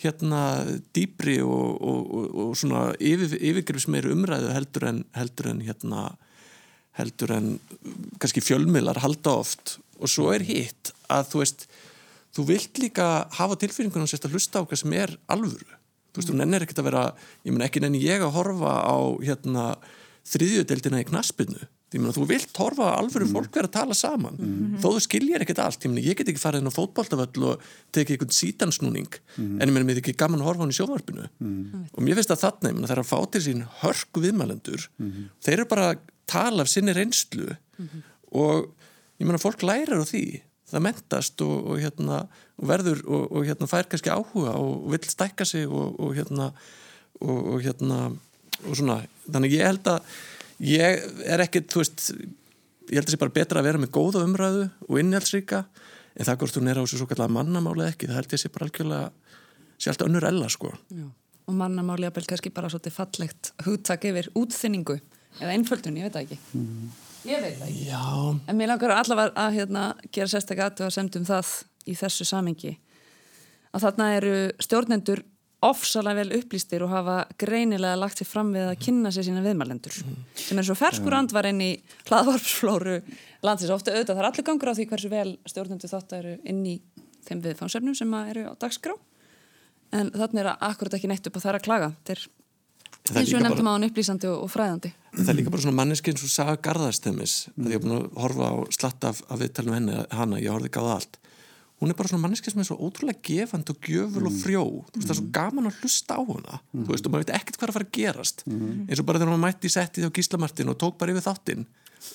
hérna 0.03 0.65
dýbri 0.95 1.41
og, 1.43 1.83
og, 1.83 2.15
og, 2.15 2.35
og 2.35 2.57
svona 2.57 2.93
yfir, 2.99 3.38
yfirgrifs 3.38 3.88
meiri 3.88 4.12
umræðu 4.12 4.53
heldur 4.53 4.85
en 4.85 5.05
heldur 5.12 5.47
en 5.53 5.61
hérna 5.61 6.17
heldur 6.98 7.33
en 7.37 7.55
kannski 8.20 8.42
fjölmilar 8.44 9.00
halda 9.02 9.38
oft. 9.42 9.78
Og 10.02 10.11
svo 10.11 10.33
er 10.35 10.44
hitt 10.44 10.92
að 11.12 11.28
þú 11.33 11.42
veist 11.44 11.66
þú 12.37 12.46
vilt 12.48 12.81
líka 12.81 13.11
hafa 13.38 13.59
tilfinningunum 13.61 14.09
að 14.09 14.33
hlusta 14.33 14.62
á 14.62 14.66
hvað 14.66 14.83
sem 14.83 14.96
er 14.96 15.14
alvöru. 15.33 15.76
Þú 16.12 16.20
veist, 16.20 16.31
þú 16.31 16.38
nennir 16.38 16.64
ekkert 16.64 16.81
að 16.83 16.88
vera 16.90 17.05
ég 17.44 17.52
menn 17.52 17.66
ekki 17.66 17.81
nenni 17.81 18.00
ég 18.02 18.24
að 18.24 18.35
horfa 18.37 18.72
á 18.85 18.96
hérna, 19.24 19.68
þriðjödeldina 20.28 21.00
í 21.00 21.09
knaspinu. 21.09 21.68
Að 21.92 22.16
þú 22.16 22.22
vilt 22.24 22.57
horfa 22.57 22.87
á 22.88 22.96
alvöru 22.96 23.26
mm. 23.26 23.35
fólk 23.37 23.57
vera 23.57 23.68
að 23.68 23.74
tala 23.74 23.96
saman, 23.96 24.38
mm. 24.40 24.76
Þó 24.81 24.87
þú 24.94 25.00
skiljar 25.05 25.42
ekkert 25.44 25.61
allt. 25.61 25.83
Ég 25.85 25.92
menn 25.92 26.05
ég 26.05 26.16
get 26.16 26.31
ekki 26.33 26.40
farið 26.40 26.62
inn 26.62 26.72
á 26.72 26.78
fótbóltaföll 26.78 27.48
og 27.50 27.66
tekið 27.92 28.14
einhvern 28.16 28.37
sítansnúning. 28.37 29.18
Mm. 29.37 29.59
en 29.59 29.68
ég 29.68 29.74
menn 29.76 29.88
mér 29.88 29.98
er 29.98 30.00
ekki 30.00 30.16
gaman 30.16 30.40
að 30.40 30.48
horfa 30.48 30.64
hann 30.64 30.72
í 30.72 30.78
sjóvarpinu 30.78 31.26
mm. 31.28 31.83
og 31.92 32.07
mér 32.07 32.16
finnst 32.16 32.33
að 32.33 32.46
þarna, 32.46 32.70
ég 32.72 32.78
menn 32.78 32.87
að 32.87 32.92
það 32.92 32.96
er 32.96 33.02
að 33.02 33.11
fá 33.11 33.18
til 33.35 33.44
sín 33.44 33.62
hörku 33.83 34.24
viðmælendur 34.24 34.88
-hmm. 34.88 35.28
þeir 35.44 35.59
eru 35.59 35.68
bara 35.68 35.90
að 35.90 36.00
tala 36.27 36.63
af 36.63 36.69
sinni 36.69 36.93
reynslu 36.93 37.49
-hmm. 37.49 38.03
og 38.33 38.73
ég 39.21 39.27
menn 39.27 39.39
að 39.39 39.47
fólk 39.47 39.63
lærar 39.63 40.03
á 40.03 40.07
því 40.07 40.43
það 40.73 40.85
mentast 40.87 41.41
og, 41.45 41.57
og, 41.67 41.79
hérna, 41.79 42.27
og 42.57 42.69
verður 42.69 43.03
og, 43.07 43.33
og 43.33 43.45
hérna, 43.45 43.69
fær 43.69 43.89
kannski 43.89 44.11
áhuga 44.11 44.55
og 44.57 44.91
vil 44.91 45.05
stækka 45.05 45.45
sig 45.45 45.67
og 45.69 46.15
hérna 46.17 46.53
og 47.21 47.63
hérna 47.63 48.17
og 48.63 48.77
svona, 48.77 49.03
þannig 49.31 49.57
ég 49.57 49.67
held 49.67 49.89
að 49.91 50.01
ég 50.63 51.03
er 51.27 51.43
ekkert, 51.45 51.71
þú 51.73 51.83
veist 51.83 52.13
ég 52.13 52.99
held 52.99 53.07
að 53.07 53.09
það 53.09 53.15
sé 53.15 53.23
bara 53.23 53.37
betra 53.37 53.63
að 53.63 53.69
vera 53.69 53.81
með 53.83 53.95
góða 53.95 54.25
umræðu 54.27 54.69
og 54.89 55.01
innhjálpsríka 55.01 55.65
en 56.13 56.29
það 56.29 56.39
hvort 56.43 56.59
hún 56.59 56.71
er 56.71 56.81
á 56.81 56.83
þessu 56.85 57.01
svo 57.01 57.09
kallega 57.11 57.37
mannamáli 57.37 57.89
ekki 57.89 58.11
það 58.11 58.21
held 58.21 58.37
ég 58.37 58.43
sé 58.43 58.53
bara 58.53 58.69
algjörlega 58.69 59.11
sé 59.79 59.93
alltaf 59.93 60.11
önnur 60.11 60.29
ella 60.29 60.51
sko 60.53 60.73
Já. 60.93 61.07
og 61.49 61.57
mannamáli 61.59 62.09
er 62.09 62.29
kannski 62.33 62.53
bara 62.55 62.71
svolítið 62.73 62.97
fallegt 62.99 63.53
húttak 63.67 64.07
yfir 64.11 64.31
útþynningu 64.39 64.99
eða 65.40 65.57
einföldun, 65.57 65.99
ég 66.01 66.09
veit 66.09 66.16
það 66.16 66.27
ekki 66.27 66.38
mm. 66.59 66.92
Ég 67.23 67.38
veit 67.38 67.59
það 67.59 67.68
ekki. 67.68 67.85
Já. 67.87 68.07
En 68.51 68.57
mér 68.59 68.73
langar 68.73 68.97
allavega 68.97 69.31
að 69.38 69.59
hérna, 69.61 69.83
gera 70.11 70.31
sérstaklega 70.31 70.73
aðtöða 70.73 70.88
að 70.88 70.97
semdum 70.97 71.27
það 71.29 71.53
í 71.87 71.95
þessu 71.99 72.27
samingi. 72.27 72.73
Að 73.73 73.85
þarna 73.87 74.09
eru 74.16 74.33
stjórnendur 74.62 75.23
ofsalega 75.62 76.18
vel 76.18 76.40
upplýstir 76.40 76.83
og 76.83 76.90
hafa 76.90 77.21
greinilega 77.38 77.99
lagt 78.01 78.18
sér 78.18 78.27
fram 78.27 78.51
við 78.55 78.66
að 78.73 78.81
kynna 78.83 79.12
sér 79.14 79.29
sína 79.29 79.45
viðmælendur. 79.45 80.01
Mm. 80.03 80.18
Sem 80.35 80.59
er 80.59 80.66
svo 80.66 80.77
ferskur 80.79 81.14
andvarinn 81.14 81.62
í 81.62 81.71
hlaðvarpsflóru 82.09 82.99
landsins. 83.47 83.71
Ofta 83.71 83.95
auðvitað 83.95 84.16
það 84.16 84.23
er 84.25 84.31
allir 84.33 84.49
gangur 84.49 84.73
á 84.75 84.79
því 84.79 84.88
hversu 84.90 85.12
vel 85.12 85.31
stjórnendur 85.47 85.92
þátt 85.95 86.18
eru 86.18 86.35
inn 86.51 86.66
í 86.66 86.77
þeim 87.23 87.45
viðfánsefnum 87.47 87.95
sem 87.95 88.18
eru 88.25 88.49
á 88.51 88.53
dagskrá. 88.59 88.99
En 89.95 90.11
þarna 90.11 90.42
er 90.42 90.51
að 90.51 90.66
akkurat 90.73 90.99
ekki 90.99 91.12
neitt 91.12 91.31
upp 91.31 91.38
á 91.38 91.45
þær 91.47 91.61
að 91.61 91.66
klaga. 91.68 91.92
Þeir 92.09 92.27
eins 93.11 93.35
og 93.35 93.43
nefndum 93.43 93.71
á 93.71 93.73
hann 93.75 93.88
upplýsandi 93.88 94.31
og, 94.31 94.45
og 94.47 94.53
fræðandi 94.53 94.93
það 95.17 95.33
er 95.33 95.38
líka 95.41 95.53
bara 95.55 95.65
svona 95.65 95.79
manneski 95.81 96.12
eins 96.12 96.23
og 96.25 96.33
Saga 96.33 96.55
Garðarstemmis 96.62 97.35
mm. 97.55 97.67
ég 97.67 97.77
hef 97.77 97.83
búin 97.85 97.99
að 97.99 98.07
horfa 98.23 98.53
á 98.53 98.55
slatt 98.79 99.09
af, 99.09 99.23
af 99.29 99.43
viðtalinu 99.43 99.77
henni 99.77 99.99
hana, 100.15 100.41
ég 100.43 100.55
horfið 100.55 100.75
gáða 100.79 100.97
allt 101.01 101.19
hún 101.83 101.91
er 101.91 101.99
bara 101.99 102.12
svona 102.12 102.23
manneski 102.23 102.53
sem 102.53 102.62
er 102.62 102.69
svo 102.69 102.79
ótrúlega 102.79 103.19
gefand 103.27 103.71
og 103.73 103.79
gjöful 103.83 104.23
mm. 104.23 104.29
og 104.31 104.38
frjó, 104.38 104.62
þú 104.62 105.01
veist 105.01 105.09
það 105.09 105.15
er 105.15 105.19
svo 105.19 105.27
mm. 105.27 105.33
gaman 105.35 105.69
að 105.69 105.79
hlusta 105.83 106.15
á 106.15 106.23
hana, 106.23 106.61
mm. 106.62 106.85
þú 106.87 106.95
veist 106.95 107.09
og 107.09 107.15
maður 107.15 107.25
veit 107.25 107.33
ekkert 107.41 107.59
hvað 107.59 107.73
að 107.73 107.77
fara 107.77 107.88
að 107.88 107.97
gerast, 107.99 108.45
mm. 108.47 108.69
eins 108.87 109.03
og 109.03 109.09
bara 109.09 109.23
þegar 109.23 109.33
maður 109.33 109.43
mætti 109.49 109.71
í 109.71 109.75
settið 109.75 110.07
á 110.07 110.15
Gíslamartin 110.19 110.71
og 110.71 110.79
tók 110.79 111.01
bara 111.01 111.15
yfir 111.17 111.27
þáttinn 111.27 111.67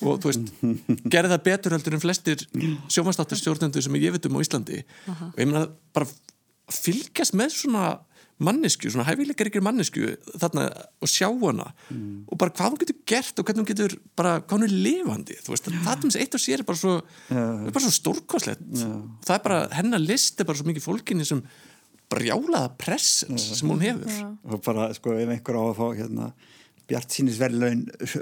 og 0.08 0.22
þú 0.24 0.32
veist, 0.32 0.54
gerði 1.14 1.34
það 1.34 1.44
betur 1.50 1.76
heldur 1.76 1.98
en 1.98 2.04
flestir 2.04 2.48
sjómanstáttur 2.92 3.40
stjórnendur 3.40 3.84
sem 3.84 4.00
ég 4.00 4.16
veit 4.16 4.30
um 4.30 4.40
á 4.40 4.44
Íslandi 4.44 4.80
uh 4.84 5.12
-huh. 5.12 5.30
og 5.36 5.40
ég 5.40 5.52
meina 5.52 5.68
bara 5.96 6.08
fylgjast 6.72 7.36
með 7.36 7.52
svona 7.56 7.84
mannesku, 8.44 8.90
svona 8.94 9.06
hæfileikar 9.08 9.50
ykkur 9.50 9.64
mannesku 9.66 10.12
þarna 10.38 10.68
og 11.02 11.10
sjá 11.10 11.28
hana 11.28 11.72
mm. 11.90 12.28
og 12.30 12.40
bara 12.40 12.54
hvað 12.54 12.74
hún 12.74 12.82
getur 12.84 13.00
gert 13.10 13.42
og 13.42 13.48
hvernig 13.48 13.64
hún 13.64 13.70
getur 13.72 13.96
bara 14.20 14.36
hvað 14.44 14.60
hún 14.60 14.68
er 14.68 14.76
lifandi, 14.86 15.38
þú 15.42 15.56
veist, 15.56 15.70
það 15.74 16.06
er 16.12 16.22
eitt 16.22 16.38
og 16.38 16.44
sér 16.44 16.62
er 16.62 16.68
bara 16.68 16.82
svo, 16.82 17.00
yeah. 17.32 17.66
svo 17.74 17.94
stórkoslegt 17.98 18.62
yeah. 18.78 19.02
það 19.26 19.40
er 19.40 19.44
bara, 19.48 19.60
hennar 19.80 20.04
list 20.04 20.38
er 20.38 20.50
bara 20.50 20.62
svo 20.62 20.70
mikið 20.70 20.86
fólkinni 20.86 21.26
sem 21.28 21.42
brjálaða 22.14 22.76
pressens 22.78 23.50
yeah. 23.50 23.60
sem 23.62 23.74
hún 23.74 23.84
hefur 23.88 24.22
og 24.54 24.64
bara, 24.70 24.92
sko, 24.98 25.18
ef 25.18 25.34
einhver 25.34 25.58
á 25.58 25.64
að 25.66 25.76
fá 25.82 25.88
hérna 25.98 26.32
Bjart 26.88 27.12
sínisverðlaun 27.12 27.82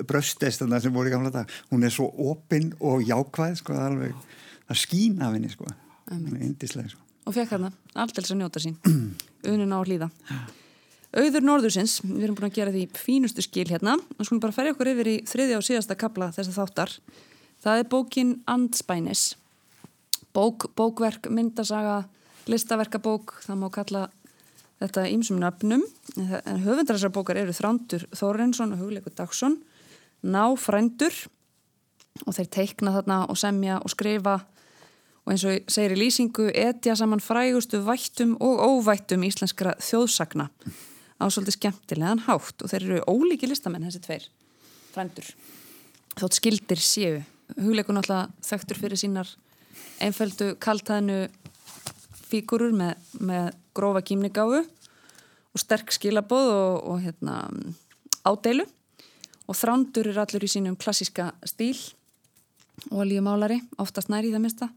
bröstestana 0.10 0.80
sem 0.82 0.96
voru 0.96 1.12
í 1.12 1.14
gamla 1.14 1.30
dag, 1.30 1.52
hún 1.70 1.86
er 1.86 1.94
svo 1.94 2.08
opinn 2.32 2.72
og 2.80 3.04
jákvæð, 3.06 3.60
sko, 3.60 3.76
það 3.76 3.84
er 3.84 3.92
alveg 3.92 4.38
það 4.66 4.80
skín 4.82 5.22
af 5.22 5.36
henni, 5.36 5.52
sko, 5.54 5.70
það 6.08 6.32
er 6.32 6.46
indislega, 6.48 6.96
sko 6.96 7.05
og 7.26 7.36
fekk 7.36 7.56
hérna 7.56 7.72
alltaf 7.96 8.30
að 8.30 8.40
njóta 8.40 8.62
sín. 8.62 8.78
Ununa 9.52 9.82
á 9.82 9.86
hlýða. 9.86 10.10
Auður 11.16 11.46
Norðursins, 11.48 12.02
við 12.04 12.26
erum 12.28 12.36
búin 12.36 12.50
að 12.50 12.58
gera 12.58 12.74
því 12.74 12.84
fínustu 13.00 13.44
skil 13.46 13.68
hérna. 13.70 13.96
Og 14.18 14.28
skulum 14.28 14.42
bara 14.44 14.56
ferja 14.56 14.74
okkur 14.76 14.92
yfir 14.92 15.12
í 15.14 15.16
þriðja 15.30 15.62
og 15.62 15.66
síðasta 15.68 15.98
kapla 16.00 16.32
þess 16.36 16.52
að 16.52 16.58
þáttar. 16.60 16.96
Það 17.64 17.82
er 17.82 17.90
bókin 17.94 18.34
Andspænis. 18.52 19.24
Bók, 20.36 20.68
bókverk, 20.76 21.30
myndasaga 21.32 22.04
listaverkabók, 22.52 23.38
það 23.46 23.62
má 23.62 23.70
kalla 23.74 24.02
þetta 24.84 25.06
ímsum 25.10 25.40
nöfnum. 25.42 25.86
En 26.20 26.66
höfundar 26.66 26.98
þessar 26.98 27.14
bókar 27.16 27.40
eru 27.42 27.56
Þrándur 27.56 28.06
Þórensson 28.12 28.76
og 28.76 28.84
Hugleikur 28.84 29.16
Dagsson 29.16 29.58
ná 30.26 30.44
frændur 30.60 31.16
og 32.26 32.36
þeir 32.36 32.52
teikna 32.52 32.94
þarna 32.96 33.22
og 33.30 33.40
semja 33.40 33.80
og 33.82 33.92
skrifa 33.94 34.40
og 35.26 35.34
eins 35.34 35.46
og 35.50 35.72
segir 35.74 35.96
í 35.96 36.00
lýsingu 36.00 36.52
etja 36.54 36.94
saman 37.00 37.24
frægustu 37.24 37.80
vættum 37.86 38.36
og 38.46 38.62
óvættum 38.62 39.26
íslenskra 39.26 39.74
þjóðsagna 39.82 40.52
á 41.18 41.26
svolítið 41.26 41.58
skemmtilegan 41.58 42.22
hátt. 42.28 42.62
Og 42.62 42.70
þeir 42.70 42.86
eru 42.86 43.00
ólíki 43.10 43.50
listamenn 43.50 43.88
þessi 43.88 44.04
tveir 44.06 44.28
frændur. 44.94 45.32
Þótt 46.16 46.38
skildir 46.38 46.82
séu. 46.82 47.24
Hugleikun 47.58 47.98
alltaf 47.98 48.30
þekktur 48.46 48.80
fyrir 48.84 49.02
sínar 49.02 49.32
einföldu 50.02 50.54
kaltæðinu 50.62 51.26
fígurur 52.30 52.74
með, 52.78 52.96
með 53.18 53.50
grófa 53.76 54.04
kýmnigáfu 54.06 54.62
og 54.62 55.62
sterk 55.62 55.94
skilabóð 55.96 56.52
og, 56.54 56.78
og 56.86 57.02
hérna, 57.02 57.42
ádeilu. 58.28 58.68
Og 59.50 59.58
þrándur 59.58 60.12
er 60.12 60.22
allur 60.22 60.46
í 60.46 60.50
sínum 60.50 60.78
klassiska 60.78 61.32
stíl. 61.46 61.78
Og 62.92 63.06
alíumálari, 63.06 63.62
oftast 63.82 64.10
næri 64.12 64.30
í 64.30 64.36
það 64.36 64.46
mista 64.46 64.70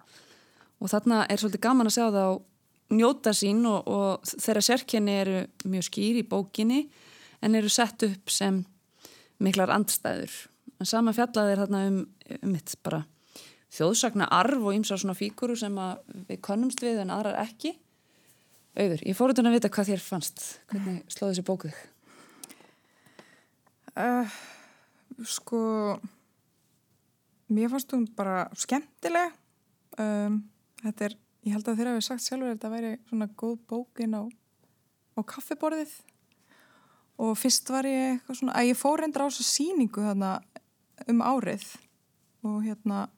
og 0.78 0.92
þarna 0.92 1.24
er 1.26 1.40
svolítið 1.40 1.64
gaman 1.66 1.90
að 1.90 1.96
sjá 1.96 2.04
það 2.06 2.24
á 2.24 2.32
njóta 2.98 3.34
sín 3.36 3.64
og, 3.68 3.88
og 3.88 4.30
þeirra 4.40 4.64
sérkenni 4.64 5.16
eru 5.20 5.40
mjög 5.68 5.88
skýr 5.90 6.20
í 6.22 6.26
bókinni 6.28 6.86
en 7.44 7.58
eru 7.58 7.70
sett 7.72 8.02
upp 8.06 8.32
sem 8.32 8.62
miklar 9.42 9.72
andstæður. 9.74 10.32
En 10.78 10.88
sama 10.88 11.14
fjallað 11.14 11.52
er 11.52 11.62
þarna 11.64 11.84
um, 11.90 12.00
um 12.38 12.52
mitt 12.54 12.74
bara 12.86 13.02
þjóðsakna 13.74 14.28
arf 14.32 14.62
og 14.62 14.74
ymsa 14.76 14.96
svona 14.98 15.16
fíkuru 15.18 15.56
sem 15.58 15.74
við 16.28 16.40
konumst 16.44 16.82
við 16.82 17.02
en 17.02 17.12
aðrar 17.12 17.40
ekki. 17.42 17.74
Auður, 18.78 19.02
ég 19.02 19.16
fór 19.18 19.32
út 19.32 19.40
að 19.42 19.56
vita 19.56 19.70
hvað 19.74 19.90
þér 19.92 20.04
fannst. 20.04 20.44
Hvernig 20.70 21.00
slóði 21.10 21.32
þessi 21.32 21.46
bókuð? 21.48 21.80
Uh, 23.98 24.36
sko, 25.26 25.60
mér 27.50 27.72
fannst 27.72 27.92
hún 27.96 28.06
bara 28.16 28.46
skemmtileg. 28.56 29.34
Um, 29.98 30.44
þetta 30.82 31.08
er, 31.08 31.16
ég 31.46 31.56
held 31.56 31.68
að 31.68 31.80
þeirra 31.80 31.94
hefur 31.94 32.06
sagt 32.06 32.24
sjálfur 32.24 32.50
að 32.50 32.54
þetta 32.56 32.72
væri 32.74 32.92
svona 33.08 33.28
góð 33.40 33.56
bókin 33.70 34.16
á, 34.18 34.22
á 35.18 35.20
kaffiborðið. 35.32 35.94
Og 37.18 37.34
fyrst 37.38 37.70
var 37.74 37.88
ég 37.88 38.12
eitthvað 38.14 38.40
svona, 38.40 38.56
að 38.60 38.68
ég 38.70 38.78
fór 38.78 39.02
reyndra 39.02 39.26
á 39.26 39.30
þessa 39.30 39.46
síningu 39.48 40.04
þarna 40.04 40.34
um 41.10 41.24
árið. 41.24 41.66
Og 42.46 42.60
hérna, 42.62 43.08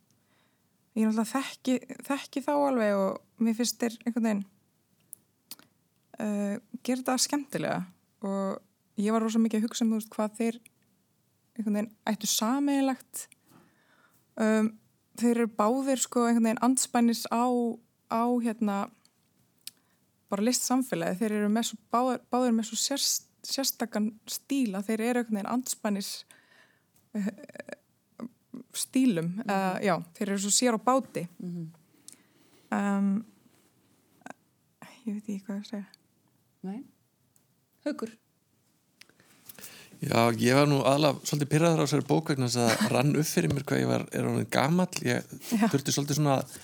ég 0.96 1.04
náttúrulega 1.04 1.28
þekki, 1.34 1.76
þekki 2.08 2.44
þá 2.46 2.52
alveg 2.56 2.96
og 2.96 3.44
mér 3.44 3.58
finnst 3.58 3.80
þér 3.82 3.98
einhvern 4.06 4.28
veginn 4.30 4.46
uh, 6.20 6.56
gera 6.80 7.02
þetta 7.02 7.18
skemmtilega. 7.26 7.80
Og 8.24 9.00
ég 9.00 9.14
var 9.14 9.24
rosa 9.24 9.40
mikið 9.42 9.60
að 9.60 9.68
hugsa 9.68 9.84
um 9.84 9.92
þú 9.92 10.00
veist 10.00 10.14
hvað 10.14 10.36
þeir 10.40 10.60
einhvern 11.56 11.76
veginn 11.76 11.92
ættu 12.08 12.30
sameigilegt 12.30 13.26
um, 14.40 14.72
þeir 15.18 15.36
eru 15.36 15.50
báðir 15.58 16.00
sko 16.00 16.26
einhvern 16.26 16.46
veginn 16.46 16.64
anspænis 16.64 17.24
á, 17.32 17.44
á 18.10 18.24
hérna 18.42 18.76
bara 20.30 20.46
list 20.46 20.66
samfélagi, 20.68 21.18
þeir 21.18 21.36
eru 21.40 21.50
með 21.50 21.70
svo 21.70 21.80
báðir, 21.92 22.22
báðir 22.30 22.54
með 22.54 22.70
svo 22.70 22.78
sérst, 22.78 23.26
sérstakann 23.46 24.12
stíla, 24.30 24.84
þeir 24.86 25.02
eru 25.08 25.22
einhvern 25.22 25.40
veginn 25.40 25.52
anspænis 25.56 26.10
uh, 27.18 27.30
stílum, 28.76 29.32
mm 29.34 29.42
-hmm. 29.42 29.50
uh, 29.50 29.78
já, 29.82 29.94
þeir 30.14 30.28
eru 30.28 30.38
svo 30.38 30.54
sér 30.54 30.78
á 30.78 30.80
báti. 30.84 31.26
Mm 31.42 31.50
-hmm. 31.50 31.66
um, 32.78 33.24
ég 35.06 35.14
veit 35.14 35.28
ekki 35.28 35.44
hvað 35.46 35.58
að 35.58 35.66
segja. 35.66 35.86
Nei, 36.62 36.84
haugur 37.84 38.10
Já, 40.00 40.30
ég 40.40 40.56
var 40.56 40.68
nú 40.70 40.80
aðlað 40.88 41.18
svolítið 41.28 41.48
pyrraður 41.52 41.80
á 41.80 41.84
þessari 41.84 42.06
bók 42.08 42.30
vegna 42.32 42.46
þess 42.48 42.60
að 42.64 42.92
rann 42.94 43.16
upp 43.20 43.28
fyrir 43.28 43.52
mér 43.52 43.64
hvað 43.68 43.82
ég 43.82 43.90
var, 43.90 44.04
er 44.16 44.28
honum 44.28 44.46
gamall. 44.54 45.00
Ég 45.04 45.34
þurfti 45.60 45.92
svolítið 45.92 46.20
svona 46.20 46.36
að 46.38 46.54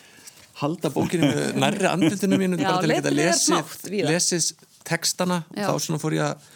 halda 0.63 0.91
bókinu 0.95 1.29
með 1.29 1.59
nærri 1.61 1.91
andildinu 1.91 2.39
mínu 2.41 2.61
bara 2.63 2.79
til 2.81 2.89
að 2.89 2.97
geta 2.97 3.13
lesið 3.13 3.97
lesið 4.09 4.49
textana. 4.89 5.43
Já. 5.53 5.67
og 5.69 5.77
þá 5.77 5.85
svona 5.85 6.01
fór 6.01 6.17
ég 6.17 6.25
að 6.31 6.49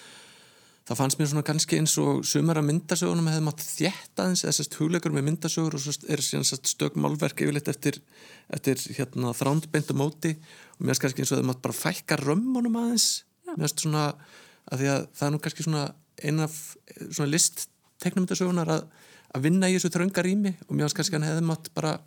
það 0.88 1.00
fannst 1.02 1.20
mér 1.20 1.30
svona 1.34 1.44
kannski 1.46 1.82
eins 1.82 1.98
og 2.00 2.24
sumara 2.26 2.64
myndasögunum 2.64 3.28
hefði 3.28 3.44
mátt 3.50 3.62
þjætt 3.66 4.24
aðeins 4.24 4.46
þessast 4.48 4.80
hugleikur 4.80 5.12
með 5.14 5.28
myndasögur 5.28 5.76
og 5.76 5.84
svo 5.84 5.94
er 6.08 6.24
síðan 6.24 6.48
stökmálverk 6.48 7.44
yfirleitt 7.44 7.68
eftir, 7.70 8.00
eftir 8.48 8.80
hérna, 8.96 9.34
þrándbeintu 9.36 9.94
móti. 10.00 10.32
Og 10.78 10.86
mér 10.86 10.94
finnst 10.94 11.04
kannski 11.04 11.26
eins 11.26 11.34
og 11.34 11.42
það 11.42 11.50
mátt 11.52 11.64
bara 11.68 11.76
fækka 11.84 12.18
römmunum 12.24 12.80
aðeins. 12.80 13.10
Að 13.50 14.80
því 14.80 14.88
að 14.90 15.06
það 15.18 15.26
er 15.26 15.32
nú 15.34 15.38
kannski 15.44 15.66
svona 15.66 15.84
eina 16.24 16.48
svona 16.50 17.30
list 17.30 17.68
teknumyndasögunar 18.02 18.70
að, 18.76 18.86
að 19.34 19.44
vinna 19.46 19.68
í 19.68 19.76
þessu 19.76 19.92
þrönga 19.94 20.24
rými 20.24 20.54
og 20.66 20.72
mér 20.74 20.86
finnst 20.86 21.00
kannski 21.00 21.16
að 21.16 21.20
hann 21.20 21.30
hefði 21.30 21.46
mátt 21.50 21.70
bara 21.76 21.98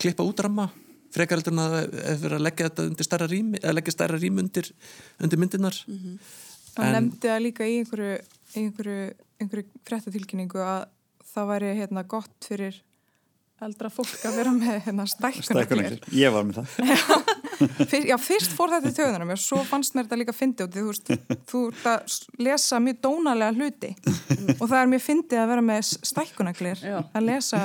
klippa 0.00 0.26
út 0.26 0.40
ramma 0.44 0.70
frekar 1.14 1.38
heldur 1.38 1.54
en 1.54 1.62
að 1.62 1.76
eða 2.14 2.40
leggja 2.42 2.70
þetta 2.70 2.88
undir 2.88 3.06
stærra 3.06 3.28
rými 3.30 3.60
eða 3.60 3.76
leggja 3.76 3.94
stærra 3.94 4.18
rými 4.18 4.42
undir, 4.42 4.70
undir 5.22 5.38
myndirnar 5.38 5.78
mm 5.86 6.00
-hmm. 6.00 6.18
Það 6.74 6.90
nefndi 6.96 7.30
það 7.30 7.44
líka 7.44 7.66
í 7.70 7.76
einhverju, 7.78 8.14
einhverju, 8.58 9.02
einhverju 9.42 9.64
fréttatilkynningu 9.86 10.58
að 10.58 10.88
það 11.34 11.50
væri 11.52 11.70
hérna 11.78 12.02
gott 12.10 12.48
fyrir 12.48 12.80
eldra 13.62 13.90
fólk 13.94 14.26
að 14.26 14.38
vera 14.40 14.52
með 14.54 14.80
hérna 14.88 15.06
stækkunarklir. 15.06 16.00
Ég 16.12 16.34
var 16.34 16.46
með 16.48 16.58
það. 16.58 16.68
Fyrst, 17.90 18.08
já, 18.08 18.16
fyrst 18.20 18.54
fór 18.56 18.72
þetta 18.74 18.90
í 18.90 18.96
töðunum 18.96 19.32
og 19.34 19.40
svo 19.42 19.60
fannst 19.68 19.96
mér 19.96 20.08
þetta 20.08 20.20
líka 20.20 20.34
fyndið 20.36 20.66
og 20.66 20.74
þú 20.74 20.84
veist, 20.88 21.12
þú 21.50 21.62
ert 21.70 21.88
að 21.90 22.16
lesa 22.48 22.80
mjög 22.82 23.00
dónalega 23.06 23.54
hluti 23.58 23.92
og 24.60 24.64
það 24.64 24.78
er 24.80 24.90
mjög 24.94 25.04
fyndið 25.06 25.42
að 25.42 25.52
vera 25.52 25.66
með 25.70 25.92
stækkunarklir 26.10 26.84
að 26.90 27.28
lesa 27.28 27.62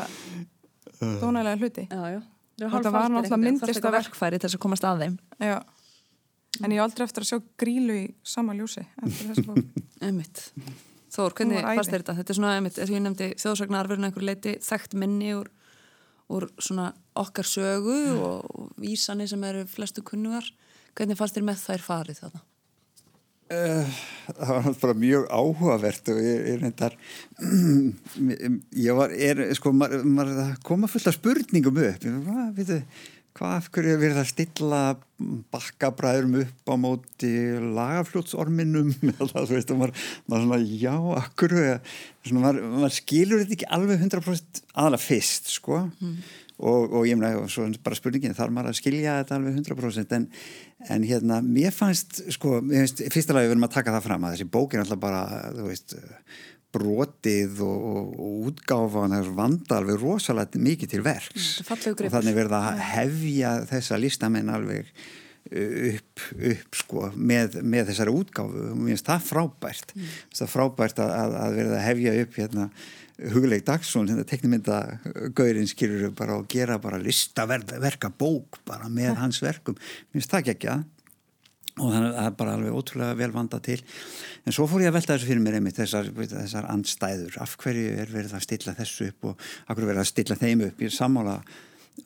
dónalega 0.99 1.57
hluti. 1.59 1.87
Já, 1.89 2.03
já. 2.17 2.21
Þetta 2.59 2.91
var 2.91 3.11
náttúrulega 3.13 3.39
myndist 3.39 3.85
að 3.87 3.95
verkfæri 3.95 4.39
til 4.39 4.49
þess 4.49 4.57
að 4.57 4.63
komast 4.65 4.87
að 4.87 5.03
þeim. 5.05 5.19
Já. 5.39 5.57
En 6.59 6.73
ég 6.75 6.83
aldrei 6.83 7.05
eftir 7.05 7.23
að 7.23 7.29
sjá 7.29 7.39
grílu 7.61 7.95
í 7.95 8.05
sama 8.27 8.55
bók. 8.57 9.61
Einmitt. 10.05 10.49
Þór, 11.09 11.33
hvernig 11.37 11.63
fannst 11.63 11.93
þetta? 11.93 12.15
Þetta 12.19 12.33
er 12.33 12.37
svona, 12.37 12.55
einmitt, 12.57 12.77
eins 12.77 12.91
og 12.91 12.97
ég 12.97 13.03
nefndi 13.05 13.29
þjóðsagnarverðin 13.41 14.09
einhver 14.09 14.25
leiti 14.27 14.57
þekkt 14.61 14.93
minni 14.99 15.31
úr 15.37 15.47
úr 16.29 16.47
svona 16.61 16.91
okkar 17.17 17.47
sögu 17.47 17.97
mm. 17.97 18.21
og 18.23 18.69
vísani 18.81 19.27
sem 19.29 19.43
eru 19.49 19.65
flestu 19.69 20.03
kunnugar. 20.05 20.45
Hvernig 20.97 21.17
fannst 21.19 21.37
þér 21.37 21.49
með 21.49 21.61
þær 21.65 21.85
farið 21.85 22.23
þarna? 22.23 22.45
Uh, 23.49 23.99
það 24.27 24.49
var 24.49 24.59
náttúrulega 24.61 24.81
bara 24.83 24.95
mjög 25.01 25.23
áhugavert 25.33 26.09
og 26.13 26.17
ég, 26.21 26.41
ég 26.51 26.57
reyndar 26.61 26.97
ég 28.85 28.99
var, 28.99 29.15
er, 29.17 29.41
sko, 29.57 29.71
maður 29.73 30.03
mað 30.05 30.35
koma 30.67 30.89
fullt 30.91 31.09
af 31.09 31.15
spurningum 31.17 31.79
upp 31.81 32.05
hvað, 32.05 32.43
veitu, 32.59 32.77
hvað 33.37 33.53
af 33.55 33.69
hverju 33.73 33.93
er 33.93 34.01
verið 34.01 34.19
að 34.21 34.29
stilla 34.31 34.81
bakkabræðurum 35.53 36.35
upp 36.41 36.71
á 36.71 36.75
móti 36.79 37.31
lagafljótsorminum? 37.77 38.91
Eða 39.13 39.45
þú 39.45 39.55
veist, 39.55 39.73
maður, 39.77 39.95
maður 40.25 40.45
svona, 40.45 40.59
já, 40.65 40.93
akkur 41.21 41.55
svona, 41.55 42.43
maður, 42.43 42.61
maður 42.75 42.95
skilur 42.97 43.43
þetta 43.43 43.57
ekki 43.57 43.71
alveg 43.77 44.05
100% 44.05 44.61
aðalega 44.73 45.05
fyrst, 45.05 45.51
sko? 45.55 45.81
Mm. 45.99 46.19
og, 46.59 46.97
og 46.99 47.07
ég 47.07 47.19
meina, 47.19 47.47
svo 47.51 47.69
bara 47.85 47.99
spurningin 47.99 48.35
þarf 48.37 48.55
maður 48.55 48.73
að 48.73 48.79
skilja 48.81 49.17
þetta 49.21 49.39
alveg 49.39 49.61
100% 49.61 50.17
en, 50.17 50.29
en 50.95 51.07
hérna, 51.07 51.41
mér 51.45 51.75
fannst 51.75 52.23
sko, 52.35 52.59
mér 52.65 52.85
finnst, 52.85 53.05
fyrsta 53.15 53.37
lagi 53.37 53.51
við 53.51 53.57
erum 53.57 53.69
að 53.69 53.75
taka 53.77 53.95
það 53.95 54.07
fram 54.09 54.27
að 54.27 54.37
þessi 54.37 54.53
bókin 54.57 54.83
alltaf 54.83 55.03
bara, 55.03 55.25
þú 55.55 55.69
veist 55.69 55.99
brotið 56.75 57.61
og, 57.65 57.87
og, 57.91 58.11
og 58.19 58.49
útgáfan 58.51 59.15
vanda 59.37 59.79
alveg 59.79 59.99
rosalega 60.01 60.61
mikið 60.61 60.93
til 60.93 61.05
verks. 61.05 61.49
Mm, 61.65 61.95
og 61.95 62.13
þannig 62.13 62.37
verða 62.37 62.61
að 62.69 62.83
hefja 62.91 63.55
þessa 63.71 63.99
listamenn 64.01 64.53
alveg 64.53 64.87
uh, 64.89 65.75
upp, 65.95 66.25
upp 66.53 66.79
sko, 66.83 67.09
með, 67.15 67.59
með 67.65 67.91
þessari 67.91 68.15
útgáfu. 68.21 68.69
Og 68.69 68.79
mér 68.79 68.93
finnst 68.93 69.11
það 69.11 69.27
frábært. 69.31 69.93
Mm. 69.97 70.15
það 70.41 70.55
frábært 70.55 71.03
að, 71.05 71.13
að 71.43 71.61
verða 71.61 71.77
að 71.79 71.87
hefja 71.89 72.17
upp 72.23 72.41
hérna 72.43 72.71
hugleik 73.33 73.65
Dagsson, 73.67 74.07
hérna 74.07 74.23
teknimyndagaurin 74.27 75.67
skilur 75.67 76.13
bara 76.15 76.37
og 76.39 76.47
gera 76.51 76.77
bara 76.79 76.99
listaverka 77.01 78.11
bók 78.15 78.61
bara 78.67 78.87
með 78.91 79.17
hans 79.19 79.41
verkum, 79.43 79.75
mér 79.75 80.19
finnst 80.19 80.31
það 80.31 80.43
ekki 80.45 80.55
ekki 80.55 80.71
að 80.71 80.85
og 81.79 81.93
þannig 81.93 82.09
að 82.09 82.17
það 82.17 82.27
er 82.29 82.35
bara 82.41 82.53
alveg 82.57 82.77
ótrúlega 82.79 83.17
vel 83.19 83.31
vanda 83.35 83.61
til. 83.63 83.79
En 84.45 84.55
svo 84.55 84.67
fór 84.69 84.83
ég 84.83 84.91
að 84.91 84.99
velta 84.99 85.15
þessu 85.15 85.29
fyrir 85.31 85.43
mér 85.43 85.57
einmitt 85.59 85.79
þessar, 85.79 86.11
þessar 86.19 86.69
andstæður. 86.73 87.39
Af 87.43 87.55
hverju 87.61 87.95
er 88.03 88.13
verið 88.13 88.35
að 88.35 88.45
stilla 88.45 88.75
þessu 88.77 89.09
upp 89.13 89.31
og 89.31 89.49
af 89.65 89.73
hverju 89.73 89.91
verið 89.91 90.03
að 90.03 90.11
stilla 90.11 90.39
þeim 90.39 90.63
upp? 90.69 90.85
Ég 90.85 90.91
er 90.91 90.95
sammála. 90.95 91.35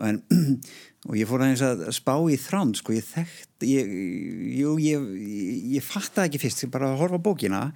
En, 0.03 0.19
og 1.09 1.17
ég 1.19 1.29
fór 1.29 1.43
aðeins 1.43 1.63
að 1.65 1.85
spá 1.95 2.15
í 2.31 2.39
þránd 2.41 2.79
sko. 2.79 2.95
Ég 2.95 3.07
þekkt 3.09 3.67
ég, 3.67 3.93
jú, 4.59 4.75
ég, 4.81 5.07
ég, 5.19 5.61
ég 5.77 5.85
fatta 5.85 6.27
ekki 6.27 6.41
fyrst 6.41 6.65
bara 6.73 6.93
að 6.93 6.99
horfa 7.03 7.21
bókina 7.23 7.67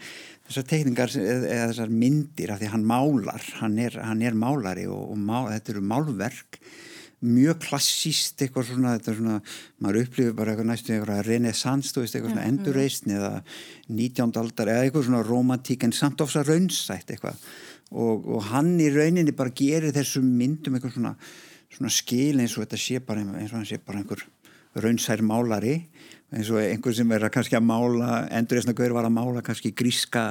þessar 0.47 0.67
teikningar 0.69 1.13
eða 1.19 1.71
þessar 1.71 1.93
myndir 1.93 2.53
af 2.53 2.61
því 2.61 2.73
hann 2.73 2.85
málar. 2.87 3.47
Hann 3.61 3.79
er, 3.83 3.97
hann 4.03 4.23
er 4.25 4.37
málari 4.37 4.87
og, 4.89 5.13
og 5.13 5.19
má, 5.19 5.49
þetta 5.53 5.75
eru 5.75 5.87
málverk 5.93 6.61
mjög 7.25 7.61
klassíst 7.65 8.41
eitthvað 8.45 8.67
svona, 8.69 8.93
þetta 8.99 9.15
svona 9.17 9.37
maður 9.81 10.03
upplifir 10.03 10.35
bara 10.37 10.53
eitthvað 10.53 10.69
næstu 10.69 10.93
eitthvað 10.93 11.23
renesans, 11.25 11.93
þú 11.93 12.03
veist, 12.03 12.17
eitthvað 12.17 12.35
svona 12.35 12.49
endurreysn 12.51 13.15
eða 13.15 13.31
19. 13.89 14.37
aldar 14.43 14.71
eða 14.73 14.85
eitthvað 14.85 15.07
svona 15.07 15.23
romantík 15.25 15.87
en 15.87 15.95
samt 15.97 16.21
ofsa 16.21 16.45
raunsætt 16.45 17.15
eitthvað 17.15 17.41
og, 17.91 18.27
og 18.27 18.49
hann 18.51 18.75
í 18.83 18.91
rauninni 18.93 19.33
bara 19.37 19.55
gerir 19.55 19.95
þessum 19.95 20.27
myndum 20.37 20.77
eitthvað 20.77 20.97
svona, 20.99 21.15
svona 21.73 21.93
skil 21.93 22.43
eins 22.43 22.57
og 22.57 22.67
þetta 22.67 22.81
sé 22.83 23.01
bara 23.01 23.25
eins 23.25 23.51
og 23.51 23.59
hann 23.61 23.69
sé 23.69 23.81
bara 23.81 24.03
einhver 24.03 24.21
raunsær 24.77 25.23
málari 25.25 25.79
eins 26.35 26.49
og 26.51 26.59
einhver 26.59 26.95
sem 26.95 27.11
er 27.15 27.23
að 27.23 27.33
kannski 27.37 27.55
að 27.55 27.65
mála 27.69 28.25
endurreysna 28.35 28.75
gaur 28.75 28.93
var 28.97 29.07
að 29.07 29.15
mála 29.15 29.43
kannski 29.45 29.71
gríska 29.71 30.25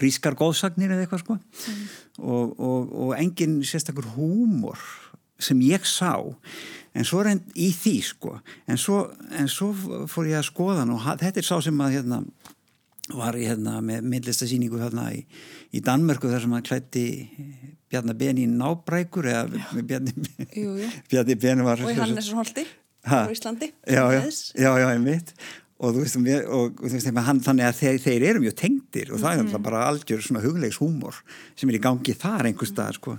grískar 0.00 0.34
góðsagnir 0.38 0.94
eða 0.94 1.04
eitthvað 1.04 1.22
sko 1.22 1.36
mm. 1.36 1.82
og, 2.24 2.54
og, 2.56 2.94
og 3.04 3.12
engin 3.18 3.58
sérstakur 3.60 4.08
húmor 4.16 4.80
sem 5.38 5.60
ég 5.62 5.86
sá 5.86 6.14
en 6.98 7.06
svo 7.06 7.22
reynd 7.22 7.52
í 7.54 7.70
því 7.74 7.96
sko. 8.02 8.38
En 8.66 8.78
svo, 8.80 9.04
en 9.38 9.50
svo 9.52 9.72
fór 10.10 10.30
ég 10.32 10.40
að 10.40 10.48
skoða 10.50 10.86
og 10.88 11.04
þetta 11.20 11.42
er 11.42 11.46
sá 11.46 11.58
sem 11.62 11.84
að 11.84 11.98
hérna 11.98 12.22
var 13.16 13.36
ég 13.38 13.52
hérna 13.52 13.78
með 13.84 14.08
myndlistasýningu 14.12 14.80
hérna 14.82 15.06
í, 15.14 15.22
í 15.72 15.80
Danmörku 15.84 16.28
þar 16.28 16.44
sem 16.44 16.56
hann 16.56 16.66
klætti 16.66 17.04
Bjarnar 17.88 18.18
Ben 18.20 18.40
í 18.40 18.44
nábrækur 18.50 19.30
eða 19.32 19.62
Bjarnar 19.78 21.38
Ben 21.44 21.64
var 21.64 21.80
og 21.80 21.92
í 21.92 21.96
Hannesholti 21.96 22.66
á 23.08 23.24
Íslandi 23.32 23.70
já 23.86 24.02
já, 24.12 24.20
já, 24.58 24.70
já, 24.82 24.88
ég 24.92 25.06
veit 25.06 25.32
og 25.78 25.94
þú 25.94 26.02
veist, 26.02 26.18
og, 26.18 26.58
og, 26.58 26.82
þú 26.82 26.96
veist 26.96 27.10
hann, 27.30 27.40
þannig 27.46 27.68
að 27.68 27.78
þeir, 27.78 28.00
þeir 28.02 28.26
eru 28.32 28.42
mjög 28.42 28.56
tengdir 28.58 29.12
og 29.14 29.22
það 29.22 29.38
mm 29.38 29.46
-hmm. 29.46 29.54
er 29.54 29.64
bara 29.70 29.86
algjör 29.88 30.20
svona 30.26 30.44
huglegs 30.44 30.80
húmor 30.82 31.22
sem 31.56 31.70
er 31.70 31.78
í 31.78 31.84
gangi 31.86 32.14
þar 32.14 32.50
einhver 32.50 32.68
stað 32.68 32.98
sko 32.98 33.18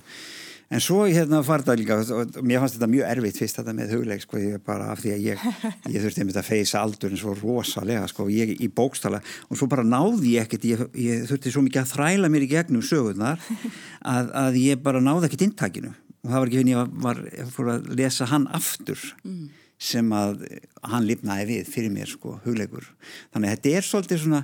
en 0.70 0.84
svo 0.84 1.03
hérna 1.09 1.41
var 1.45 1.63
þetta 1.63 1.76
líka 1.80 1.97
og 2.13 2.39
mér 2.45 2.61
fannst 2.61 2.78
þetta 2.78 2.89
mjög 2.91 3.07
erfitt 3.09 3.39
fyrst 3.41 3.59
þetta 3.59 3.74
með 3.78 3.93
hugleik 3.95 4.26
sko, 4.26 4.41
bara 4.65 4.91
af 4.93 5.01
því 5.01 5.13
að 5.15 5.24
ég, 5.26 5.45
ég 5.93 6.03
þurfti 6.03 6.24
einmitt 6.24 6.41
að 6.41 6.49
feysa 6.49 6.84
aldurinn 6.84 7.22
svo 7.22 7.34
rosalega 7.39 8.09
sko, 8.11 8.28
ég 8.34 8.53
í 8.57 8.70
bókstala 8.70 9.22
og 9.49 9.59
svo 9.59 9.70
bara 9.72 9.86
náði 9.88 10.36
ég 10.36 10.45
ekkert, 10.45 10.67
ég, 10.70 10.84
ég 10.99 11.24
þurfti 11.30 11.53
svo 11.55 11.63
mikið 11.65 11.82
að 11.84 11.95
þræla 11.95 12.34
mér 12.34 12.45
í 12.45 12.51
gegnum 12.51 12.86
sögurnar 12.86 13.41
að, 14.15 14.30
að 14.45 14.59
ég 14.61 14.84
bara 14.86 15.01
náði 15.03 15.30
ekkert 15.30 15.47
intakinu 15.49 15.95
og 16.20 16.30
það 16.30 16.38
var 16.38 16.51
ekki 16.51 16.61
finn 16.61 16.74
ég 16.74 16.93
var, 17.05 17.24
ég 17.34 17.55
fór 17.55 17.74
að 17.74 17.89
lesa 17.97 18.28
hann 18.30 18.45
aftur 18.55 19.01
mm. 19.24 19.47
sem 19.89 20.13
að 20.15 20.43
hann 20.91 21.07
lifnaði 21.07 21.47
við 21.49 21.72
fyrir 21.74 21.93
mér 21.95 22.11
sko, 22.11 22.38
hugleikur 22.45 22.86
þannig 23.32 23.49
að 23.49 23.55
þetta 23.55 23.74
er 23.80 23.88
svolítið 23.88 24.22
svona 24.26 24.43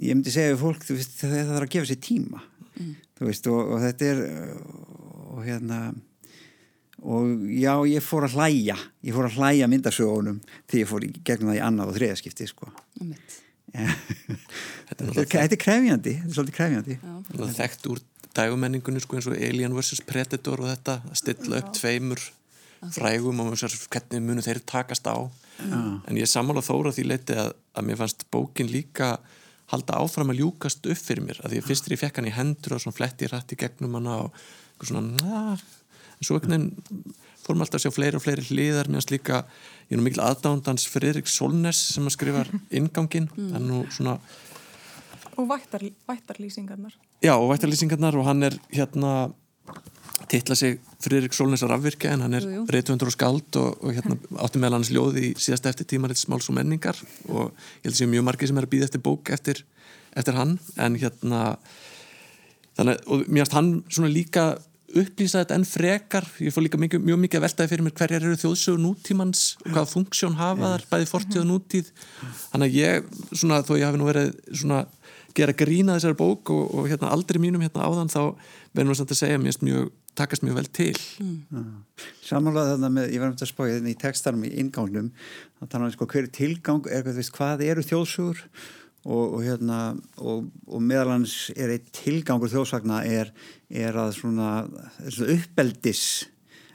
ég 0.00 0.16
myndi 0.16 0.34
segja 0.34 0.58
fólk, 0.60 0.86
veist, 0.88 1.18
það 1.20 1.52
þarf 1.52 1.66
að 1.68 1.72
gefa 1.76 1.90
sér 1.92 2.02
tíma 2.08 2.42
mm. 2.74 2.94
Veist, 3.28 3.50
og, 3.50 3.74
og 3.74 3.82
þetta 3.84 4.08
er 4.12 4.22
og 5.30 5.42
hérna 5.44 5.80
og 7.00 7.46
já, 7.56 7.72
ég 7.88 8.04
fór 8.04 8.26
að 8.26 8.36
hlæja 8.36 8.76
ég 9.06 9.14
fór 9.16 9.28
að 9.30 9.38
hlæja 9.40 9.68
myndasögunum 9.72 10.40
þegar 10.68 10.80
ég 10.82 10.90
fór 10.90 11.06
í 11.06 11.12
gegnum 11.24 11.52
það 11.52 11.60
í 11.60 11.62
annað 11.64 11.92
og 11.92 11.96
þriðaskipti 11.96 12.48
sko. 12.50 12.72
Þetta 13.70 15.06
er 15.06 15.56
krefjandi 15.62 16.16
þetta 16.18 16.28
er 16.28 16.34
svolítið 16.34 16.56
krefjandi. 16.58 16.98
Það 17.30 17.46
er 17.46 17.56
þekkt 17.60 17.88
úr 17.92 18.02
dægumenningunni 18.36 19.02
sko 19.02 19.16
eins 19.16 19.30
og 19.30 19.38
Alien 19.38 19.74
vs. 19.76 20.02
Predator 20.06 20.62
og 20.62 20.70
þetta 20.70 21.00
að 21.06 21.18
stilla 21.22 21.62
upp 21.62 21.72
tveimur 21.78 22.24
frægum 22.94 23.42
og 23.44 23.54
hvernig 23.56 24.24
munu 24.24 24.44
þeir 24.44 24.62
takast 24.68 25.08
á. 25.08 25.16
Já. 25.60 25.76
en 26.08 26.16
ég 26.16 26.24
samála 26.24 26.62
þóra 26.64 26.88
því 26.96 27.02
leiti 27.04 27.34
að, 27.36 27.50
að 27.76 27.84
mér 27.84 27.98
fannst 28.00 28.22
bókin 28.32 28.70
líka 28.72 29.18
halda 29.70 30.00
áfram 30.02 30.32
að 30.32 30.42
ljúkast 30.42 30.86
upp 30.90 31.00
fyrir 31.00 31.24
mér 31.26 31.40
að 31.44 31.54
því 31.54 31.62
að 31.62 31.68
fyrst 31.70 31.88
er 31.88 31.94
ég 31.94 32.02
fekk 32.02 32.20
hann 32.20 32.30
í 32.30 32.34
hendur 32.34 32.76
og 32.76 32.82
svona 32.82 32.98
fletti 32.98 33.30
rætt 33.30 33.54
í 33.54 33.58
gegnum 33.60 33.96
hana 33.98 34.16
og 34.26 34.86
svona 34.86 35.02
na, 35.06 35.42
en 35.56 36.26
svo 36.26 36.38
einhvern 36.38 36.56
veginn 36.56 37.16
fórum 37.40 37.64
alltaf 37.64 37.80
að 37.80 37.86
sjá 37.86 37.94
fleiri 37.94 38.18
og 38.18 38.24
fleiri 38.24 38.46
hliðar 38.50 38.90
meðan 38.90 39.12
líka, 39.14 39.42
ég 39.88 39.96
er 39.96 40.00
nú 40.00 40.06
mikil 40.06 40.22
aðdándans 40.24 40.86
Fredrik 40.90 41.30
Solnes 41.30 41.80
sem 41.94 42.06
að 42.06 42.16
skrifa 42.16 42.44
ingangin, 42.78 43.30
mm. 43.32 43.52
hann 43.56 43.68
nú 43.70 43.82
svona 43.94 44.18
og 45.40 45.46
vættar, 45.48 45.84
vættarlýsingarnar. 46.08 46.96
Já 47.24 47.32
og 47.36 47.50
vættarlýsingarnar 47.52 48.16
og 48.18 48.26
hann 48.28 48.42
er 48.44 48.56
hérna 48.74 49.32
titla 50.30 50.54
sig 50.54 50.78
Fredrik 51.02 51.34
Solnes 51.34 51.64
að 51.64 51.72
rafvirkja 51.74 52.14
en 52.14 52.24
hann 52.24 52.36
er 52.38 52.46
reytvöndur 52.70 53.10
og 53.10 53.14
skald 53.16 53.58
og, 53.58 53.80
og 53.82 53.94
hérna 53.96 54.16
átti 54.44 54.62
meðal 54.62 54.78
hans 54.78 54.92
ljóði 54.94 55.30
í 55.30 55.34
síðast 55.40 55.68
eftir 55.70 55.88
tímaritt 55.90 56.20
smáls 56.20 56.50
og 56.52 56.58
menningar 56.58 56.98
og 57.28 57.50
ég 57.50 57.88
held 57.88 57.94
að 57.94 58.00
sé 58.02 58.10
mjög 58.10 58.26
margir 58.28 58.50
sem 58.50 58.60
er 58.60 58.68
að 58.68 58.74
býða 58.74 58.90
eftir 58.90 59.04
bók 59.04 59.32
eftir, 59.34 59.62
eftir 60.14 60.38
hann 60.38 60.58
en 60.78 60.98
hérna 61.00 61.44
þannig 62.78 63.06
og 63.06 63.24
mér 63.26 63.44
finnst 63.44 63.56
hann 63.58 63.72
svona 63.88 64.12
líka 64.12 64.50
upplýsa 64.90 65.44
þetta 65.44 65.56
enn 65.56 65.66
frekar. 65.68 66.24
Ég 66.42 66.54
fór 66.54 66.64
líka 66.64 66.78
mjög, 66.80 66.96
mjög 67.04 67.20
mikið 67.24 67.38
að 67.38 67.44
veltaði 67.46 67.70
fyrir 67.70 67.86
mér 67.86 67.94
hverjar 68.00 68.24
eru 68.26 68.38
þjóðsögur 68.40 68.80
nútímans 68.82 69.42
og 69.62 69.68
hvaða 69.68 69.90
funksjón 69.92 70.38
hafa 70.40 70.72
þar 70.72 70.86
bæði 70.90 71.08
fortíð 71.10 71.42
og 71.42 71.48
nútíð. 71.50 71.92
Þannig 72.50 72.66
að 72.66 72.78
ég, 72.80 73.12
svona, 73.30 73.60
þó 73.66 73.72
ég 73.76 73.86
hafi 73.86 74.00
nú 74.00 74.08
verið 74.08 74.32
svona 74.50 74.80
gera 75.36 75.54
grína 75.56 75.96
þessari 75.96 76.18
bók 76.18 76.52
og, 76.54 76.66
og 76.74 76.88
hérna 76.90 77.12
aldrei 77.14 77.40
mínum 77.42 77.62
hérna 77.64 77.86
áðan 77.86 78.10
þá 78.12 78.20
verðum 78.74 78.92
við 78.92 79.00
samt 79.00 79.14
að 79.14 79.20
segja 79.20 79.40
mér 79.42 79.58
mjög, 79.66 79.92
takast 80.18 80.44
mjög 80.46 80.58
vel 80.58 80.66
til. 80.80 80.96
Mm. 81.22 81.70
Samanlega 82.24 82.74
þarna 82.74 82.92
með, 82.96 83.14
ég 83.14 83.22
var 83.22 83.30
um 83.30 83.36
þetta 83.36 83.48
að 83.48 83.52
spója 83.52 83.78
þarna 83.78 83.92
í 83.92 84.00
textanum 84.00 84.44
í 84.46 84.52
ingangnum 84.62 85.08
þá 85.14 85.64
talaðum 85.64 85.88
við 85.88 85.96
sko 85.96 86.10
hver 86.14 86.28
tilgang, 86.40 86.90
er, 86.90 87.10
hvað 87.38 87.64
eru 87.68 87.86
þjóðsögur? 87.86 88.44
Og, 89.00 89.22
og 89.32 89.38
hérna 89.40 89.76
og, 90.20 90.50
og 90.68 90.82
meðalans 90.84 91.46
er 91.56 91.70
eitt 91.72 91.86
tilgangur 91.96 92.50
þjóðsagna 92.52 92.98
er, 93.08 93.30
er 93.72 93.96
að 93.96 94.10
svona, 94.18 94.50
svona 95.06 95.38
uppeldis 95.38 96.02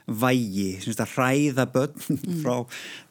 vægi, 0.06 0.66
semst 0.84 1.02
að 1.02 1.14
hræða 1.16 1.66
börn 1.74 1.94
mm. 2.14 2.40
frá, 2.42 2.60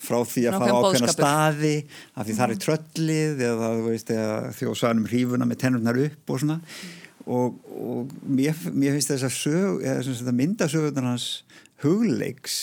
frá 0.01 0.19
því 0.31 0.45
að 0.49 0.59
fara 0.59 0.75
ákveðna 0.79 1.13
staði 1.13 1.73
af 2.15 2.21
því 2.21 2.35
mm. 2.35 2.39
það 2.39 2.53
er 2.53 2.61
tröllið 2.65 3.43
eða 3.49 3.71
veist, 3.85 4.13
þjóðsagnum 4.59 5.09
hrífuna 5.11 5.49
með 5.49 5.61
tennurnar 5.65 6.01
upp 6.05 6.35
og 6.35 6.43
svona 6.43 6.59
mm. 6.61 6.93
og, 7.37 7.57
og 7.75 8.15
mér, 8.23 8.55
mér 8.71 8.95
finnst 8.95 9.11
þess 9.13 9.27
að 9.27 9.35
sög, 9.39 9.83
eða 9.83 10.37
myndasögunar 10.39 11.09
hans 11.11 11.29
hugleiks 11.83 12.59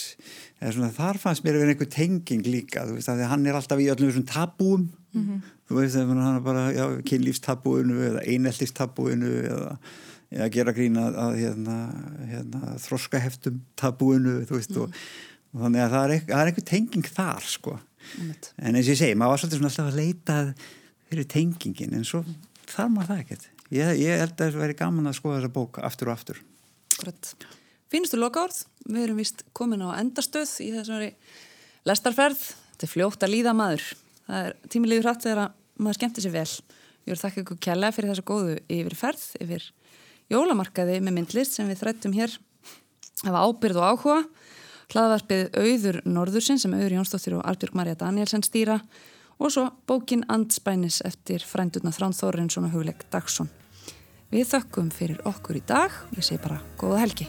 eða 0.62 0.76
svona 0.76 0.92
þar 0.96 1.20
fannst 1.20 1.44
mér 1.44 1.58
að 1.58 1.66
vera 1.66 1.74
einhver 1.74 1.92
tenging 1.92 2.46
líka, 2.46 2.86
þú 2.88 2.96
veist, 2.96 3.10
að 3.12 3.26
hann 3.28 3.44
er 3.50 3.58
alltaf 3.58 3.82
í 3.82 3.90
öllum 3.92 4.12
þessum 4.12 4.30
tabúum 4.30 4.86
-hmm 5.12 5.42
þú 5.72 5.80
veist, 5.80 5.98
hann 5.98 6.22
er 6.36 6.44
bara 6.44 6.64
kynlífstabúinu 7.08 8.00
eða 8.10 8.24
eineltistabúinu 8.28 9.32
eða, 9.48 9.76
eða 10.32 10.48
gera 10.54 10.74
grína 10.76 11.08
að 11.10 11.38
hérna, 11.40 11.76
hérna, 12.30 12.74
þroskaheftum 12.82 13.62
tabúinu 13.78 14.40
þú 14.48 14.58
veist, 14.58 14.74
mm. 14.74 14.82
og, 14.82 15.00
og 15.52 15.64
þannig 15.66 15.84
að 15.84 15.96
það 15.96 16.14
er, 16.16 16.28
er 16.28 16.50
einhver 16.50 16.68
tenging 16.72 17.08
þar, 17.08 17.48
sko 17.54 17.76
mm. 17.78 18.30
en 18.32 18.78
eins 18.78 18.86
og 18.86 18.94
ég 18.94 19.00
segi, 19.02 19.18
maður 19.18 19.34
var 19.34 19.42
svolítið 19.42 19.62
svona 19.62 19.72
alltaf 19.72 19.90
að 19.92 20.00
leita 20.00 20.38
fyrir 21.12 21.30
tengingin, 21.36 21.96
en 21.98 22.08
svo 22.08 22.22
þar 22.72 22.92
maður 22.94 23.12
það 23.12 23.24
ekkert 23.24 23.48
ég, 23.68 23.94
ég 24.02 24.22
held 24.24 24.36
að 24.36 24.44
það 24.44 24.60
veri 24.64 24.78
gaman 24.82 25.10
að 25.10 25.18
skoða 25.20 25.40
þessa 25.40 25.56
bók 25.58 25.82
aftur 25.82 26.12
og 26.12 26.16
aftur 26.18 26.44
Finnstu 27.92 28.16
lokaord? 28.16 28.56
Við 28.88 29.02
erum 29.04 29.18
vist 29.20 29.42
komin 29.52 29.82
á 29.84 30.00
endastöð 30.00 30.48
í 30.64 30.70
þessari 30.72 31.10
lestarferð 31.84 32.40
þetta 32.72 32.86
er 32.86 32.92
fljótt 32.92 33.26
að 33.26 33.34
líða 33.34 33.52
maður 33.56 33.84
það 34.26 34.46
er 34.46 34.56
tímilíður 34.72 35.08
hratt 35.08 35.26
þegar 35.26 35.52
maður 35.78 35.98
skemmtir 35.98 36.24
sér 36.24 36.34
vel. 36.34 36.48
Ég 37.02 37.12
voru 37.12 37.22
þakka 37.22 37.42
ykkur 37.42 37.60
kjalla 37.66 37.90
fyrir 37.94 38.12
þessa 38.12 38.26
góðu 38.26 38.56
yfirferð, 38.70 39.24
yfir 39.42 39.66
jólamarkaði 40.32 40.98
með 41.04 41.18
myndlist 41.18 41.56
sem 41.56 41.68
við 41.70 41.82
þrættum 41.82 42.16
hér 42.16 42.34
hafa 43.22 43.44
ábyrð 43.46 43.80
og 43.80 43.88
áhuga. 43.92 44.18
Hlaðvarpið 44.92 45.56
Auður 45.56 46.00
Norðursin 46.04 46.60
sem 46.60 46.74
Auður 46.76 46.98
Jónsdóttir 46.98 47.38
og 47.38 47.46
Albjörg 47.48 47.78
Marja 47.78 47.96
Danielsen 48.02 48.44
stýra 48.44 48.80
og 49.38 49.54
svo 49.54 49.68
bókin 49.88 50.26
Andspænis 50.32 51.00
eftir 51.06 51.44
frændurna 51.46 51.94
Þrán 51.94 52.16
Þórensson 52.16 52.68
og 52.68 52.76
Hugleik 52.76 53.06
Dagsson. 53.14 53.50
Við 54.32 54.52
þökkum 54.52 54.92
fyrir 54.92 55.24
okkur 55.28 55.60
í 55.60 55.66
dag 55.66 55.92
og 56.10 56.20
ég 56.20 56.28
segi 56.28 56.44
bara 56.44 56.62
góða 56.80 57.04
helgi. 57.06 57.28